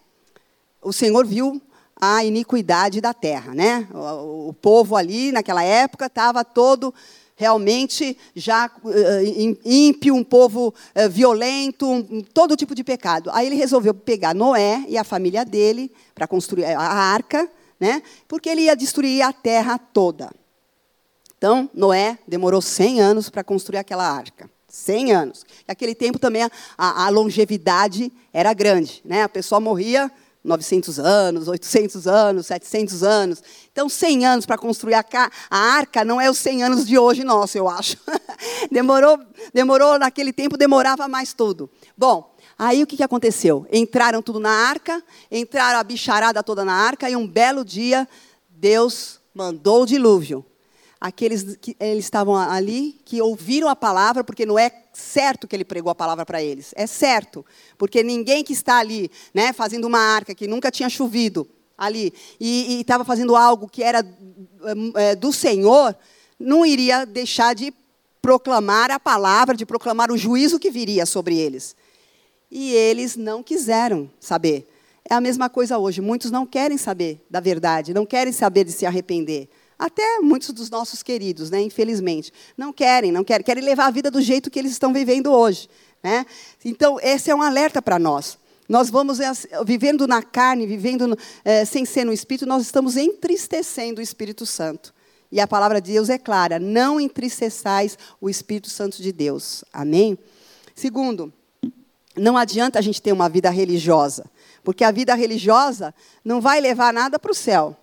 o 0.80 0.92
Senhor 0.92 1.26
viu 1.26 1.60
a 2.04 2.24
iniquidade 2.24 3.00
da 3.00 3.14
terra. 3.14 3.54
Né? 3.54 3.86
O, 3.94 4.48
o 4.48 4.52
povo 4.52 4.96
ali, 4.96 5.30
naquela 5.30 5.62
época, 5.62 6.06
estava 6.06 6.44
todo 6.44 6.92
realmente 7.36 8.18
já 8.34 8.68
uh, 8.84 9.58
ímpio, 9.64 10.14
um 10.14 10.24
povo 10.24 10.74
uh, 10.96 11.08
violento, 11.08 11.88
um, 11.88 12.20
todo 12.20 12.56
tipo 12.56 12.74
de 12.74 12.82
pecado. 12.82 13.30
Aí 13.32 13.46
ele 13.46 13.54
resolveu 13.54 13.94
pegar 13.94 14.34
Noé 14.34 14.84
e 14.88 14.98
a 14.98 15.04
família 15.04 15.44
dele 15.44 15.92
para 16.12 16.26
construir 16.26 16.64
a 16.64 16.80
arca, 16.80 17.48
né? 17.78 18.02
porque 18.26 18.48
ele 18.48 18.62
ia 18.62 18.74
destruir 18.74 19.22
a 19.22 19.32
terra 19.32 19.78
toda. 19.78 20.28
Então, 21.38 21.70
Noé 21.72 22.18
demorou 22.26 22.60
100 22.60 23.00
anos 23.00 23.30
para 23.30 23.44
construir 23.44 23.78
aquela 23.78 24.08
arca. 24.08 24.50
100 24.68 25.12
anos. 25.12 25.46
Naquele 25.68 25.94
tempo 25.94 26.18
também 26.18 26.42
a, 26.42 26.50
a 26.78 27.08
longevidade 27.10 28.12
era 28.32 28.52
grande. 28.52 29.02
Né? 29.04 29.22
A 29.22 29.28
pessoa 29.28 29.60
morria 29.60 30.10
900 30.44 30.98
anos, 30.98 31.48
800 31.48 32.06
anos, 32.06 32.46
700 32.46 33.02
anos. 33.02 33.42
Então, 33.70 33.88
100 33.88 34.26
anos 34.26 34.46
para 34.46 34.58
construir 34.58 34.94
a, 34.94 35.04
a, 35.50 35.58
arca 35.58 36.04
não 36.04 36.20
é 36.20 36.30
os 36.30 36.38
100 36.38 36.64
anos 36.64 36.86
de 36.86 36.98
hoje 36.98 37.22
nosso, 37.22 37.56
eu 37.56 37.68
acho. 37.68 37.96
demorou, 38.70 39.18
demorou, 39.54 39.98
naquele 39.98 40.32
tempo 40.32 40.56
demorava 40.56 41.06
mais 41.06 41.32
tudo. 41.32 41.70
Bom, 41.96 42.34
aí 42.58 42.82
o 42.82 42.86
que, 42.86 42.96
que 42.96 43.02
aconteceu? 43.02 43.66
Entraram 43.72 44.20
tudo 44.20 44.40
na 44.40 44.50
arca, 44.50 45.02
entraram 45.30 45.78
a 45.78 45.84
bicharada 45.84 46.42
toda 46.42 46.64
na 46.64 46.74
arca, 46.74 47.08
e 47.08 47.14
um 47.14 47.26
belo 47.26 47.64
dia, 47.64 48.08
Deus 48.50 49.20
mandou 49.34 49.82
o 49.82 49.86
dilúvio 49.86 50.44
aqueles 51.02 51.56
que 51.56 51.76
eles 51.80 52.04
estavam 52.04 52.36
ali, 52.36 53.00
que 53.04 53.20
ouviram 53.20 53.68
a 53.68 53.74
palavra, 53.74 54.22
porque 54.22 54.46
não 54.46 54.56
é 54.56 54.70
certo 54.92 55.48
que 55.48 55.56
ele 55.56 55.64
pregou 55.64 55.90
a 55.90 55.94
palavra 55.94 56.24
para 56.24 56.42
eles. 56.42 56.72
É 56.76 56.86
certo, 56.86 57.44
porque 57.78 58.02
ninguém 58.02 58.44
que 58.44 58.52
está 58.52 58.78
ali, 58.78 59.10
né, 59.32 59.52
fazendo 59.52 59.86
uma 59.86 59.98
arca 59.98 60.34
que 60.34 60.46
nunca 60.46 60.70
tinha 60.70 60.88
chovido 60.88 61.48
ali 61.76 62.12
e 62.38 62.80
estava 62.80 63.04
fazendo 63.04 63.34
algo 63.34 63.68
que 63.68 63.82
era 63.82 64.06
é, 64.96 65.16
do 65.16 65.32
Senhor, 65.32 65.96
não 66.38 66.64
iria 66.64 67.04
deixar 67.04 67.54
de 67.54 67.72
proclamar 68.20 68.90
a 68.90 69.00
palavra, 69.00 69.56
de 69.56 69.66
proclamar 69.66 70.12
o 70.12 70.16
juízo 70.16 70.58
que 70.58 70.70
viria 70.70 71.04
sobre 71.04 71.36
eles. 71.36 71.74
E 72.50 72.72
eles 72.72 73.16
não 73.16 73.42
quiseram 73.42 74.10
saber. 74.20 74.68
É 75.08 75.14
a 75.14 75.20
mesma 75.20 75.48
coisa 75.48 75.78
hoje. 75.78 76.00
Muitos 76.00 76.30
não 76.30 76.46
querem 76.46 76.78
saber 76.78 77.24
da 77.28 77.40
verdade, 77.40 77.94
não 77.94 78.06
querem 78.06 78.32
saber 78.32 78.64
de 78.64 78.72
se 78.72 78.86
arrepender. 78.86 79.48
Até 79.82 80.20
muitos 80.20 80.50
dos 80.50 80.70
nossos 80.70 81.02
queridos, 81.02 81.50
né, 81.50 81.60
infelizmente. 81.60 82.32
Não 82.56 82.72
querem, 82.72 83.10
não 83.10 83.24
querem. 83.24 83.44
Querem 83.44 83.64
levar 83.64 83.86
a 83.86 83.90
vida 83.90 84.12
do 84.12 84.22
jeito 84.22 84.48
que 84.48 84.56
eles 84.56 84.70
estão 84.70 84.92
vivendo 84.92 85.32
hoje. 85.32 85.68
Né? 86.00 86.24
Então, 86.64 87.00
esse 87.02 87.32
é 87.32 87.34
um 87.34 87.42
alerta 87.42 87.82
para 87.82 87.98
nós. 87.98 88.38
Nós 88.68 88.88
vamos 88.88 89.18
é, 89.18 89.32
vivendo 89.66 90.06
na 90.06 90.22
carne, 90.22 90.68
vivendo 90.68 91.18
é, 91.44 91.64
sem 91.64 91.84
ser 91.84 92.04
no 92.04 92.12
Espírito, 92.12 92.46
nós 92.46 92.62
estamos 92.62 92.96
entristecendo 92.96 93.98
o 93.98 94.02
Espírito 94.02 94.46
Santo. 94.46 94.94
E 95.32 95.40
a 95.40 95.48
palavra 95.48 95.80
de 95.80 95.90
Deus 95.90 96.08
é 96.08 96.16
clara: 96.16 96.60
não 96.60 97.00
entristeçais 97.00 97.98
o 98.20 98.30
Espírito 98.30 98.70
Santo 98.70 99.02
de 99.02 99.10
Deus. 99.10 99.64
Amém? 99.72 100.16
Segundo, 100.76 101.32
não 102.16 102.36
adianta 102.36 102.78
a 102.78 102.82
gente 102.82 103.02
ter 103.02 103.10
uma 103.10 103.28
vida 103.28 103.50
religiosa, 103.50 104.26
porque 104.62 104.84
a 104.84 104.92
vida 104.92 105.12
religiosa 105.16 105.92
não 106.24 106.40
vai 106.40 106.60
levar 106.60 106.92
nada 106.92 107.18
para 107.18 107.32
o 107.32 107.34
céu. 107.34 107.76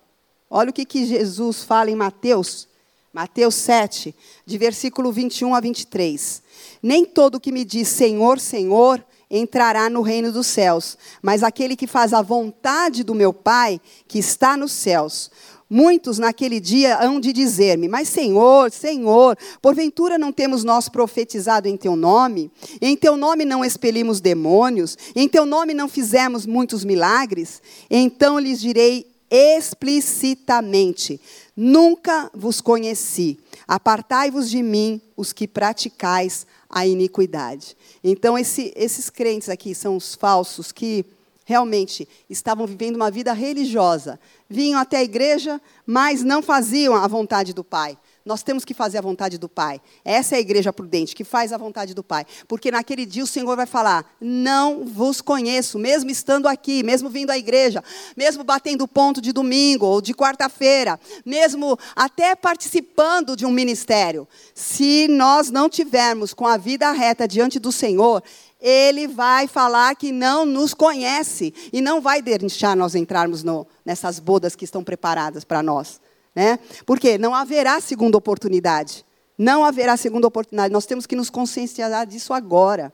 Olha 0.50 0.70
o 0.70 0.72
que, 0.72 0.84
que 0.84 1.06
Jesus 1.06 1.62
fala 1.62 1.90
em 1.90 1.94
Mateus, 1.94 2.66
Mateus 3.12 3.54
7, 3.54 4.12
de 4.44 4.58
versículo 4.58 5.12
21 5.12 5.54
a 5.54 5.60
23. 5.60 6.42
Nem 6.82 7.04
todo 7.04 7.38
que 7.38 7.52
me 7.52 7.64
diz 7.64 7.86
Senhor, 7.86 8.40
Senhor, 8.40 9.04
entrará 9.30 9.88
no 9.88 10.02
reino 10.02 10.32
dos 10.32 10.48
céus, 10.48 10.98
mas 11.22 11.44
aquele 11.44 11.76
que 11.76 11.86
faz 11.86 12.12
a 12.12 12.20
vontade 12.20 13.04
do 13.04 13.14
meu 13.14 13.32
Pai, 13.32 13.80
que 14.08 14.18
está 14.18 14.56
nos 14.56 14.72
céus. 14.72 15.30
Muitos 15.72 16.18
naquele 16.18 16.58
dia 16.58 16.98
hão 17.00 17.20
de 17.20 17.32
dizer-me: 17.32 17.86
Mas 17.86 18.08
Senhor, 18.08 18.72
Senhor, 18.72 19.38
porventura 19.62 20.18
não 20.18 20.32
temos 20.32 20.64
nós 20.64 20.88
profetizado 20.88 21.68
em 21.68 21.76
teu 21.76 21.94
nome? 21.94 22.50
Em 22.80 22.96
teu 22.96 23.16
nome 23.16 23.44
não 23.44 23.64
expelimos 23.64 24.20
demônios? 24.20 24.98
Em 25.14 25.28
teu 25.28 25.46
nome 25.46 25.72
não 25.72 25.88
fizemos 25.88 26.44
muitos 26.44 26.84
milagres? 26.84 27.62
Então 27.88 28.36
lhes 28.40 28.60
direi 28.60 29.09
explicitamente: 29.30 31.20
Nunca 31.56 32.30
vos 32.34 32.60
conheci. 32.60 33.38
Apartai-vos 33.68 34.50
de 34.50 34.62
mim, 34.62 35.00
os 35.16 35.32
que 35.32 35.46
praticais 35.46 36.46
a 36.68 36.86
iniquidade. 36.86 37.76
Então, 38.02 38.38
esse, 38.38 38.72
esses 38.74 39.10
crentes 39.10 39.48
aqui 39.48 39.74
são 39.74 39.96
os 39.96 40.14
falsos 40.14 40.72
que 40.72 41.04
realmente 41.44 42.08
estavam 42.28 42.66
vivendo 42.66 42.96
uma 42.96 43.10
vida 43.10 43.32
religiosa. 43.32 44.18
Vinham 44.48 44.78
até 44.78 44.98
a 44.98 45.02
igreja, 45.02 45.60
mas 45.84 46.22
não 46.22 46.42
faziam 46.42 46.94
a 46.94 47.06
vontade 47.08 47.52
do 47.52 47.64
Pai. 47.64 47.98
Nós 48.24 48.42
temos 48.42 48.64
que 48.64 48.74
fazer 48.74 48.98
a 48.98 49.00
vontade 49.00 49.38
do 49.38 49.48
Pai. 49.48 49.80
Essa 50.04 50.34
é 50.34 50.38
a 50.38 50.40
igreja 50.40 50.72
prudente, 50.72 51.14
que 51.14 51.24
faz 51.24 51.52
a 51.52 51.56
vontade 51.56 51.94
do 51.94 52.02
Pai. 52.02 52.26
Porque 52.46 52.70
naquele 52.70 53.06
dia 53.06 53.24
o 53.24 53.26
Senhor 53.26 53.56
vai 53.56 53.66
falar: 53.66 54.04
Não 54.20 54.84
vos 54.84 55.20
conheço, 55.22 55.78
mesmo 55.78 56.10
estando 56.10 56.46
aqui, 56.46 56.82
mesmo 56.82 57.08
vindo 57.08 57.30
à 57.30 57.38
igreja, 57.38 57.82
mesmo 58.14 58.44
batendo 58.44 58.86
ponto 58.86 59.22
de 59.22 59.32
domingo 59.32 59.86
ou 59.86 60.02
de 60.02 60.12
quarta-feira, 60.12 61.00
mesmo 61.24 61.78
até 61.96 62.34
participando 62.36 63.34
de 63.34 63.46
um 63.46 63.50
ministério. 63.50 64.28
Se 64.54 65.08
nós 65.08 65.50
não 65.50 65.68
tivermos 65.68 66.34
com 66.34 66.46
a 66.46 66.58
vida 66.58 66.92
reta 66.92 67.26
diante 67.26 67.58
do 67.58 67.72
Senhor, 67.72 68.22
ele 68.60 69.08
vai 69.08 69.48
falar 69.48 69.96
que 69.96 70.12
não 70.12 70.44
nos 70.44 70.74
conhece 70.74 71.54
e 71.72 71.80
não 71.80 72.00
vai 72.00 72.20
deixar 72.20 72.76
nós 72.76 72.94
entrarmos 72.94 73.42
no, 73.42 73.66
nessas 73.84 74.18
bodas 74.18 74.54
que 74.54 74.64
estão 74.64 74.84
preparadas 74.84 75.44
para 75.44 75.62
nós. 75.62 76.00
Né? 76.34 76.58
Porque 76.86 77.18
não 77.18 77.34
haverá 77.34 77.80
segunda 77.80 78.16
oportunidade. 78.16 79.04
Não 79.36 79.64
haverá 79.64 79.96
segunda 79.96 80.26
oportunidade. 80.26 80.72
Nós 80.72 80.86
temos 80.86 81.06
que 81.06 81.16
nos 81.16 81.30
conscienciar 81.30 82.06
disso 82.06 82.32
agora. 82.32 82.92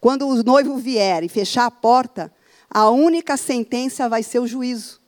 Quando 0.00 0.26
o 0.28 0.42
noivo 0.42 0.76
vier 0.76 1.24
e 1.24 1.28
fechar 1.28 1.66
a 1.66 1.70
porta, 1.70 2.32
a 2.68 2.90
única 2.90 3.36
sentença 3.36 4.08
vai 4.08 4.22
ser 4.22 4.40
o 4.40 4.46
juízo. 4.46 5.00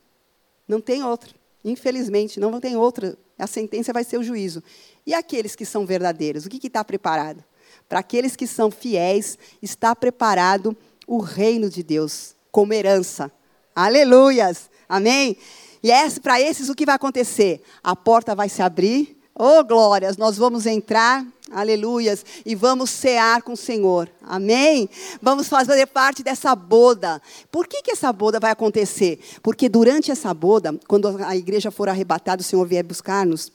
Não 0.67 0.81
tem 0.81 1.03
outra. 1.03 1.31
Infelizmente, 1.65 2.41
não 2.41 2.59
tem 2.61 2.77
outra. 2.77 3.17
A 3.39 3.47
sentença 3.47 3.93
vai 3.93 4.05
ser 4.05 4.19
o 4.19 4.23
juízo. 4.23 4.63
E 5.07 5.15
aqueles 5.15 5.55
que 5.55 5.65
são 5.65 5.85
verdadeiros? 5.85 6.47
O 6.47 6.49
que 6.49 6.67
está 6.67 6.85
preparado? 6.85 7.45
Para 7.89 8.01
aqueles 8.01 8.37
que 8.37 8.47
são 8.47 8.71
fiéis, 8.71 9.39
está 9.63 9.95
preparado 9.97 10.77
o 11.07 11.19
reino 11.19 11.71
de 11.71 11.83
Deus 11.83 12.35
como 12.51 12.73
herança. 12.73 13.33
Aleluias! 13.75 14.71
Amém? 14.89 15.37
E 15.83 15.91
é 15.91 16.09
para 16.21 16.41
esses 16.41 16.69
o 16.69 16.75
que 16.75 16.87
vai 16.87 16.95
acontecer? 16.95 17.63
A 17.83 17.95
porta 17.95 18.35
vai 18.35 18.49
se 18.49 18.63
abrir. 18.63 19.17
Oh, 19.41 19.63
glórias, 19.63 20.17
nós 20.17 20.37
vamos 20.37 20.67
entrar, 20.67 21.25
aleluias, 21.53 22.25
e 22.45 22.57
vamos 22.57 22.91
cear 22.91 23.41
com 23.43 23.53
o 23.53 23.57
Senhor, 23.57 24.11
amém? 24.21 24.91
Vamos 25.23 25.49
fazer 25.49 25.87
parte 25.87 26.25
dessa 26.25 26.57
boda. 26.57 27.23
Por 27.49 27.69
que, 27.69 27.81
que 27.81 27.93
essa 27.93 28.13
boda 28.13 28.41
vai 28.41 28.51
acontecer? 28.51 29.21
Porque 29.41 29.69
durante 29.69 30.11
essa 30.11 30.35
boda, 30.35 30.77
quando 30.89 31.25
a 31.25 31.37
igreja 31.37 31.71
for 31.71 31.89
arrebatada, 31.89 32.43
o 32.43 32.45
Senhor 32.45 32.67
vier 32.67 32.83
buscar-nos, 32.83 33.53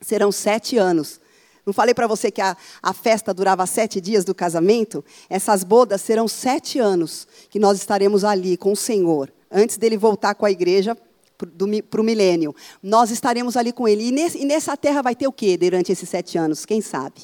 serão 0.00 0.32
sete 0.32 0.78
anos. 0.78 1.20
Não 1.66 1.74
falei 1.74 1.92
para 1.92 2.06
você 2.06 2.30
que 2.30 2.40
a, 2.40 2.56
a 2.82 2.94
festa 2.94 3.34
durava 3.34 3.66
sete 3.66 4.00
dias 4.00 4.24
do 4.24 4.34
casamento? 4.34 5.04
Essas 5.28 5.62
bodas 5.62 6.00
serão 6.00 6.26
sete 6.26 6.78
anos 6.78 7.28
que 7.50 7.58
nós 7.58 7.76
estaremos 7.76 8.24
ali 8.24 8.56
com 8.56 8.72
o 8.72 8.76
Senhor, 8.76 9.30
antes 9.50 9.76
dele 9.76 9.98
voltar 9.98 10.34
com 10.34 10.46
a 10.46 10.50
igreja 10.50 10.96
para 11.46 12.00
o 12.00 12.04
milênio. 12.04 12.54
Nós 12.82 13.10
estaremos 13.10 13.56
ali 13.56 13.72
com 13.72 13.86
ele. 13.86 14.08
E, 14.08 14.12
nesse, 14.12 14.38
e 14.38 14.44
nessa 14.44 14.76
terra 14.76 15.02
vai 15.02 15.14
ter 15.14 15.26
o 15.26 15.32
que 15.32 15.56
durante 15.56 15.92
esses 15.92 16.08
sete 16.08 16.38
anos? 16.38 16.64
Quem 16.64 16.80
sabe? 16.80 17.22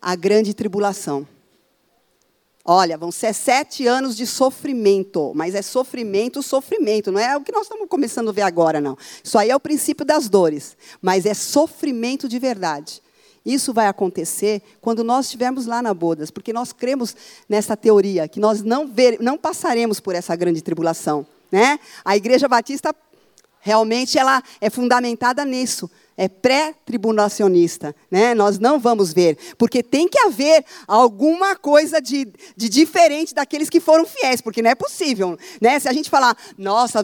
A 0.00 0.14
grande 0.14 0.54
tribulação. 0.54 1.26
Olha, 2.64 2.96
vão 2.96 3.10
ser 3.10 3.34
sete 3.34 3.88
anos 3.88 4.16
de 4.16 4.24
sofrimento, 4.24 5.32
mas 5.34 5.52
é 5.54 5.62
sofrimento, 5.62 6.42
sofrimento, 6.44 7.10
não 7.10 7.18
é 7.18 7.36
o 7.36 7.40
que 7.40 7.50
nós 7.50 7.62
estamos 7.62 7.88
começando 7.88 8.28
a 8.28 8.32
ver 8.32 8.42
agora, 8.42 8.80
não. 8.80 8.96
Isso 9.22 9.36
aí 9.36 9.50
é 9.50 9.56
o 9.56 9.58
princípio 9.58 10.06
das 10.06 10.28
dores, 10.28 10.76
mas 11.00 11.26
é 11.26 11.34
sofrimento 11.34 12.28
de 12.28 12.38
verdade. 12.38 13.02
Isso 13.44 13.72
vai 13.72 13.88
acontecer 13.88 14.62
quando 14.80 15.02
nós 15.02 15.26
estivermos 15.26 15.66
lá 15.66 15.82
na 15.82 15.92
bodas, 15.92 16.30
porque 16.30 16.52
nós 16.52 16.72
cremos 16.72 17.16
nessa 17.48 17.76
teoria, 17.76 18.28
que 18.28 18.38
nós 18.38 18.62
não, 18.62 18.86
ver, 18.86 19.18
não 19.20 19.36
passaremos 19.36 19.98
por 19.98 20.14
essa 20.14 20.36
grande 20.36 20.62
tribulação. 20.62 21.26
Né? 21.52 21.78
A 22.04 22.16
Igreja 22.16 22.48
Batista 22.48 22.92
realmente 23.60 24.18
ela 24.18 24.42
é 24.60 24.68
fundamentada 24.68 25.44
nisso 25.44 25.88
é 26.16 26.28
pré-tribulacionista. 26.28 27.94
Né? 28.10 28.34
Nós 28.34 28.58
não 28.58 28.78
vamos 28.78 29.12
ver, 29.12 29.36
porque 29.56 29.82
tem 29.82 30.08
que 30.08 30.18
haver 30.18 30.64
alguma 30.86 31.56
coisa 31.56 32.00
de, 32.00 32.32
de 32.56 32.68
diferente 32.68 33.34
daqueles 33.34 33.70
que 33.70 33.80
foram 33.80 34.04
fiéis, 34.04 34.40
porque 34.40 34.62
não 34.62 34.70
é 34.70 34.74
possível. 34.74 35.38
Né? 35.60 35.78
Se 35.78 35.88
a 35.88 35.92
gente 35.92 36.10
falar, 36.10 36.36
nossa, 36.56 37.02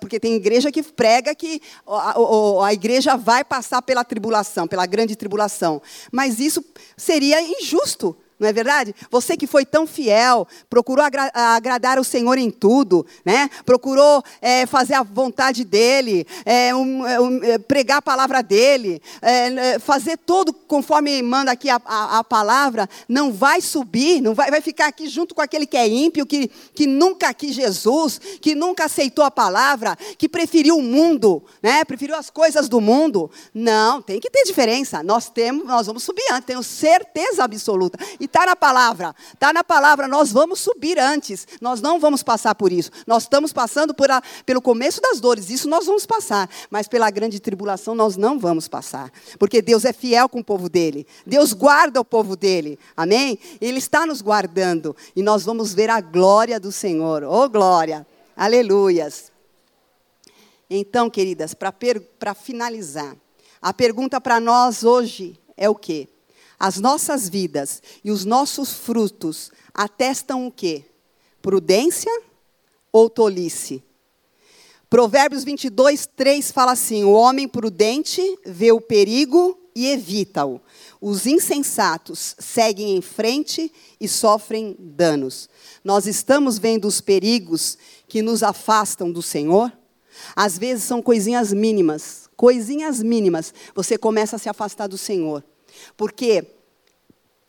porque 0.00 0.20
tem 0.20 0.34
igreja 0.34 0.72
que 0.72 0.82
prega 0.82 1.34
que 1.34 1.60
a, 1.86 2.10
a, 2.10 2.66
a 2.66 2.72
igreja 2.72 3.16
vai 3.16 3.44
passar 3.44 3.82
pela 3.82 4.04
tribulação, 4.04 4.66
pela 4.66 4.86
grande 4.86 5.16
tribulação. 5.16 5.80
Mas 6.10 6.38
isso 6.38 6.64
seria 6.96 7.40
injusto 7.40 8.16
não 8.40 8.48
é 8.48 8.52
verdade? 8.52 8.94
Você 9.10 9.36
que 9.36 9.46
foi 9.46 9.66
tão 9.66 9.86
fiel, 9.86 10.48
procurou 10.70 11.04
agra 11.04 11.30
agradar 11.34 11.98
o 11.98 12.04
Senhor 12.04 12.38
em 12.38 12.50
tudo, 12.50 13.06
né? 13.24 13.50
procurou 13.66 14.22
é, 14.40 14.64
fazer 14.64 14.94
a 14.94 15.02
vontade 15.02 15.62
dEle, 15.62 16.26
é, 16.46 16.74
um, 16.74 17.06
é, 17.06 17.20
um, 17.20 17.44
é, 17.44 17.58
pregar 17.58 17.98
a 17.98 18.02
palavra 18.02 18.42
dEle, 18.42 19.02
é, 19.20 19.78
fazer 19.78 20.16
tudo 20.16 20.52
conforme 20.52 21.20
manda 21.22 21.52
aqui 21.52 21.68
a, 21.68 21.80
a, 21.84 22.18
a, 22.18 22.24
palavra, 22.24 22.88
não 23.06 23.30
vai 23.30 23.60
subir, 23.60 24.22
não 24.22 24.34
vai, 24.34 24.50
vai 24.50 24.60
ficar 24.60 24.86
aqui 24.86 25.06
junto 25.06 25.34
com 25.34 25.42
aquele 25.42 25.66
que 25.66 25.76
é 25.76 25.86
ímpio, 25.86 26.24
que, 26.24 26.48
que 26.74 26.86
nunca 26.86 27.34
quis 27.34 27.54
Jesus, 27.54 28.20
que 28.40 28.54
nunca 28.54 28.86
aceitou 28.86 29.24
a 29.24 29.30
palavra, 29.30 29.96
que 30.16 30.28
preferiu 30.28 30.78
o 30.78 30.82
mundo, 30.82 31.42
né? 31.62 31.84
preferiu 31.84 32.16
as 32.16 32.30
coisas 32.30 32.68
do 32.68 32.80
mundo. 32.80 33.30
Não, 33.52 34.00
tem 34.00 34.18
que 34.18 34.30
ter 34.30 34.44
diferença. 34.44 35.02
Nós 35.02 35.28
temos, 35.28 35.66
nós 35.66 35.86
vamos 35.86 36.02
subir 36.02 36.24
antes, 36.32 36.46
tenho 36.46 36.62
certeza 36.62 37.44
absoluta. 37.44 37.98
E 38.18 38.29
está 38.30 38.46
na 38.46 38.56
palavra. 38.56 39.14
Está 39.34 39.52
na 39.52 39.62
palavra, 39.62 40.08
nós 40.08 40.32
vamos 40.32 40.60
subir 40.60 40.98
antes. 40.98 41.46
Nós 41.60 41.80
não 41.80 41.98
vamos 41.98 42.22
passar 42.22 42.54
por 42.54 42.72
isso. 42.72 42.90
Nós 43.06 43.24
estamos 43.24 43.52
passando 43.52 43.94
a, 44.08 44.22
pelo 44.46 44.62
começo 44.62 45.00
das 45.00 45.20
dores, 45.20 45.50
isso 45.50 45.68
nós 45.68 45.86
vamos 45.86 46.06
passar. 46.06 46.48
Mas 46.70 46.88
pela 46.88 47.10
grande 47.10 47.40
tribulação 47.40 47.94
nós 47.94 48.16
não 48.16 48.38
vamos 48.38 48.68
passar. 48.68 49.12
Porque 49.38 49.60
Deus 49.60 49.84
é 49.84 49.92
fiel 49.92 50.28
com 50.28 50.38
o 50.38 50.44
povo 50.44 50.68
dele. 50.68 51.06
Deus 51.26 51.52
guarda 51.52 52.00
o 52.00 52.04
povo 52.04 52.36
dele. 52.36 52.78
Amém? 52.96 53.38
Ele 53.60 53.78
está 53.78 54.06
nos 54.06 54.22
guardando. 54.22 54.96
E 55.14 55.22
nós 55.22 55.44
vamos 55.44 55.74
ver 55.74 55.90
a 55.90 56.00
glória 56.00 56.60
do 56.60 56.70
Senhor. 56.70 57.24
Oh, 57.24 57.48
glória! 57.48 58.06
Aleluias! 58.36 59.30
Então, 60.70 61.10
queridas, 61.10 61.52
para 61.52 62.32
finalizar, 62.32 63.16
a 63.60 63.74
pergunta 63.74 64.20
para 64.20 64.38
nós 64.38 64.84
hoje 64.84 65.38
é 65.56 65.68
o 65.68 65.74
quê? 65.74 66.08
As 66.60 66.76
nossas 66.76 67.26
vidas 67.26 67.82
e 68.04 68.10
os 68.10 68.26
nossos 68.26 68.70
frutos 68.74 69.50
atestam 69.72 70.46
o 70.46 70.52
quê? 70.52 70.84
Prudência 71.40 72.12
ou 72.92 73.08
tolice? 73.08 73.82
Provérbios 74.90 75.42
22, 75.42 76.04
3 76.14 76.50
fala 76.50 76.72
assim: 76.72 77.02
O 77.02 77.12
homem 77.12 77.48
prudente 77.48 78.20
vê 78.44 78.72
o 78.72 78.80
perigo 78.80 79.58
e 79.74 79.86
evita-o. 79.86 80.60
Os 81.00 81.26
insensatos 81.26 82.36
seguem 82.38 82.94
em 82.94 83.00
frente 83.00 83.72
e 83.98 84.06
sofrem 84.06 84.76
danos. 84.78 85.48
Nós 85.82 86.06
estamos 86.06 86.58
vendo 86.58 86.86
os 86.86 87.00
perigos 87.00 87.78
que 88.06 88.20
nos 88.20 88.42
afastam 88.42 89.10
do 89.10 89.22
Senhor? 89.22 89.72
Às 90.36 90.58
vezes 90.58 90.84
são 90.84 91.00
coisinhas 91.00 91.54
mínimas, 91.54 92.28
coisinhas 92.36 93.02
mínimas, 93.02 93.54
você 93.74 93.96
começa 93.96 94.36
a 94.36 94.38
se 94.38 94.48
afastar 94.50 94.88
do 94.88 94.98
Senhor. 94.98 95.42
Porque 95.96 96.46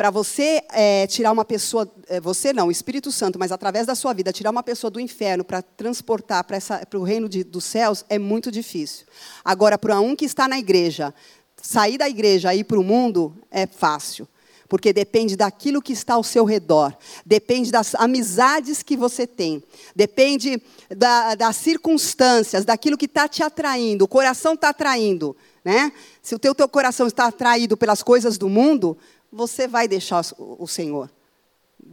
para 0.01 0.09
você 0.09 0.63
é, 0.71 1.05
tirar 1.05 1.32
uma 1.32 1.45
pessoa, 1.45 1.88
é, 2.07 2.19
você 2.19 2.51
não, 2.51 2.69
o 2.69 2.71
Espírito 2.71 3.11
Santo, 3.11 3.38
mas 3.38 3.51
através 3.51 3.86
da 3.86 3.93
sua 3.93 4.13
vida, 4.13 4.34
tirar 4.34 4.49
uma 4.49 4.63
pessoa 4.63 4.89
do 4.89 4.99
inferno 4.99 5.43
para 5.43 5.61
transportar 5.61 6.43
para 6.43 6.99
o 6.99 7.03
reino 7.03 7.29
de, 7.29 7.43
dos 7.43 7.65
céus 7.65 8.03
é 8.09 8.17
muito 8.17 8.51
difícil. 8.51 9.05
Agora, 9.45 9.77
para 9.77 9.99
um 9.99 10.15
que 10.15 10.25
está 10.25 10.47
na 10.47 10.57
igreja, 10.57 11.13
sair 11.61 11.99
da 11.99 12.09
igreja 12.09 12.51
e 12.51 12.61
ir 12.61 12.63
para 12.63 12.79
o 12.79 12.84
mundo 12.84 13.32
é 13.51 13.67
fácil. 13.67 14.27
Porque 14.67 14.91
depende 14.91 15.36
daquilo 15.36 15.84
que 15.84 15.93
está 15.93 16.15
ao 16.15 16.23
seu 16.23 16.45
redor, 16.45 16.97
depende 17.23 17.71
das 17.71 17.93
amizades 17.93 18.82
que 18.82 18.97
você 18.97 19.27
tem, 19.27 19.61
depende 19.95 20.59
da, 20.89 21.36
das 21.36 21.57
circunstâncias, 21.57 22.65
daquilo 22.65 22.97
que 22.97 23.05
está 23.05 23.27
te 23.27 23.43
atraindo, 23.43 24.05
o 24.05 24.07
coração 24.07 24.55
está 24.55 24.69
atraindo. 24.69 25.38
Né? 25.64 25.91
Se 26.22 26.34
o 26.34 26.39
teu, 26.39 26.55
teu 26.55 26.68
coração 26.68 27.07
está 27.07 27.28
atraído 27.28 27.78
pelas 27.78 28.01
coisas 28.01 28.38
do 28.38 28.49
mundo, 28.49 28.97
você 29.32 29.68
vai 29.68 29.88
deixar 29.88 30.22
o 30.38 30.68
Senhor. 30.68 31.09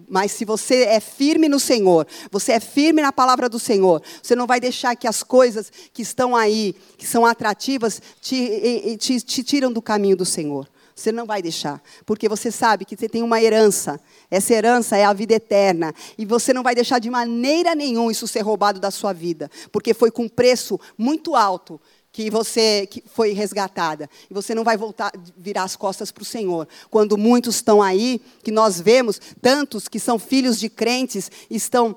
Mas 0.09 0.33
se 0.33 0.45
você 0.45 0.85
é 0.85 1.01
firme 1.01 1.49
no 1.49 1.61
Senhor, 1.61 2.07
você 2.31 2.53
é 2.53 2.61
firme 2.61 3.03
na 3.03 3.12
palavra 3.12 3.49
do 3.49 3.59
Senhor, 3.59 4.03
você 4.23 4.35
não 4.35 4.47
vai 4.47 4.61
deixar 4.61 4.97
que 4.97 5.07
as 5.07 5.23
coisas 5.23 5.71
que 5.93 6.03
estão 6.03 6.35
aí, 6.35 6.75
que 6.97 7.07
são 7.07 7.27
atrativas, 7.27 8.01
te, 8.21 8.97
te, 8.99 9.21
te 9.21 9.43
tiram 9.43 9.73
do 9.73 9.83
caminho 9.83 10.16
do 10.16 10.25
Senhor. 10.25 10.69
Você 10.95 11.12
não 11.12 11.27
vai 11.27 11.41
deixar, 11.41 11.81
porque 12.05 12.29
você 12.29 12.51
sabe 12.51 12.85
que 12.85 12.97
você 12.97 13.09
tem 13.09 13.23
uma 13.23 13.41
herança. 13.41 14.01
Essa 14.29 14.53
herança 14.53 14.97
é 14.97 15.05
a 15.05 15.12
vida 15.12 15.35
eterna. 15.35 15.95
E 16.19 16.27
você 16.27 16.53
não 16.53 16.64
vai 16.64 16.75
deixar 16.75 16.99
de 16.99 17.09
maneira 17.09 17.73
nenhuma 17.73 18.11
isso 18.11 18.27
ser 18.27 18.41
roubado 18.41 18.81
da 18.81 18.91
sua 18.91 19.12
vida, 19.12 19.49
porque 19.71 19.95
foi 19.95 20.11
com 20.11 20.29
preço 20.29 20.79
muito 20.99 21.37
alto 21.37 21.81
que 22.13 22.31
você 22.31 22.87
que 22.87 23.03
foi 23.07 23.33
resgatada. 23.33 24.09
E 24.31 24.35
você 24.35 24.55
não 24.55 24.65
vai 24.65 24.77
voltar, 24.77 25.13
virar 25.37 25.65
as 25.65 25.77
costas 25.77 26.11
para 26.11 26.23
o 26.23 26.27
Senhor. 26.27 26.67
Quando 26.91 27.17
muitos 27.17 27.57
estão 27.57 27.83
aí, 27.83 28.21
que 28.43 28.51
nós 28.51 28.81
vemos, 28.81 29.21
tantos 29.41 29.89
que 29.89 30.01
são 30.01 30.19
filhos 30.19 30.59
de 30.59 30.69
crentes, 30.69 31.31
estão 31.51 31.97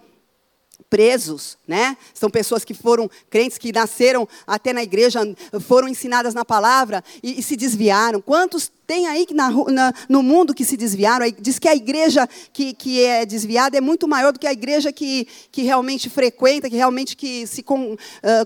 presos, 0.91 1.57
né? 1.65 1.95
São 2.13 2.29
pessoas 2.29 2.65
que 2.65 2.73
foram 2.73 3.09
crentes 3.29 3.57
que 3.57 3.71
nasceram 3.71 4.27
até 4.45 4.73
na 4.73 4.83
igreja, 4.83 5.21
foram 5.61 5.87
ensinadas 5.87 6.33
na 6.33 6.43
palavra 6.43 7.01
e, 7.23 7.39
e 7.39 7.41
se 7.41 7.55
desviaram. 7.55 8.19
Quantos 8.19 8.69
tem 8.85 9.07
aí 9.07 9.25
na, 9.31 9.49
na, 9.49 9.93
no 10.09 10.21
mundo 10.21 10.53
que 10.53 10.65
se 10.65 10.75
desviaram? 10.75 11.25
Diz 11.39 11.57
que 11.57 11.69
a 11.69 11.73
igreja 11.73 12.27
que, 12.51 12.73
que 12.73 13.01
é 13.05 13.25
desviada 13.25 13.77
é 13.77 13.81
muito 13.81 14.05
maior 14.05 14.33
do 14.33 14.39
que 14.39 14.45
a 14.45 14.51
igreja 14.51 14.91
que, 14.91 15.25
que 15.49 15.61
realmente 15.61 16.09
frequenta, 16.09 16.69
que 16.69 16.75
realmente 16.75 17.15
que 17.15 17.47
se 17.47 17.63
con, 17.63 17.93
uh, 17.93 17.97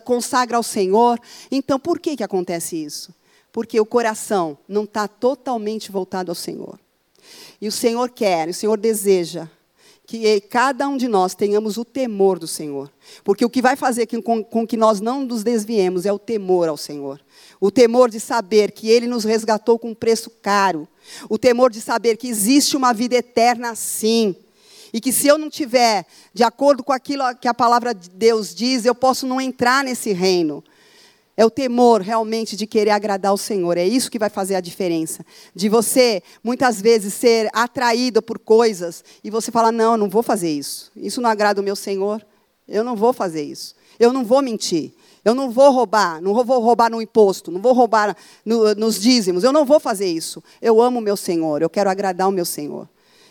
consagra 0.04 0.56
ao 0.56 0.64
Senhor. 0.64 1.20
Então, 1.50 1.80
por 1.80 1.98
que 2.00 2.16
que 2.16 2.24
acontece 2.24 2.76
isso? 2.76 3.12
Porque 3.52 3.80
o 3.80 3.86
coração 3.88 4.56
não 4.70 4.84
está 4.84 5.08
totalmente 5.08 5.92
voltado 5.92 6.30
ao 6.30 6.36
Senhor. 6.36 6.80
E 7.60 7.68
o 7.68 7.72
Senhor 7.72 8.12
quer, 8.12 8.50
o 8.50 8.54
Senhor 8.54 8.78
deseja 8.78 9.50
que 10.06 10.40
cada 10.42 10.88
um 10.88 10.98
de 10.98 11.08
nós 11.08 11.34
tenhamos 11.34 11.78
o 11.78 11.86
temor 11.86 12.38
do 12.38 12.48
Senhor. 12.48 12.92
Porque 13.24 13.44
o 13.44 13.50
que 13.50 13.62
vai 13.62 13.76
fazer 13.76 14.08
com, 14.24 14.68
que 14.68 14.78
nós 14.78 15.02
não 15.02 15.24
nos 15.24 15.44
desviemos 15.44 16.06
é 16.06 16.14
o 16.14 16.20
temor 16.20 16.70
ao 16.70 16.78
Senhor. 16.78 17.20
O 17.60 17.72
temor 17.72 18.10
de 18.10 18.20
saber 18.20 18.72
que 18.72 18.90
Ele 18.90 19.08
nos 19.08 19.24
resgatou 19.24 19.80
com 19.80 19.90
um 19.90 19.96
preço 19.96 20.30
caro. 20.42 20.88
O 21.30 21.38
temor 21.38 21.72
de 21.72 21.82
saber 21.82 22.18
que 22.18 22.28
existe 22.28 22.78
uma 22.78 22.94
vida 22.94 23.16
eterna 23.16 23.74
sim. 23.76 24.36
E 24.94 25.02
que 25.02 25.12
se 25.12 25.28
eu 25.28 25.38
não 25.38 25.50
tiver 25.50 26.06
de 26.34 26.44
acordo 26.44 26.84
com 26.84 26.94
aquilo 26.94 27.24
que 27.42 27.48
a 27.48 27.54
palavra 27.54 27.94
de 27.94 28.10
Deus 28.10 28.54
diz, 28.54 28.86
eu 28.86 28.96
posso 28.96 29.26
não 29.26 29.42
entrar 29.42 29.84
nesse 29.84 30.14
reino. 30.14 30.64
É 31.38 31.46
o 31.46 31.50
temor 31.50 32.02
realmente 32.02 32.56
de 32.56 32.66
querer 32.66 32.92
agradar 32.92 33.34
o 33.34 33.38
Senhor. 33.38 33.78
É 33.78 33.86
isso 33.86 34.10
que 34.10 34.18
vai 34.18 34.30
fazer 34.30 34.56
a 34.56 34.62
diferença. 34.62 35.26
De 35.54 35.68
você, 35.68 36.24
muitas 36.42 36.82
vezes, 36.82 37.14
ser 37.14 37.50
atraído 37.52 38.22
por 38.22 38.40
coisas 38.40 39.04
e 39.24 39.30
você 39.30 39.52
falar: 39.52 39.72
não, 39.72 39.98
não 39.98 40.10
vou 40.10 40.24
fazer 40.24 40.50
isso. 40.50 40.92
Isso 40.96 41.20
não 41.20 41.30
agrada 41.30 41.60
o 41.60 41.64
meu 41.64 41.76
Senhor. 41.76 42.26
Eu 42.68 42.84
não 42.84 42.96
vou 42.96 43.12
fazer 43.12 43.44
isso. 43.44 43.76
Eu 44.00 44.14
não 44.14 44.24
vou 44.24 44.42
mentir. 44.42 44.94
Eu 45.26 45.36
não 45.36 45.52
vou 45.52 45.72
roubar. 45.72 46.22
Não 46.22 46.34
vou 46.34 46.62
roubar 46.62 46.90
no 46.90 47.02
imposto. 47.02 47.52
Não 47.52 47.62
vou 47.62 47.74
roubar 47.74 48.16
no, 48.46 48.74
nos 48.76 49.00
dízimos. 49.00 49.44
Eu 49.44 49.52
não 49.52 49.66
vou 49.66 49.80
fazer 49.80 50.08
isso. 50.08 50.42
Eu 50.62 50.82
amo 50.82 51.00
o 51.00 51.02
meu 51.02 51.18
Senhor. 51.18 51.62
Eu 51.62 51.70
quero 51.70 51.90
agradar 51.90 52.30
o 52.30 52.32
meu 52.32 52.46
Senhor. 52.46 52.88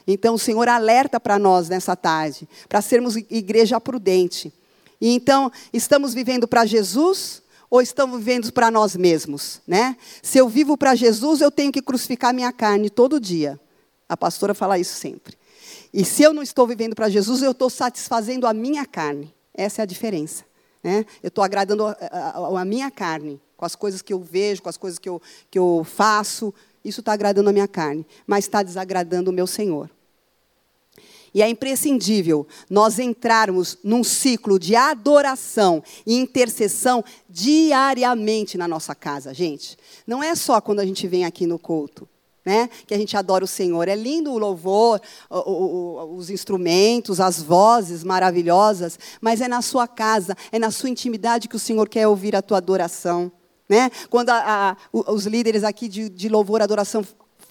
Então, 0.07 0.35
o 0.35 0.39
Senhor 0.39 0.69
alerta 0.69 1.19
para 1.19 1.39
nós 1.39 1.71
nessa 1.71 1.97
tarde, 1.97 2.47
para 2.69 2.83
sermos 2.83 3.17
igreja 3.17 3.81
prudente. 3.81 4.53
E 5.01 5.09
então, 5.15 5.51
estamos 5.73 6.13
vivendo 6.13 6.47
para 6.47 6.67
Jesus 6.67 7.43
ou 7.75 7.83
estamos 7.83 8.21
vivendo 8.21 8.53
para 8.53 8.71
nós 8.71 8.95
mesmos, 8.95 9.61
né? 9.67 9.97
Se 10.23 10.39
eu 10.39 10.49
vivo 10.49 10.79
para 10.79 10.95
Jesus, 10.95 11.41
eu 11.41 11.51
tenho 11.51 11.73
que 11.73 11.83
crucificar 11.83 12.33
minha 12.33 12.53
carne 12.53 12.89
todo 12.89 13.19
dia. 13.19 13.59
A 14.09 14.17
pastora 14.17 14.55
fala 14.55 14.79
isso 14.79 14.95
sempre. 14.95 15.37
E 15.93 16.05
se 16.05 16.23
eu 16.23 16.33
não 16.33 16.41
estou 16.41 16.69
vivendo 16.69 16.95
para 16.95 17.09
Jesus, 17.09 17.43
eu 17.43 17.51
estou 17.51 17.69
satisfazendo 17.69 18.47
a 18.47 18.55
minha 18.55 18.87
carne. 18.87 19.35
Essa 19.53 19.83
é 19.83 19.83
a 19.83 19.87
diferença. 19.87 20.45
Né? 20.85 21.05
Eu 21.21 21.27
estou 21.27 21.43
agradando 21.43 21.85
a, 21.85 21.97
a, 22.01 22.61
a, 22.61 22.65
minha 22.65 22.93
carne, 22.93 23.43
com 23.57 23.65
as 23.65 23.75
coisas 23.75 24.01
que 24.01 24.13
eu 24.13 24.21
vejo, 24.21 24.63
com 24.63 24.69
as 24.69 24.77
coisas 24.77 25.01
que 25.01 25.09
eu, 25.09 25.21
que 25.51 25.59
eu 25.59 25.85
faço. 25.85 26.55
Isso 26.85 27.01
está 27.01 27.13
agradando 27.13 27.51
a 27.51 27.53
minha 27.53 27.67
carne, 27.67 28.07
mas 28.25 28.45
está 28.45 28.63
desagradando 28.63 29.33
o 29.33 29.35
meu 29.35 29.49
Senhor. 29.49 29.91
E 31.35 31.43
é 31.43 31.49
imprescindível 31.49 32.47
nós 32.71 33.01
entrarmos 33.01 33.77
num 33.83 34.05
ciclo 34.05 34.57
de 34.57 34.77
adoração 34.77 35.83
e 36.07 36.15
intercessão 36.15 37.05
diariamente 37.29 38.57
na 38.57 38.69
nossa 38.69 38.95
casa, 38.95 39.35
gente. 39.35 39.77
Não 40.07 40.23
é 40.23 40.37
só 40.37 40.61
quando 40.61 40.79
a 40.79 40.87
gente 40.87 41.09
vem 41.09 41.25
aqui 41.25 41.45
no 41.45 41.59
culto. 41.59 42.09
Né? 42.47 42.69
Que 42.87 42.93
a 42.93 42.99
gente 42.99 43.17
adora 43.17 43.43
o 43.43 43.49
Senhor. 43.49 43.89
É 43.89 43.97
lindo 43.97 44.31
o 44.31 44.39
louvor, 44.39 45.01
o, 45.31 45.51
o, 45.51 46.17
os 46.17 46.29
instrumentos, 46.29 47.19
as 47.19 47.43
vozes 47.43 48.05
maravilhosas, 48.05 48.99
mas 49.19 49.41
é 49.41 49.49
na 49.49 49.63
sua 49.63 49.89
casa, 49.89 50.37
é 50.53 50.59
na 50.59 50.71
sua 50.71 50.91
intimidade 50.91 51.49
que 51.49 51.57
o 51.57 51.59
Senhor 51.59 51.89
quer 51.89 52.07
ouvir 52.07 52.37
a 52.37 52.43
tua 52.43 52.59
adoração. 52.59 53.33
Né? 53.67 53.91
Quando 54.11 54.29
a, 54.29 54.73
a, 54.73 54.77
os 55.11 55.25
líderes 55.25 55.65
aqui 55.65 55.89
de, 55.89 56.11
de 56.11 56.29
louvor 56.29 56.61
e 56.61 56.65
adoração 56.65 57.03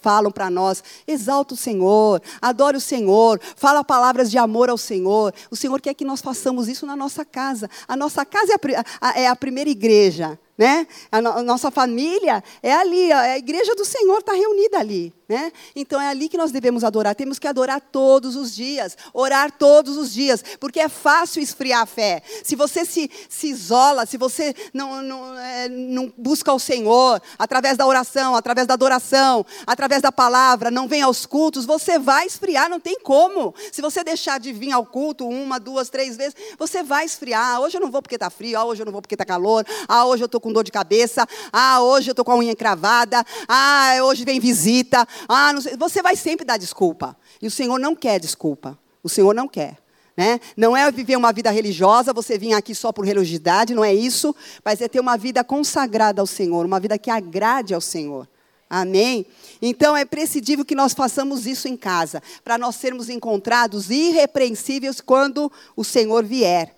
falam 0.04 0.32
para 0.32 0.50
nós. 0.50 0.84
Exalta 1.08 1.54
o 1.54 1.58
Senhor, 1.58 2.22
adore 2.42 2.78
o 2.78 2.82
Senhor, 2.82 3.40
fala 3.56 3.84
palavras 3.84 4.30
de 4.30 4.38
amor 4.38 4.70
ao 4.70 4.78
Senhor. 4.78 5.34
O 5.50 5.56
Senhor 5.56 5.80
quer 5.80 5.94
que 5.94 6.04
nós 6.04 6.22
façamos 6.22 6.68
isso 6.68 6.86
na 6.86 6.96
nossa 6.96 7.24
casa. 7.24 7.70
A 7.88 7.96
nossa 7.96 8.26
casa 8.26 8.54
é 8.54 8.58
a, 9.00 9.20
é 9.22 9.28
a 9.28 9.36
primeira 9.36 9.70
igreja. 9.70 10.38
Né? 10.56 10.86
A, 11.12 11.20
no, 11.20 11.32
a, 11.32 11.42
nossa 11.42 11.72
família 11.72 12.44
é 12.62 12.74
ali, 12.74 13.12
a 13.12 13.38
igreja 13.40 13.74
do 13.74 13.84
Senhor 13.84 14.20
está 14.20 14.34
reunida 14.34 14.78
ali. 14.78 15.12
Né? 15.28 15.54
Então 15.74 16.02
é 16.02 16.10
ali 16.10 16.28
que 16.28 16.38
nós 16.38 16.52
devemos 16.52 16.84
adorar. 16.84 17.16
Temos 17.16 17.40
que 17.40 17.48
adorar 17.48 17.80
todos 17.80 18.36
os 18.36 18.54
dias, 18.54 18.98
orar 19.14 19.52
todos 19.52 19.96
os 19.96 20.14
dias, 20.14 20.44
porque 20.60 20.82
é 20.82 20.90
fácil 20.90 21.42
esfriar 21.42 21.82
a 21.82 21.86
fé. 21.86 22.22
Se 22.44 22.58
você 22.58 22.84
se, 22.84 23.10
se 23.30 23.48
isola, 23.48 24.06
se 24.06 24.18
você 24.18 24.54
não, 24.74 25.02
não, 25.02 25.40
é, 25.40 25.70
não 25.70 26.14
busca 26.18 26.52
o 26.52 26.60
Senhor 26.60 27.22
através 27.40 27.78
da 27.78 27.88
oração, 27.88 28.36
através 28.36 28.68
da 28.68 28.74
adoração, 28.74 29.46
através 29.66 30.02
da 30.02 30.12
palavra, 30.12 30.70
não 30.70 30.90
vem 30.90 31.02
aos 31.02 31.26
cultos, 31.26 31.66
você 31.66 31.98
vai 31.98 32.26
esfriar, 32.26 32.70
não 32.70 32.80
tem 32.80 33.00
como. 33.00 33.56
Se 33.72 33.82
você 33.82 34.04
deixar 34.04 34.40
de 34.42 34.52
vir 34.52 34.74
ao 34.74 34.86
culto 34.86 35.26
uma, 35.28 35.58
duas, 35.58 35.90
três 35.90 36.18
vezes, 36.18 36.36
você 36.60 36.84
vai 36.84 37.06
esfriar. 37.06 37.56
Ah, 37.56 37.60
hoje 37.62 37.78
eu 37.78 37.82
não 37.82 37.90
vou 37.90 38.02
porque 38.02 38.16
está 38.16 38.30
frio, 38.30 38.60
ah, 38.60 38.66
hoje 38.66 38.82
eu 38.82 38.86
não 38.86 38.92
vou 38.92 39.02
porque 39.02 39.16
está 39.16 39.26
calor, 39.26 39.66
ah, 39.88 40.06
hoje 40.06 40.22
eu 40.24 40.28
estou 40.28 40.42
com 40.42 40.52
dor 40.52 40.66
de 40.66 40.72
cabeça, 40.72 41.26
ah, 41.52 41.82
hoje 41.82 42.10
eu 42.10 42.14
estou 42.14 42.26
com 42.26 42.34
a 42.34 42.38
unha 42.38 42.52
encravada, 42.52 43.26
ah, 43.48 43.96
hoje 44.04 44.26
vem 44.26 44.38
visita. 44.38 45.08
Ah, 45.28 45.52
você 45.78 46.02
vai 46.02 46.16
sempre 46.16 46.46
dar 46.46 46.58
desculpa. 46.58 47.16
E 47.42 47.48
o 47.48 47.52
Senhor 47.52 47.80
não 47.80 47.96
quer 47.96 48.20
desculpa. 48.20 48.78
O 49.04 49.10
Senhor 49.10 49.34
não 49.34 49.48
quer. 49.48 49.78
Né? 50.16 50.40
Não 50.56 50.78
é 50.78 50.90
viver 50.92 51.16
uma 51.16 51.34
vida 51.34 51.50
religiosa, 51.50 52.14
você 52.14 52.38
vir 52.38 52.54
aqui 52.54 52.76
só 52.76 52.92
por 52.92 53.04
religiosidade, 53.04 53.74
não 53.74 53.84
é 53.84 53.94
isso, 53.94 54.36
mas 54.64 54.80
é 54.80 54.88
ter 54.88 55.00
uma 55.00 55.18
vida 55.18 55.44
consagrada 55.44 56.22
ao 56.22 56.28
Senhor, 56.28 56.66
uma 56.66 56.80
vida 56.80 56.98
que 57.00 57.10
agrade 57.10 57.74
ao 57.74 57.82
Senhor. 57.82 58.28
Amém? 58.70 59.26
Então 59.62 59.96
é 59.96 60.06
prescindível 60.06 60.66
que 60.66 60.76
nós 60.76 60.94
façamos 60.94 61.46
isso 61.46 61.68
em 61.68 61.76
casa, 61.76 62.22
para 62.44 62.58
nós 62.58 62.76
sermos 62.76 63.10
encontrados 63.10 63.90
irrepreensíveis 63.90 65.02
quando 65.02 65.52
o 65.76 65.84
Senhor 65.84 66.24
vier. 66.24 66.76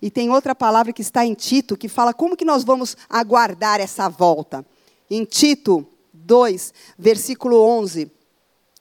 E 0.00 0.10
tem 0.10 0.30
outra 0.30 0.54
palavra 0.54 0.92
que 0.92 1.00
está 1.00 1.24
em 1.24 1.32
Tito, 1.32 1.76
que 1.76 1.88
fala 1.88 2.12
como 2.12 2.36
que 2.36 2.44
nós 2.44 2.64
vamos 2.64 2.96
aguardar 3.08 3.80
essa 3.80 4.08
volta. 4.08 4.64
Em 5.08 5.24
Tito 5.24 5.86
2, 6.24 6.72
versículo 6.98 7.60
11. 7.60 8.10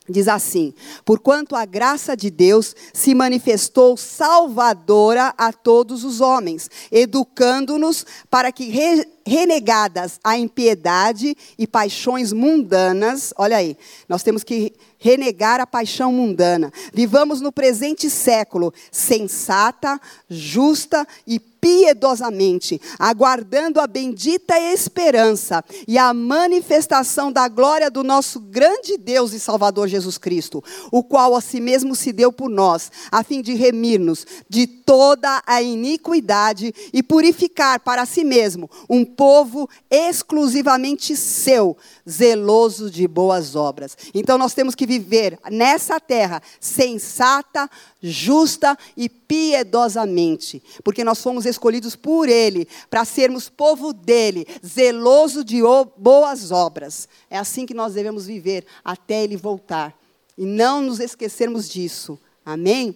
Diz 0.10 0.28
assim: 0.28 0.74
Porquanto 1.06 1.56
a 1.56 1.64
graça 1.64 2.18
de 2.18 2.30
Deus 2.30 2.76
se 2.92 3.14
manifestou 3.14 3.96
salvadora 3.96 5.34
a 5.38 5.54
todos 5.54 6.04
os 6.04 6.20
homens, 6.20 6.70
educando-nos 6.92 8.06
para 8.30 8.52
que 8.52 8.66
re 8.66 9.08
renegadas 9.24 10.20
a 10.24 10.36
impiedade 10.36 11.38
e 11.58 11.68
paixões 11.68 12.34
mundanas. 12.34 13.32
Olha 13.38 13.58
aí, 13.58 13.78
nós 14.10 14.24
temos 14.24 14.44
que 14.44 14.74
renegar 14.98 15.62
a 15.62 15.68
paixão 15.68 16.12
mundana. 16.12 16.74
Vivamos 16.92 17.40
no 17.40 17.52
presente 17.52 18.10
século 18.10 18.74
sensata, 18.92 20.02
justa 20.28 21.08
e 21.28 21.40
piedosamente, 21.62 22.82
aguardando 22.98 23.80
a 23.80 23.86
bendita 23.86 24.60
esperança 24.60 25.64
e 25.88 25.96
a 25.96 26.12
manifestação 26.12 27.32
da 27.32 27.48
glória 27.48 27.92
do 27.92 28.04
nosso 28.04 28.40
grande 28.40 28.98
Deus 28.98 29.32
e 29.32 29.40
Salvador 29.40 29.88
Jesus 29.88 30.18
Cristo, 30.18 30.64
o 30.92 31.04
qual 31.04 31.36
a 31.36 31.42
si 31.42 31.62
mesmo 31.62 31.96
se 31.96 32.12
deu 32.12 32.34
por 32.34 32.50
nós, 32.50 32.92
a 33.12 33.24
fim 33.24 33.44
de 33.44 33.54
remir-nos 33.54 34.26
de 34.50 34.66
toda 34.66 35.42
a 35.46 35.62
iniquidade 35.62 36.74
e 36.92 37.04
purificar 37.04 37.80
para 37.80 38.06
si 38.06 38.24
mesmo 38.24 38.70
um 38.90 39.06
povo 39.06 39.70
exclusivamente 39.90 41.16
seu, 41.16 41.78
zeloso 42.10 42.90
de 42.90 43.08
boas 43.08 43.56
obras. 43.56 43.96
Então 44.14 44.38
nós 44.38 44.54
temos 44.56 44.74
que 44.74 44.88
viver 44.88 45.40
nessa 45.50 46.00
terra 46.00 46.42
sensata, 46.60 47.70
justa 48.02 48.78
e 48.98 49.08
piedosamente, 49.32 50.62
porque 50.84 51.06
nós 51.06 51.24
fomos 51.24 51.46
escolhidos 51.46 51.96
por 51.96 52.28
Ele 52.28 52.68
para 52.90 53.06
sermos 53.06 53.48
povo 53.48 53.94
dele, 53.94 54.46
zeloso 54.66 55.42
de 55.42 55.62
boas 55.96 56.52
obras. 56.52 57.08
É 57.30 57.38
assim 57.38 57.66
que 57.66 57.74
nós 57.74 57.94
devemos 57.94 58.26
viver 58.26 58.66
até 58.84 59.24
Ele 59.24 59.38
voltar 59.38 59.98
e 60.38 60.46
não 60.46 60.82
nos 60.82 61.00
esquecermos 61.00 61.70
disso. 61.70 62.20
Amém? 62.46 62.94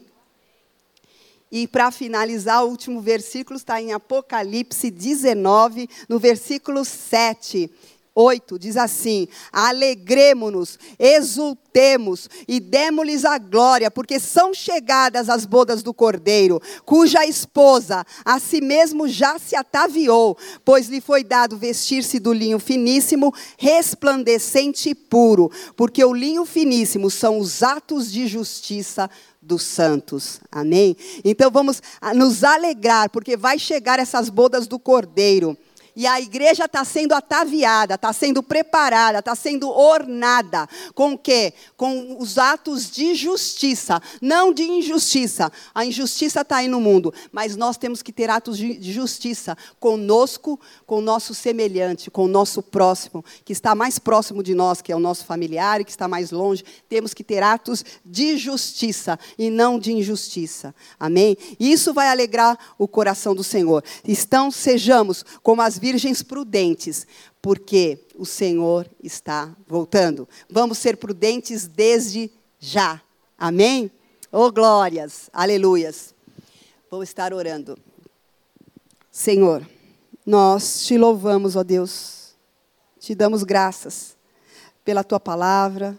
E 1.49 1.69
para 1.69 1.89
finalizar, 1.89 2.65
o 2.65 2.69
último 2.69 2.99
versículo 2.99 3.55
está 3.55 3.81
em 3.81 3.93
Apocalipse 3.93 4.91
19, 4.91 5.89
no 6.09 6.19
versículo 6.19 6.83
7. 6.83 7.71
8 8.15 8.57
diz 8.57 8.77
assim: 8.77 9.27
Alegremo-nos, 9.51 10.79
exultemos 10.97 12.29
e 12.47 12.61
demos-lhes 12.61 13.25
a 13.25 13.37
glória, 13.37 13.91
porque 13.91 14.17
são 14.17 14.53
chegadas 14.53 15.29
as 15.29 15.45
bodas 15.45 15.83
do 15.83 15.93
Cordeiro, 15.93 16.61
cuja 16.85 17.25
esposa 17.25 18.05
a 18.23 18.39
si 18.39 18.61
mesmo 18.61 19.07
já 19.07 19.37
se 19.37 19.55
ataviou, 19.55 20.37
pois 20.63 20.87
lhe 20.87 21.01
foi 21.01 21.23
dado 21.23 21.57
vestir-se 21.57 22.17
do 22.17 22.31
linho 22.31 22.57
finíssimo, 22.57 23.33
resplandecente 23.57 24.89
e 24.89 24.95
puro, 24.95 25.51
porque 25.75 26.03
o 26.03 26.13
linho 26.13 26.45
finíssimo 26.45 27.11
são 27.11 27.37
os 27.37 27.61
atos 27.61 28.09
de 28.09 28.25
justiça 28.25 29.09
dos 29.41 29.63
santos. 29.63 30.39
Amém? 30.51 30.95
Então 31.23 31.51
vamos 31.51 31.81
nos 32.15 32.43
alegrar, 32.43 33.09
porque 33.09 33.35
vai 33.35 33.59
chegar 33.59 33.99
essas 33.99 34.29
bodas 34.29 34.65
do 34.65 34.79
Cordeiro. 34.79 35.57
E 35.95 36.05
a 36.05 36.19
igreja 36.19 36.65
está 36.65 36.83
sendo 36.83 37.13
ataviada, 37.13 37.95
está 37.95 38.11
sendo 38.11 38.43
preparada, 38.43 39.19
está 39.19 39.33
sendo 39.33 39.69
ornada. 39.69 40.67
Com 40.93 41.13
o 41.13 41.17
quê? 41.17 41.53
Com 41.77 42.17
os 42.19 42.37
atos 42.37 42.91
de 42.91 43.15
justiça, 43.15 44.01
não 44.21 44.53
de 44.53 44.63
injustiça. 44.63 45.51
A 45.73 45.85
injustiça 45.85 46.41
está 46.41 46.57
aí 46.57 46.67
no 46.67 46.81
mundo, 46.81 47.13
mas 47.31 47.55
nós 47.55 47.77
temos 47.77 48.01
que 48.01 48.11
ter 48.11 48.29
atos 48.29 48.57
de 48.57 48.91
justiça 48.91 49.57
conosco, 49.79 50.59
com 50.85 50.97
o 50.97 51.01
nosso 51.01 51.33
semelhante, 51.33 52.11
com 52.11 52.25
o 52.25 52.27
nosso 52.27 52.61
próximo, 52.61 53.23
que 53.45 53.53
está 53.53 53.73
mais 53.73 53.97
próximo 53.97 54.43
de 54.43 54.53
nós, 54.53 54.81
que 54.81 54.91
é 54.91 54.95
o 54.95 54.99
nosso 54.99 55.25
familiar, 55.25 55.79
e 55.79 55.85
que 55.85 55.91
está 55.91 56.07
mais 56.07 56.31
longe. 56.31 56.63
Temos 56.89 57.13
que 57.13 57.23
ter 57.23 57.41
atos 57.41 57.85
de 58.03 58.37
justiça 58.37 59.17
e 59.37 59.49
não 59.49 59.79
de 59.79 59.93
injustiça. 59.93 60.75
Amém? 60.99 61.37
Isso 61.59 61.93
vai 61.93 62.09
alegrar 62.09 62.57
o 62.77 62.87
coração 62.87 63.33
do 63.33 63.43
Senhor. 63.43 63.83
Então, 64.05 64.51
sejamos 64.51 65.23
como 65.41 65.61
as 65.61 65.77
virgens 65.85 66.23
prudentes, 66.23 67.05
porque 67.39 67.99
o 68.15 68.25
Senhor 68.25 68.89
está 69.03 69.55
voltando. 69.67 70.27
Vamos 70.49 70.79
ser 70.79 70.97
prudentes 70.97 71.67
desde 71.67 72.31
já. 72.59 72.99
Amém? 73.37 73.91
Oh, 74.31 74.51
glórias, 74.51 75.29
aleluias. 75.31 76.15
Vou 76.89 77.03
estar 77.03 77.35
orando. 77.35 77.77
Senhor, 79.11 79.63
nós 80.25 80.83
te 80.87 80.97
louvamos, 80.97 81.55
ó 81.55 81.61
Deus, 81.61 82.35
te 82.99 83.13
damos 83.13 83.43
graças 83.43 84.17
pela 84.83 85.03
tua 85.03 85.19
palavra, 85.19 85.95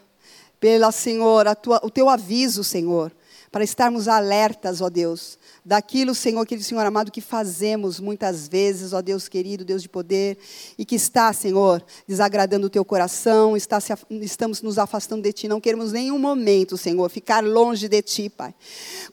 pela, 0.58 0.90
Senhor, 0.90 1.46
tua, 1.54 1.80
o 1.84 1.90
teu 1.90 2.08
aviso, 2.08 2.64
Senhor, 2.64 3.12
para 3.56 3.64
estarmos 3.64 4.06
alertas, 4.06 4.82
ó 4.82 4.90
Deus, 4.90 5.38
daquilo, 5.64 6.14
Senhor, 6.14 6.44
querido 6.44 6.62
Senhor 6.62 6.84
amado, 6.84 7.10
que 7.10 7.22
fazemos 7.22 7.98
muitas 7.98 8.46
vezes, 8.46 8.92
ó 8.92 9.00
Deus 9.00 9.28
querido, 9.28 9.64
Deus 9.64 9.80
de 9.80 9.88
poder, 9.88 10.36
e 10.76 10.84
que 10.84 10.94
está, 10.94 11.32
Senhor, 11.32 11.82
desagradando 12.06 12.66
o 12.66 12.68
teu 12.68 12.84
coração, 12.84 13.56
está 13.56 13.80
se, 13.80 13.94
estamos 14.20 14.60
nos 14.60 14.76
afastando 14.76 15.22
de 15.22 15.32
Ti, 15.32 15.48
não 15.48 15.58
queremos 15.58 15.90
nenhum 15.90 16.18
momento, 16.18 16.76
Senhor, 16.76 17.08
ficar 17.08 17.42
longe 17.42 17.88
de 17.88 18.02
Ti, 18.02 18.28
Pai. 18.28 18.54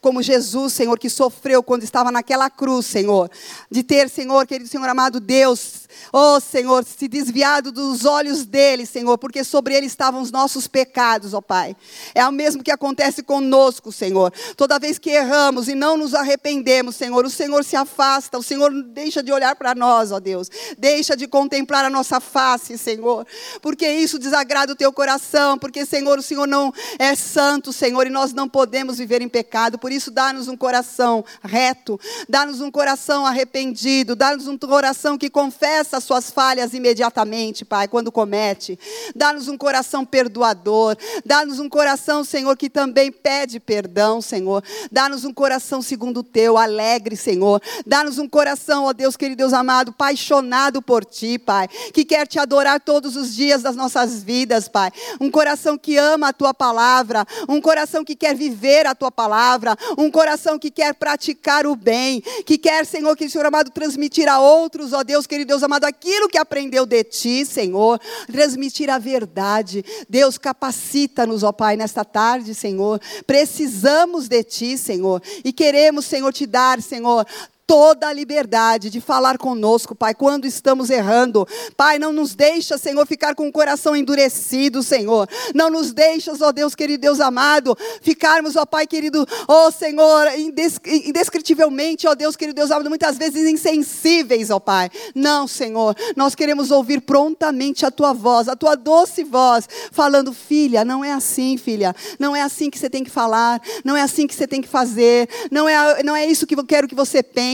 Como 0.02 0.22
Jesus, 0.22 0.74
Senhor, 0.74 1.00
que 1.00 1.10
sofreu 1.10 1.64
quando 1.64 1.84
estava 1.84 2.12
naquela 2.12 2.50
cruz, 2.50 2.86
Senhor, 2.86 3.32
de 3.72 3.82
ter, 3.82 4.10
Senhor, 4.10 4.46
querido 4.46 4.70
Senhor 4.70 4.90
amado, 4.90 5.22
Deus, 5.22 5.83
oh 6.12 6.40
Senhor, 6.40 6.84
se 6.84 7.08
desviado 7.08 7.72
dos 7.72 8.06
olhos 8.06 8.46
dele, 8.46 8.86
Senhor, 8.86 9.18
porque 9.18 9.44
sobre 9.44 9.76
ele 9.76 9.88
estavam 9.88 10.22
os 10.22 10.32
nossos 10.32 10.68
pecados, 10.68 11.34
ó 11.34 11.42
Pai. 11.42 11.76
É 12.14 12.26
o 12.28 12.32
mesmo 12.32 12.64
que 12.64 12.72
acontece 12.72 13.24
conosco, 13.24 13.92
Senhor. 13.92 14.32
Toda 14.56 14.80
vez 14.80 14.98
que 14.98 15.10
erramos 15.10 15.68
e 15.68 15.76
não 15.76 15.98
nos 15.98 16.14
arrependemos, 16.14 16.34
arrependemos, 16.54 16.96
Senhor, 16.96 17.26
o 17.26 17.30
Senhor 17.30 17.64
se 17.64 17.76
afasta, 17.76 18.38
o 18.38 18.44
Senhor 18.44 18.72
deixa 18.84 19.22
de 19.22 19.32
olhar 19.32 19.56
para 19.56 19.76
nós, 19.76 20.12
ó 20.12 20.20
Deus, 20.20 20.50
deixa 20.78 21.16
de 21.16 21.28
contemplar 21.28 21.86
a 21.86 21.90
nossa 21.90 22.20
face, 22.20 22.78
Senhor, 22.78 23.26
porque 23.62 23.88
isso 23.88 24.18
desagrada 24.18 24.74
o 24.74 24.76
teu 24.76 24.92
coração, 24.92 25.58
porque, 25.58 25.86
Senhor, 25.86 26.18
o 26.18 26.22
Senhor 26.22 26.48
não 26.48 26.74
é 26.98 27.16
santo, 27.16 27.72
Senhor, 27.72 28.08
e 28.08 28.10
nós 28.10 28.34
não 28.34 28.50
podemos 28.50 28.98
viver 28.98 29.22
em 29.22 29.30
pecado, 29.30 29.78
por 29.78 29.92
isso 29.92 30.12
dá-nos 30.12 30.48
um 30.48 30.58
coração 30.58 31.24
reto, 31.44 32.00
dá-nos 32.28 32.62
um 32.62 32.72
coração 32.72 33.26
arrependido, 33.26 34.16
dá-nos 34.16 34.48
um 34.48 34.58
coração 34.58 35.18
que 35.18 35.30
confessa 35.30 35.83
as 35.92 36.04
suas 36.04 36.30
falhas 36.30 36.74
imediatamente, 36.74 37.66
Pai, 37.66 37.88
quando 37.88 38.12
comete, 38.12 38.78
dá-nos 39.16 39.48
um 39.48 39.58
coração 39.58 40.06
perdoador, 40.06 40.96
dá-nos 41.26 41.60
um 41.60 41.68
coração, 41.68 42.24
Senhor, 42.24 42.56
que 42.56 42.70
também 42.70 43.12
pede 43.12 43.60
perdão, 43.60 44.22
Senhor, 44.22 44.64
dá-nos 44.92 45.26
um 45.26 45.34
coração 45.34 45.82
segundo 45.82 46.20
o 46.20 46.24
teu, 46.24 46.58
alegre, 46.58 47.16
Senhor. 47.16 47.62
Dá-nos 47.86 48.18
um 48.18 48.28
coração, 48.28 48.86
ó 48.86 48.94
Deus, 48.94 49.18
querido 49.18 49.40
Deus 49.40 49.54
amado, 49.54 49.90
apaixonado 49.90 50.82
por 50.82 51.04
ti, 51.04 51.40
Pai, 51.40 51.68
que 51.68 52.06
quer 52.06 52.28
te 52.28 52.38
adorar 52.40 52.80
todos 52.80 53.16
os 53.16 53.34
dias 53.34 53.62
das 53.62 53.76
nossas 53.76 54.24
vidas, 54.24 54.68
Pai. 54.68 54.92
Um 55.20 55.32
coração 55.32 55.78
que 55.78 55.98
ama 55.98 56.30
a 56.30 56.34
tua 56.34 56.54
palavra, 56.54 57.26
um 57.50 57.60
coração 57.60 58.04
que 58.04 58.16
quer 58.16 58.36
viver 58.36 58.86
a 58.86 58.94
tua 58.94 59.12
palavra, 59.12 59.76
um 59.98 60.12
coração 60.12 60.60
que 60.60 60.70
quer 60.70 60.94
praticar 60.94 61.66
o 61.66 61.76
bem, 61.76 62.22
que 62.46 62.58
quer, 62.58 62.86
Senhor, 62.86 63.16
que 63.16 63.26
o 63.26 63.30
Senhor 63.30 63.46
amado 63.46 63.72
transmitir 63.72 64.28
a 64.28 64.40
outros, 64.40 64.94
ó 64.94 65.04
Deus, 65.04 65.26
querido 65.26 65.50
Deus 65.50 65.64
amado, 65.64 65.73
aquilo 65.82 66.28
que 66.28 66.38
aprendeu 66.38 66.86
de 66.86 67.04
ti, 67.04 67.46
Senhor, 67.46 68.00
transmitir 68.32 68.90
a 68.90 68.98
verdade. 68.98 69.84
Deus, 70.10 70.38
capacita-nos, 70.38 71.44
ó 71.44 71.52
Pai, 71.52 71.76
nesta 71.76 72.04
tarde, 72.04 72.54
Senhor. 72.54 73.00
Precisamos 73.26 74.28
de 74.28 74.44
ti, 74.44 74.78
Senhor, 74.78 75.22
e 75.44 75.54
queremos, 75.54 76.06
Senhor, 76.06 76.32
te 76.34 76.46
dar, 76.46 76.82
Senhor, 76.82 77.26
toda 77.66 78.08
a 78.08 78.14
liberdade 78.14 78.90
de 78.90 79.00
falar 79.00 79.38
conosco, 79.38 79.96
Pai, 79.96 80.14
quando 80.14 80.46
estamos 80.46 80.90
errando. 80.90 81.48
Pai, 81.78 81.98
não 81.98 82.12
nos 82.12 82.36
deixa, 82.36 82.78
Senhor, 82.78 83.06
ficar 83.08 83.36
com 83.36 83.48
o 83.48 83.52
coração 83.52 83.96
endurecido, 83.96 84.84
Senhor. 84.84 85.28
Não 85.56 85.70
nos 85.70 85.94
deixas, 85.94 86.42
ó 86.42 86.52
Deus 86.52 86.76
querido, 86.76 87.02
Deus 87.02 87.20
amado, 87.20 87.76
ficarmos, 88.02 88.56
ó 88.56 88.66
Pai 88.66 88.86
querido, 88.86 89.26
ó 89.48 89.72
Senhor, 89.72 90.28
indescritivelmente, 90.38 92.08
ó 92.08 92.14
Deus 92.16 92.36
querido, 92.36 92.56
Deus 92.56 92.70
amado, 92.70 92.90
muitas 92.90 93.18
vezes 93.18 93.50
insensíveis, 93.50 94.50
ó 94.50 94.60
Pai. 94.60 94.90
Não, 95.16 95.48
Senhor, 95.48 95.96
nós 96.16 96.36
queremos 96.36 96.70
ouvir 96.70 97.02
prontamente 97.02 97.86
a 97.86 97.92
tua 97.92 98.14
voz, 98.14 98.50
a 98.50 98.56
tua 98.56 98.76
doce 98.76 99.24
voz, 99.24 99.68
falando, 99.92 100.34
filha, 100.34 100.84
não 100.84 101.04
é 101.04 101.14
assim, 101.14 101.58
filha. 101.58 101.96
Não 102.20 102.36
é 102.36 102.42
assim 102.42 102.70
que 102.70 102.78
você 102.78 102.90
tem 102.90 103.04
que 103.04 103.10
falar, 103.10 103.62
não 103.84 103.96
é 103.96 104.02
assim 104.02 104.28
que 104.28 104.36
você 104.36 104.48
tem 104.48 104.62
que 104.62 104.68
fazer, 104.68 105.30
não 105.50 105.68
é, 105.68 106.04
não 106.04 106.16
é 106.16 106.26
isso 106.26 106.46
que 106.46 106.56
eu 106.56 106.66
quero 106.66 106.88
que 106.88 106.96
você 106.96 107.24
pense 107.24 107.53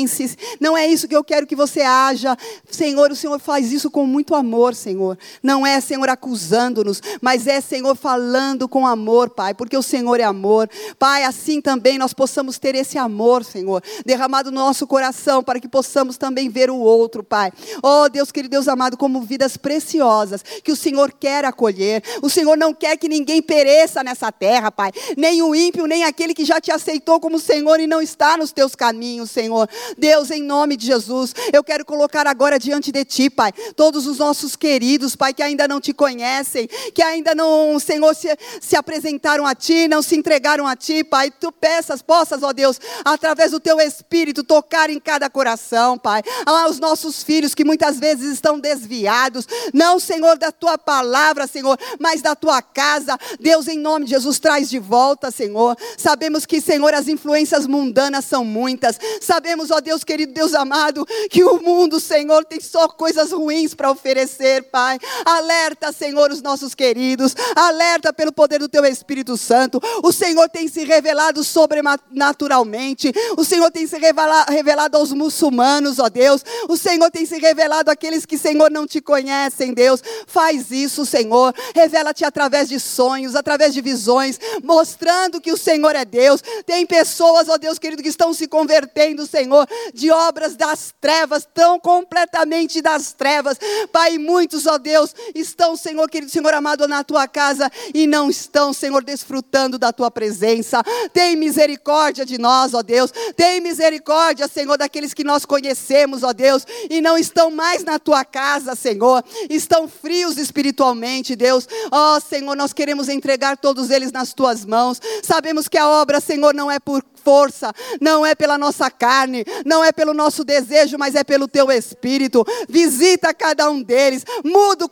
não 0.59 0.77
é 0.77 0.87
isso 0.87 1.07
que 1.07 1.15
eu 1.15 1.23
quero 1.23 1.47
que 1.47 1.55
você 1.55 1.81
haja. 1.81 2.37
Senhor, 2.69 3.11
o 3.11 3.15
Senhor 3.15 3.39
faz 3.39 3.71
isso 3.71 3.89
com 3.89 4.05
muito 4.05 4.35
amor, 4.35 4.75
Senhor. 4.75 5.17
Não 5.41 5.65
é, 5.65 5.79
Senhor, 5.81 6.09
acusando-nos, 6.09 7.01
mas 7.21 7.47
é, 7.47 7.61
Senhor, 7.61 7.95
falando 7.95 8.67
com 8.67 8.85
amor, 8.85 9.29
Pai, 9.29 9.53
porque 9.53 9.77
o 9.77 9.83
Senhor 9.83 10.19
é 10.19 10.23
amor. 10.23 10.69
Pai, 10.97 11.23
assim 11.23 11.61
também 11.61 11.97
nós 11.97 12.13
possamos 12.13 12.57
ter 12.57 12.75
esse 12.75 12.97
amor, 12.97 13.43
Senhor, 13.43 13.83
derramado 14.05 14.51
no 14.51 14.59
nosso 14.59 14.85
coração, 14.85 15.43
para 15.43 15.59
que 15.59 15.67
possamos 15.67 16.17
também 16.17 16.49
ver 16.49 16.69
o 16.69 16.77
outro, 16.77 17.23
Pai. 17.23 17.51
Oh, 17.81 18.09
Deus 18.09 18.31
querido, 18.31 18.51
Deus 18.51 18.67
amado, 18.67 18.97
como 18.97 19.21
vidas 19.21 19.57
preciosas 19.57 20.43
que 20.63 20.71
o 20.71 20.75
Senhor 20.75 21.11
quer 21.11 21.45
acolher. 21.45 22.03
O 22.21 22.29
Senhor 22.29 22.57
não 22.57 22.73
quer 22.73 22.97
que 22.97 23.07
ninguém 23.07 23.41
pereça 23.41 24.03
nessa 24.03 24.31
terra, 24.31 24.71
Pai. 24.71 24.91
Nem 25.17 25.41
o 25.41 25.55
ímpio, 25.55 25.85
nem 25.85 26.03
aquele 26.03 26.33
que 26.33 26.45
já 26.45 26.59
te 26.59 26.71
aceitou 26.71 27.19
como 27.19 27.39
Senhor 27.39 27.79
e 27.79 27.87
não 27.87 28.01
está 28.01 28.37
nos 28.37 28.51
teus 28.51 28.75
caminhos, 28.75 29.31
Senhor. 29.31 29.69
Deus, 29.97 30.31
em 30.31 30.41
nome 30.41 30.75
de 30.75 30.85
Jesus, 30.85 31.33
eu 31.51 31.63
quero 31.63 31.85
colocar 31.85 32.27
agora 32.27 32.59
diante 32.59 32.91
de 32.91 33.05
Ti, 33.05 33.29
Pai, 33.29 33.51
todos 33.75 34.05
os 34.07 34.19
nossos 34.19 34.55
queridos, 34.55 35.15
Pai, 35.15 35.33
que 35.33 35.43
ainda 35.43 35.67
não 35.67 35.79
te 35.79 35.93
conhecem, 35.93 36.67
que 36.93 37.01
ainda 37.01 37.33
não, 37.35 37.79
Senhor, 37.79 38.15
se, 38.15 38.27
se 38.61 38.75
apresentaram 38.75 39.45
a 39.45 39.55
Ti, 39.55 39.87
não 39.87 40.01
se 40.01 40.15
entregaram 40.15 40.67
a 40.67 40.75
Ti, 40.75 41.03
Pai. 41.03 41.31
Tu 41.31 41.51
peças, 41.51 42.01
possas, 42.01 42.43
ó 42.43 42.53
Deus, 42.53 42.79
através 43.03 43.51
do 43.51 43.59
Teu 43.59 43.79
Espírito, 43.79 44.43
tocar 44.43 44.89
em 44.89 44.99
cada 44.99 45.29
coração, 45.29 45.97
Pai. 45.97 46.21
Os 46.69 46.79
nossos 46.79 47.23
filhos 47.23 47.55
que 47.55 47.63
muitas 47.63 47.99
vezes 47.99 48.33
estão 48.33 48.59
desviados, 48.59 49.47
não, 49.73 49.99
Senhor, 49.99 50.37
da 50.37 50.51
Tua 50.51 50.77
palavra, 50.77 51.47
Senhor, 51.47 51.77
mas 51.99 52.21
da 52.21 52.35
Tua 52.35 52.61
casa. 52.61 53.17
Deus, 53.39 53.67
em 53.67 53.77
nome 53.77 54.05
de 54.05 54.11
Jesus, 54.11 54.39
traz 54.39 54.69
de 54.69 54.79
volta, 54.79 55.31
Senhor. 55.31 55.77
Sabemos 55.97 56.45
que, 56.45 56.61
Senhor, 56.61 56.93
as 56.93 57.07
influências 57.07 57.65
mundanas 57.67 58.25
são 58.25 58.43
muitas. 58.43 58.99
Sabemos, 59.21 59.71
ó 59.71 59.78
Deus 59.79 60.03
querido, 60.03 60.33
Deus 60.33 60.53
amado, 60.53 61.05
que 61.29 61.43
o 61.43 61.61
mundo, 61.61 61.99
Senhor, 61.99 62.45
tem 62.45 62.59
só 62.59 62.87
coisas 62.87 63.31
ruins 63.31 63.73
para 63.73 63.91
oferecer, 63.91 64.63
Pai. 64.63 64.99
Alerta, 65.25 65.91
Senhor, 65.91 66.31
os 66.31 66.41
nossos 66.41 66.73
queridos. 66.75 67.35
Alerta 67.55 68.11
pelo 68.13 68.31
poder 68.31 68.59
do 68.59 68.69
Teu 68.69 68.85
Espírito 68.85 69.37
Santo. 69.37 69.79
O 70.03 70.11
Senhor 70.11 70.49
tem 70.49 70.67
se 70.67 70.83
revelado 70.83 71.43
sobrenaturalmente. 71.43 73.11
O 73.37 73.43
Senhor 73.43 73.71
tem 73.71 73.87
se 73.87 73.97
revelado 73.97 74.97
aos 74.97 75.13
muçulmanos, 75.13 75.99
ó 75.99 76.09
Deus. 76.09 76.43
O 76.67 76.77
Senhor 76.77 77.09
tem 77.11 77.25
se 77.25 77.37
revelado 77.37 77.91
àqueles 77.91 78.25
que, 78.25 78.37
Senhor, 78.37 78.71
não 78.71 78.87
te 78.87 79.01
conhecem, 79.01 79.73
Deus. 79.73 80.01
Faz 80.27 80.71
isso, 80.71 81.05
Senhor. 81.05 81.53
Revela-te 81.75 82.25
através 82.25 82.69
de 82.69 82.79
sonhos, 82.79 83.35
através 83.35 83.73
de 83.73 83.81
visões, 83.81 84.39
mostrando 84.63 85.41
que 85.41 85.51
o 85.51 85.57
Senhor 85.57 85.95
é 85.95 86.05
Deus. 86.05 86.41
Tem 86.65 86.85
pessoas, 86.85 87.49
ó 87.49 87.57
Deus 87.57 87.77
querido, 87.79 88.03
que 88.03 88.09
estão 88.09 88.33
se 88.33 88.47
convertendo, 88.47 89.25
Senhor, 89.25 89.67
de 89.93 90.11
obras 90.11 90.55
das 90.55 90.93
trevas, 90.99 91.47
tão 91.53 91.79
completamente 91.79 92.81
das 92.81 93.13
trevas. 93.13 93.57
Pai, 93.91 94.17
muitos, 94.17 94.65
ó 94.65 94.77
Deus, 94.77 95.13
estão, 95.33 95.75
Senhor 95.75 96.09
querido, 96.09 96.31
Senhor 96.31 96.53
amado, 96.53 96.87
na 96.87 97.03
tua 97.03 97.27
casa 97.27 97.71
e 97.93 98.07
não 98.07 98.29
estão, 98.29 98.73
Senhor, 98.73 99.03
desfrutando 99.03 99.77
da 99.77 99.91
tua 99.91 100.11
presença. 100.11 100.83
Tem 101.13 101.35
misericórdia 101.35 102.25
de 102.25 102.37
nós, 102.37 102.73
ó 102.73 102.81
Deus. 102.81 103.11
Tem 103.35 103.61
misericórdia, 103.61 104.47
Senhor, 104.47 104.77
daqueles 104.77 105.13
que 105.13 105.23
nós 105.23 105.45
conhecemos, 105.45 106.23
ó 106.23 106.33
Deus, 106.33 106.65
e 106.89 107.01
não 107.01 107.17
estão 107.17 107.51
mais 107.51 107.83
na 107.83 107.99
tua 107.99 108.23
casa, 108.25 108.75
Senhor. 108.75 109.23
Estão 109.49 109.87
frios 109.87 110.37
espiritualmente, 110.37 111.35
Deus. 111.35 111.67
Ó 111.91 112.19
Senhor, 112.19 112.55
nós 112.55 112.73
queremos 112.73 113.09
entregar 113.09 113.57
todos 113.57 113.89
eles 113.89 114.11
nas 114.11 114.33
tuas 114.33 114.65
mãos. 114.65 115.01
Sabemos 115.23 115.67
que 115.67 115.77
a 115.77 115.87
obra, 115.87 116.19
Senhor, 116.19 116.53
não 116.53 116.69
é 116.69 116.79
por 116.79 117.03
força, 117.23 117.73
não 117.99 118.25
é 118.25 118.33
pela 118.33 118.57
nossa 118.57 118.89
carne, 118.89 119.45
não 119.65 119.83
é 119.83 119.91
pelo 119.91 120.13
nosso 120.13 120.43
desejo, 120.43 120.97
mas 120.97 121.15
é 121.15 121.23
pelo 121.23 121.47
teu 121.47 121.71
espírito. 121.71 122.45
Visita 122.67 123.33
cada 123.33 123.69
um 123.69 123.81
deles, 123.81 124.23
muda 124.43 124.85
o 124.85 124.89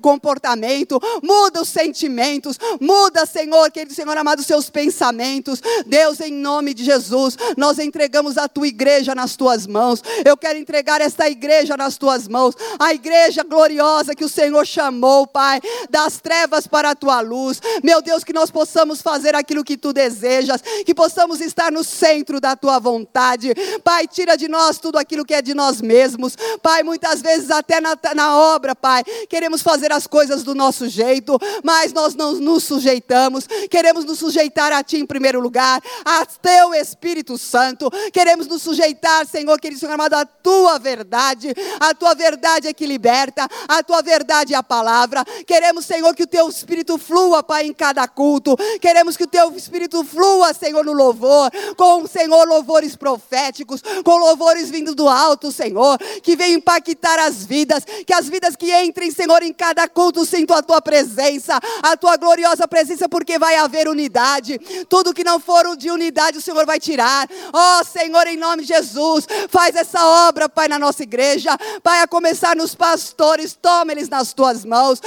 comportamento, 0.00 1.00
muda 1.22 1.62
os 1.62 1.68
sentimentos, 1.68 2.58
muda, 2.80 3.26
Senhor, 3.26 3.70
querido 3.70 3.94
Senhor 3.94 4.16
amado, 4.16 4.40
os 4.40 4.46
seus 4.46 4.70
pensamentos. 4.70 5.60
Deus, 5.86 6.20
em 6.20 6.32
nome 6.32 6.74
de 6.74 6.84
Jesus, 6.84 7.36
nós 7.56 7.78
entregamos 7.78 8.38
a 8.38 8.48
tua 8.48 8.68
igreja 8.68 9.14
nas 9.14 9.36
tuas 9.36 9.66
mãos. 9.66 10.02
Eu 10.24 10.36
quero 10.36 10.58
entregar 10.58 11.00
esta 11.00 11.28
igreja 11.28 11.76
nas 11.76 11.96
tuas 11.96 12.28
mãos, 12.28 12.54
a 12.78 12.92
igreja 12.92 13.42
gloriosa 13.42 14.14
que 14.14 14.24
o 14.24 14.28
Senhor 14.28 14.66
chamou, 14.66 15.26
Pai, 15.26 15.60
das 15.90 16.18
trevas 16.20 16.66
para 16.66 16.90
a 16.90 16.94
tua 16.94 17.20
luz. 17.20 17.60
Meu 17.82 18.00
Deus, 18.02 18.24
que 18.24 18.32
nós 18.32 18.50
possamos 18.50 19.00
fazer 19.00 19.34
aquilo 19.34 19.64
que 19.64 19.76
tu 19.76 19.92
desejas, 19.92 20.62
que 20.84 20.94
possamos 20.94 21.40
estar 21.40 21.63
estar 21.64 21.72
no 21.72 21.84
centro 21.84 22.40
da 22.40 22.56
tua 22.56 22.78
vontade. 22.78 23.54
Pai, 23.82 24.06
tira 24.06 24.36
de 24.36 24.48
nós 24.48 24.78
tudo 24.78 24.98
aquilo 24.98 25.24
que 25.24 25.34
é 25.34 25.40
de 25.40 25.54
nós 25.54 25.80
mesmos. 25.80 26.36
Pai, 26.62 26.82
muitas 26.82 27.22
vezes 27.22 27.50
até 27.50 27.80
na, 27.80 27.96
na 28.14 28.36
obra, 28.36 28.74
Pai, 28.74 29.02
queremos 29.28 29.62
fazer 29.62 29.92
as 29.92 30.06
coisas 30.06 30.42
do 30.42 30.54
nosso 30.54 30.88
jeito, 30.88 31.38
mas 31.62 31.92
nós 31.92 32.14
não 32.14 32.34
nos 32.34 32.64
sujeitamos. 32.64 33.46
Queremos 33.70 34.04
nos 34.04 34.18
sujeitar 34.18 34.72
a 34.72 34.82
Ti 34.82 34.98
em 34.98 35.06
primeiro 35.06 35.40
lugar, 35.40 35.80
a 36.04 36.26
Teu 36.26 36.74
Espírito 36.74 37.38
Santo. 37.38 37.90
Queremos 38.12 38.46
nos 38.46 38.62
sujeitar, 38.62 39.26
Senhor, 39.26 39.58
querido 39.60 39.80
Senhor 39.80 39.92
amado, 39.92 40.14
a 40.14 40.24
Tua 40.24 40.78
verdade. 40.78 41.54
A 41.80 41.94
Tua 41.94 42.14
verdade 42.14 42.68
é 42.68 42.72
que 42.72 42.86
liberta, 42.86 43.48
a 43.68 43.82
Tua 43.82 44.02
verdade 44.02 44.54
é 44.54 44.56
a 44.56 44.62
palavra. 44.62 45.24
Queremos, 45.46 45.84
Senhor, 45.84 46.14
que 46.14 46.24
o 46.24 46.26
Teu 46.26 46.48
Espírito 46.48 46.98
flua, 46.98 47.42
Pai, 47.42 47.66
em 47.66 47.72
cada 47.72 48.06
culto. 48.06 48.56
Queremos 48.80 49.16
que 49.16 49.24
o 49.24 49.28
Teu 49.28 49.52
Espírito 49.52 50.04
flua, 50.04 50.52
Senhor, 50.52 50.84
no 50.84 50.92
louvor 50.92 51.50
com, 51.76 52.06
Senhor, 52.06 52.46
louvores 52.46 52.96
proféticos, 52.96 53.82
com 54.04 54.16
louvores 54.16 54.70
vindo 54.70 54.94
do 54.94 55.08
alto, 55.08 55.50
Senhor, 55.50 55.98
que 56.22 56.36
venham 56.36 56.58
impactar 56.58 57.18
as 57.18 57.44
vidas, 57.44 57.84
que 58.06 58.12
as 58.12 58.28
vidas 58.28 58.56
que 58.56 58.74
entrem, 58.82 59.10
Senhor, 59.10 59.42
em 59.42 59.52
cada 59.52 59.88
culto 59.88 60.24
sintam 60.24 60.56
a 60.56 60.62
tua 60.62 60.80
presença, 60.80 61.58
a 61.82 61.96
tua 61.96 62.16
gloriosa 62.16 62.66
presença, 62.68 63.08
porque 63.08 63.38
vai 63.38 63.56
haver 63.56 63.88
unidade. 63.88 64.58
Tudo 64.88 65.14
que 65.14 65.24
não 65.24 65.40
for 65.40 65.64
de 65.76 65.90
unidade, 65.90 66.38
o 66.38 66.42
Senhor 66.42 66.66
vai 66.66 66.78
tirar. 66.78 67.28
Ó 67.52 67.80
oh, 67.80 67.84
Senhor, 67.84 68.26
em 68.26 68.36
nome 68.36 68.62
de 68.62 68.68
Jesus, 68.68 69.26
faz 69.48 69.74
essa 69.74 70.04
obra, 70.28 70.48
Pai, 70.48 70.68
na 70.68 70.78
nossa 70.78 71.02
igreja. 71.02 71.56
Pai, 71.82 72.00
a 72.00 72.06
começar 72.06 72.54
nos 72.54 72.74
pastores, 72.74 73.56
toma 73.60 73.92
eles 73.92 74.08
nas 74.08 74.32
tuas 74.32 74.64
mãos, 74.64 75.00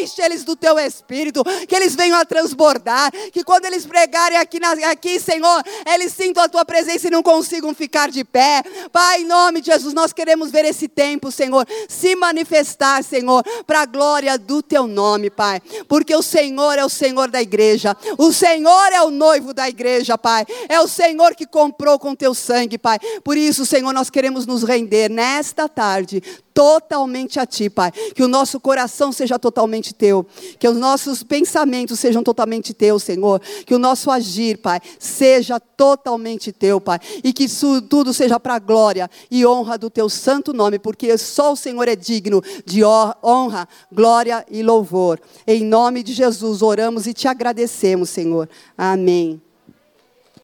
enche 0.00 0.22
eles 0.22 0.44
do 0.44 0.56
teu 0.56 0.78
espírito, 0.78 1.42
que 1.66 1.74
eles 1.74 1.94
venham 1.94 2.18
a 2.18 2.24
transbordar, 2.24 3.10
que 3.32 3.44
quando 3.44 3.66
eles 3.66 3.84
pregarem 3.84 4.38
aqui, 4.38 4.58
aqui 4.84 5.20
Senhor, 5.20 5.62
eles 5.94 6.12
sintam 6.12 6.42
a 6.42 6.48
tua 6.48 6.64
presença 6.64 7.08
e 7.08 7.10
não 7.10 7.22
consigam 7.22 7.74
ficar 7.74 8.10
de 8.10 8.24
pé. 8.24 8.62
Pai, 8.92 9.22
em 9.22 9.26
nome 9.26 9.60
de 9.60 9.70
Jesus, 9.70 9.94
nós 9.94 10.12
queremos 10.12 10.50
ver 10.50 10.64
esse 10.64 10.88
tempo, 10.88 11.30
Senhor, 11.30 11.66
se 11.88 12.14
manifestar, 12.16 13.02
Senhor, 13.02 13.44
para 13.66 13.82
a 13.82 13.86
glória 13.86 14.38
do 14.38 14.62
teu 14.62 14.86
nome, 14.86 15.30
Pai. 15.30 15.60
Porque 15.88 16.14
o 16.14 16.22
Senhor 16.22 16.78
é 16.78 16.84
o 16.84 16.88
Senhor 16.88 17.30
da 17.30 17.40
igreja, 17.40 17.96
o 18.16 18.32
Senhor 18.32 18.92
é 18.92 19.02
o 19.02 19.10
noivo 19.10 19.54
da 19.54 19.68
igreja, 19.68 20.18
Pai. 20.18 20.44
É 20.68 20.80
o 20.80 20.88
Senhor 20.88 21.34
que 21.34 21.46
comprou 21.46 21.98
com 21.98 22.14
teu 22.14 22.34
sangue, 22.34 22.78
Pai. 22.78 22.98
Por 23.22 23.36
isso, 23.36 23.64
Senhor, 23.64 23.92
nós 23.92 24.10
queremos 24.10 24.46
nos 24.46 24.62
render 24.62 25.08
nesta 25.08 25.68
tarde 25.68 26.22
totalmente 26.58 27.38
a 27.38 27.46
Ti, 27.46 27.70
Pai. 27.70 27.92
Que 27.92 28.20
o 28.20 28.26
nosso 28.26 28.58
coração 28.58 29.12
seja 29.12 29.38
totalmente 29.38 29.94
Teu. 29.94 30.26
Que 30.58 30.66
os 30.66 30.76
nossos 30.76 31.22
pensamentos 31.22 32.00
sejam 32.00 32.20
totalmente 32.20 32.74
Teus, 32.74 33.04
Senhor. 33.04 33.40
Que 33.64 33.76
o 33.76 33.78
nosso 33.78 34.10
agir, 34.10 34.58
Pai, 34.58 34.80
seja 34.98 35.60
totalmente 35.60 36.50
Teu, 36.50 36.80
Pai. 36.80 36.98
E 37.22 37.32
que 37.32 37.44
isso 37.44 37.80
tudo 37.82 38.12
seja 38.12 38.40
para 38.40 38.56
a 38.56 38.58
glória 38.58 39.08
e 39.30 39.46
honra 39.46 39.78
do 39.78 39.88
Teu 39.88 40.08
santo 40.08 40.52
nome, 40.52 40.80
porque 40.80 41.16
só 41.16 41.52
o 41.52 41.56
Senhor 41.56 41.86
é 41.86 41.94
digno 41.94 42.42
de 42.66 42.82
honra, 42.84 43.68
glória 43.92 44.44
e 44.50 44.60
louvor. 44.60 45.20
Em 45.46 45.64
nome 45.64 46.02
de 46.02 46.12
Jesus 46.12 46.60
oramos 46.60 47.06
e 47.06 47.14
te 47.14 47.28
agradecemos, 47.28 48.10
Senhor. 48.10 48.48
Amém. 48.76 49.40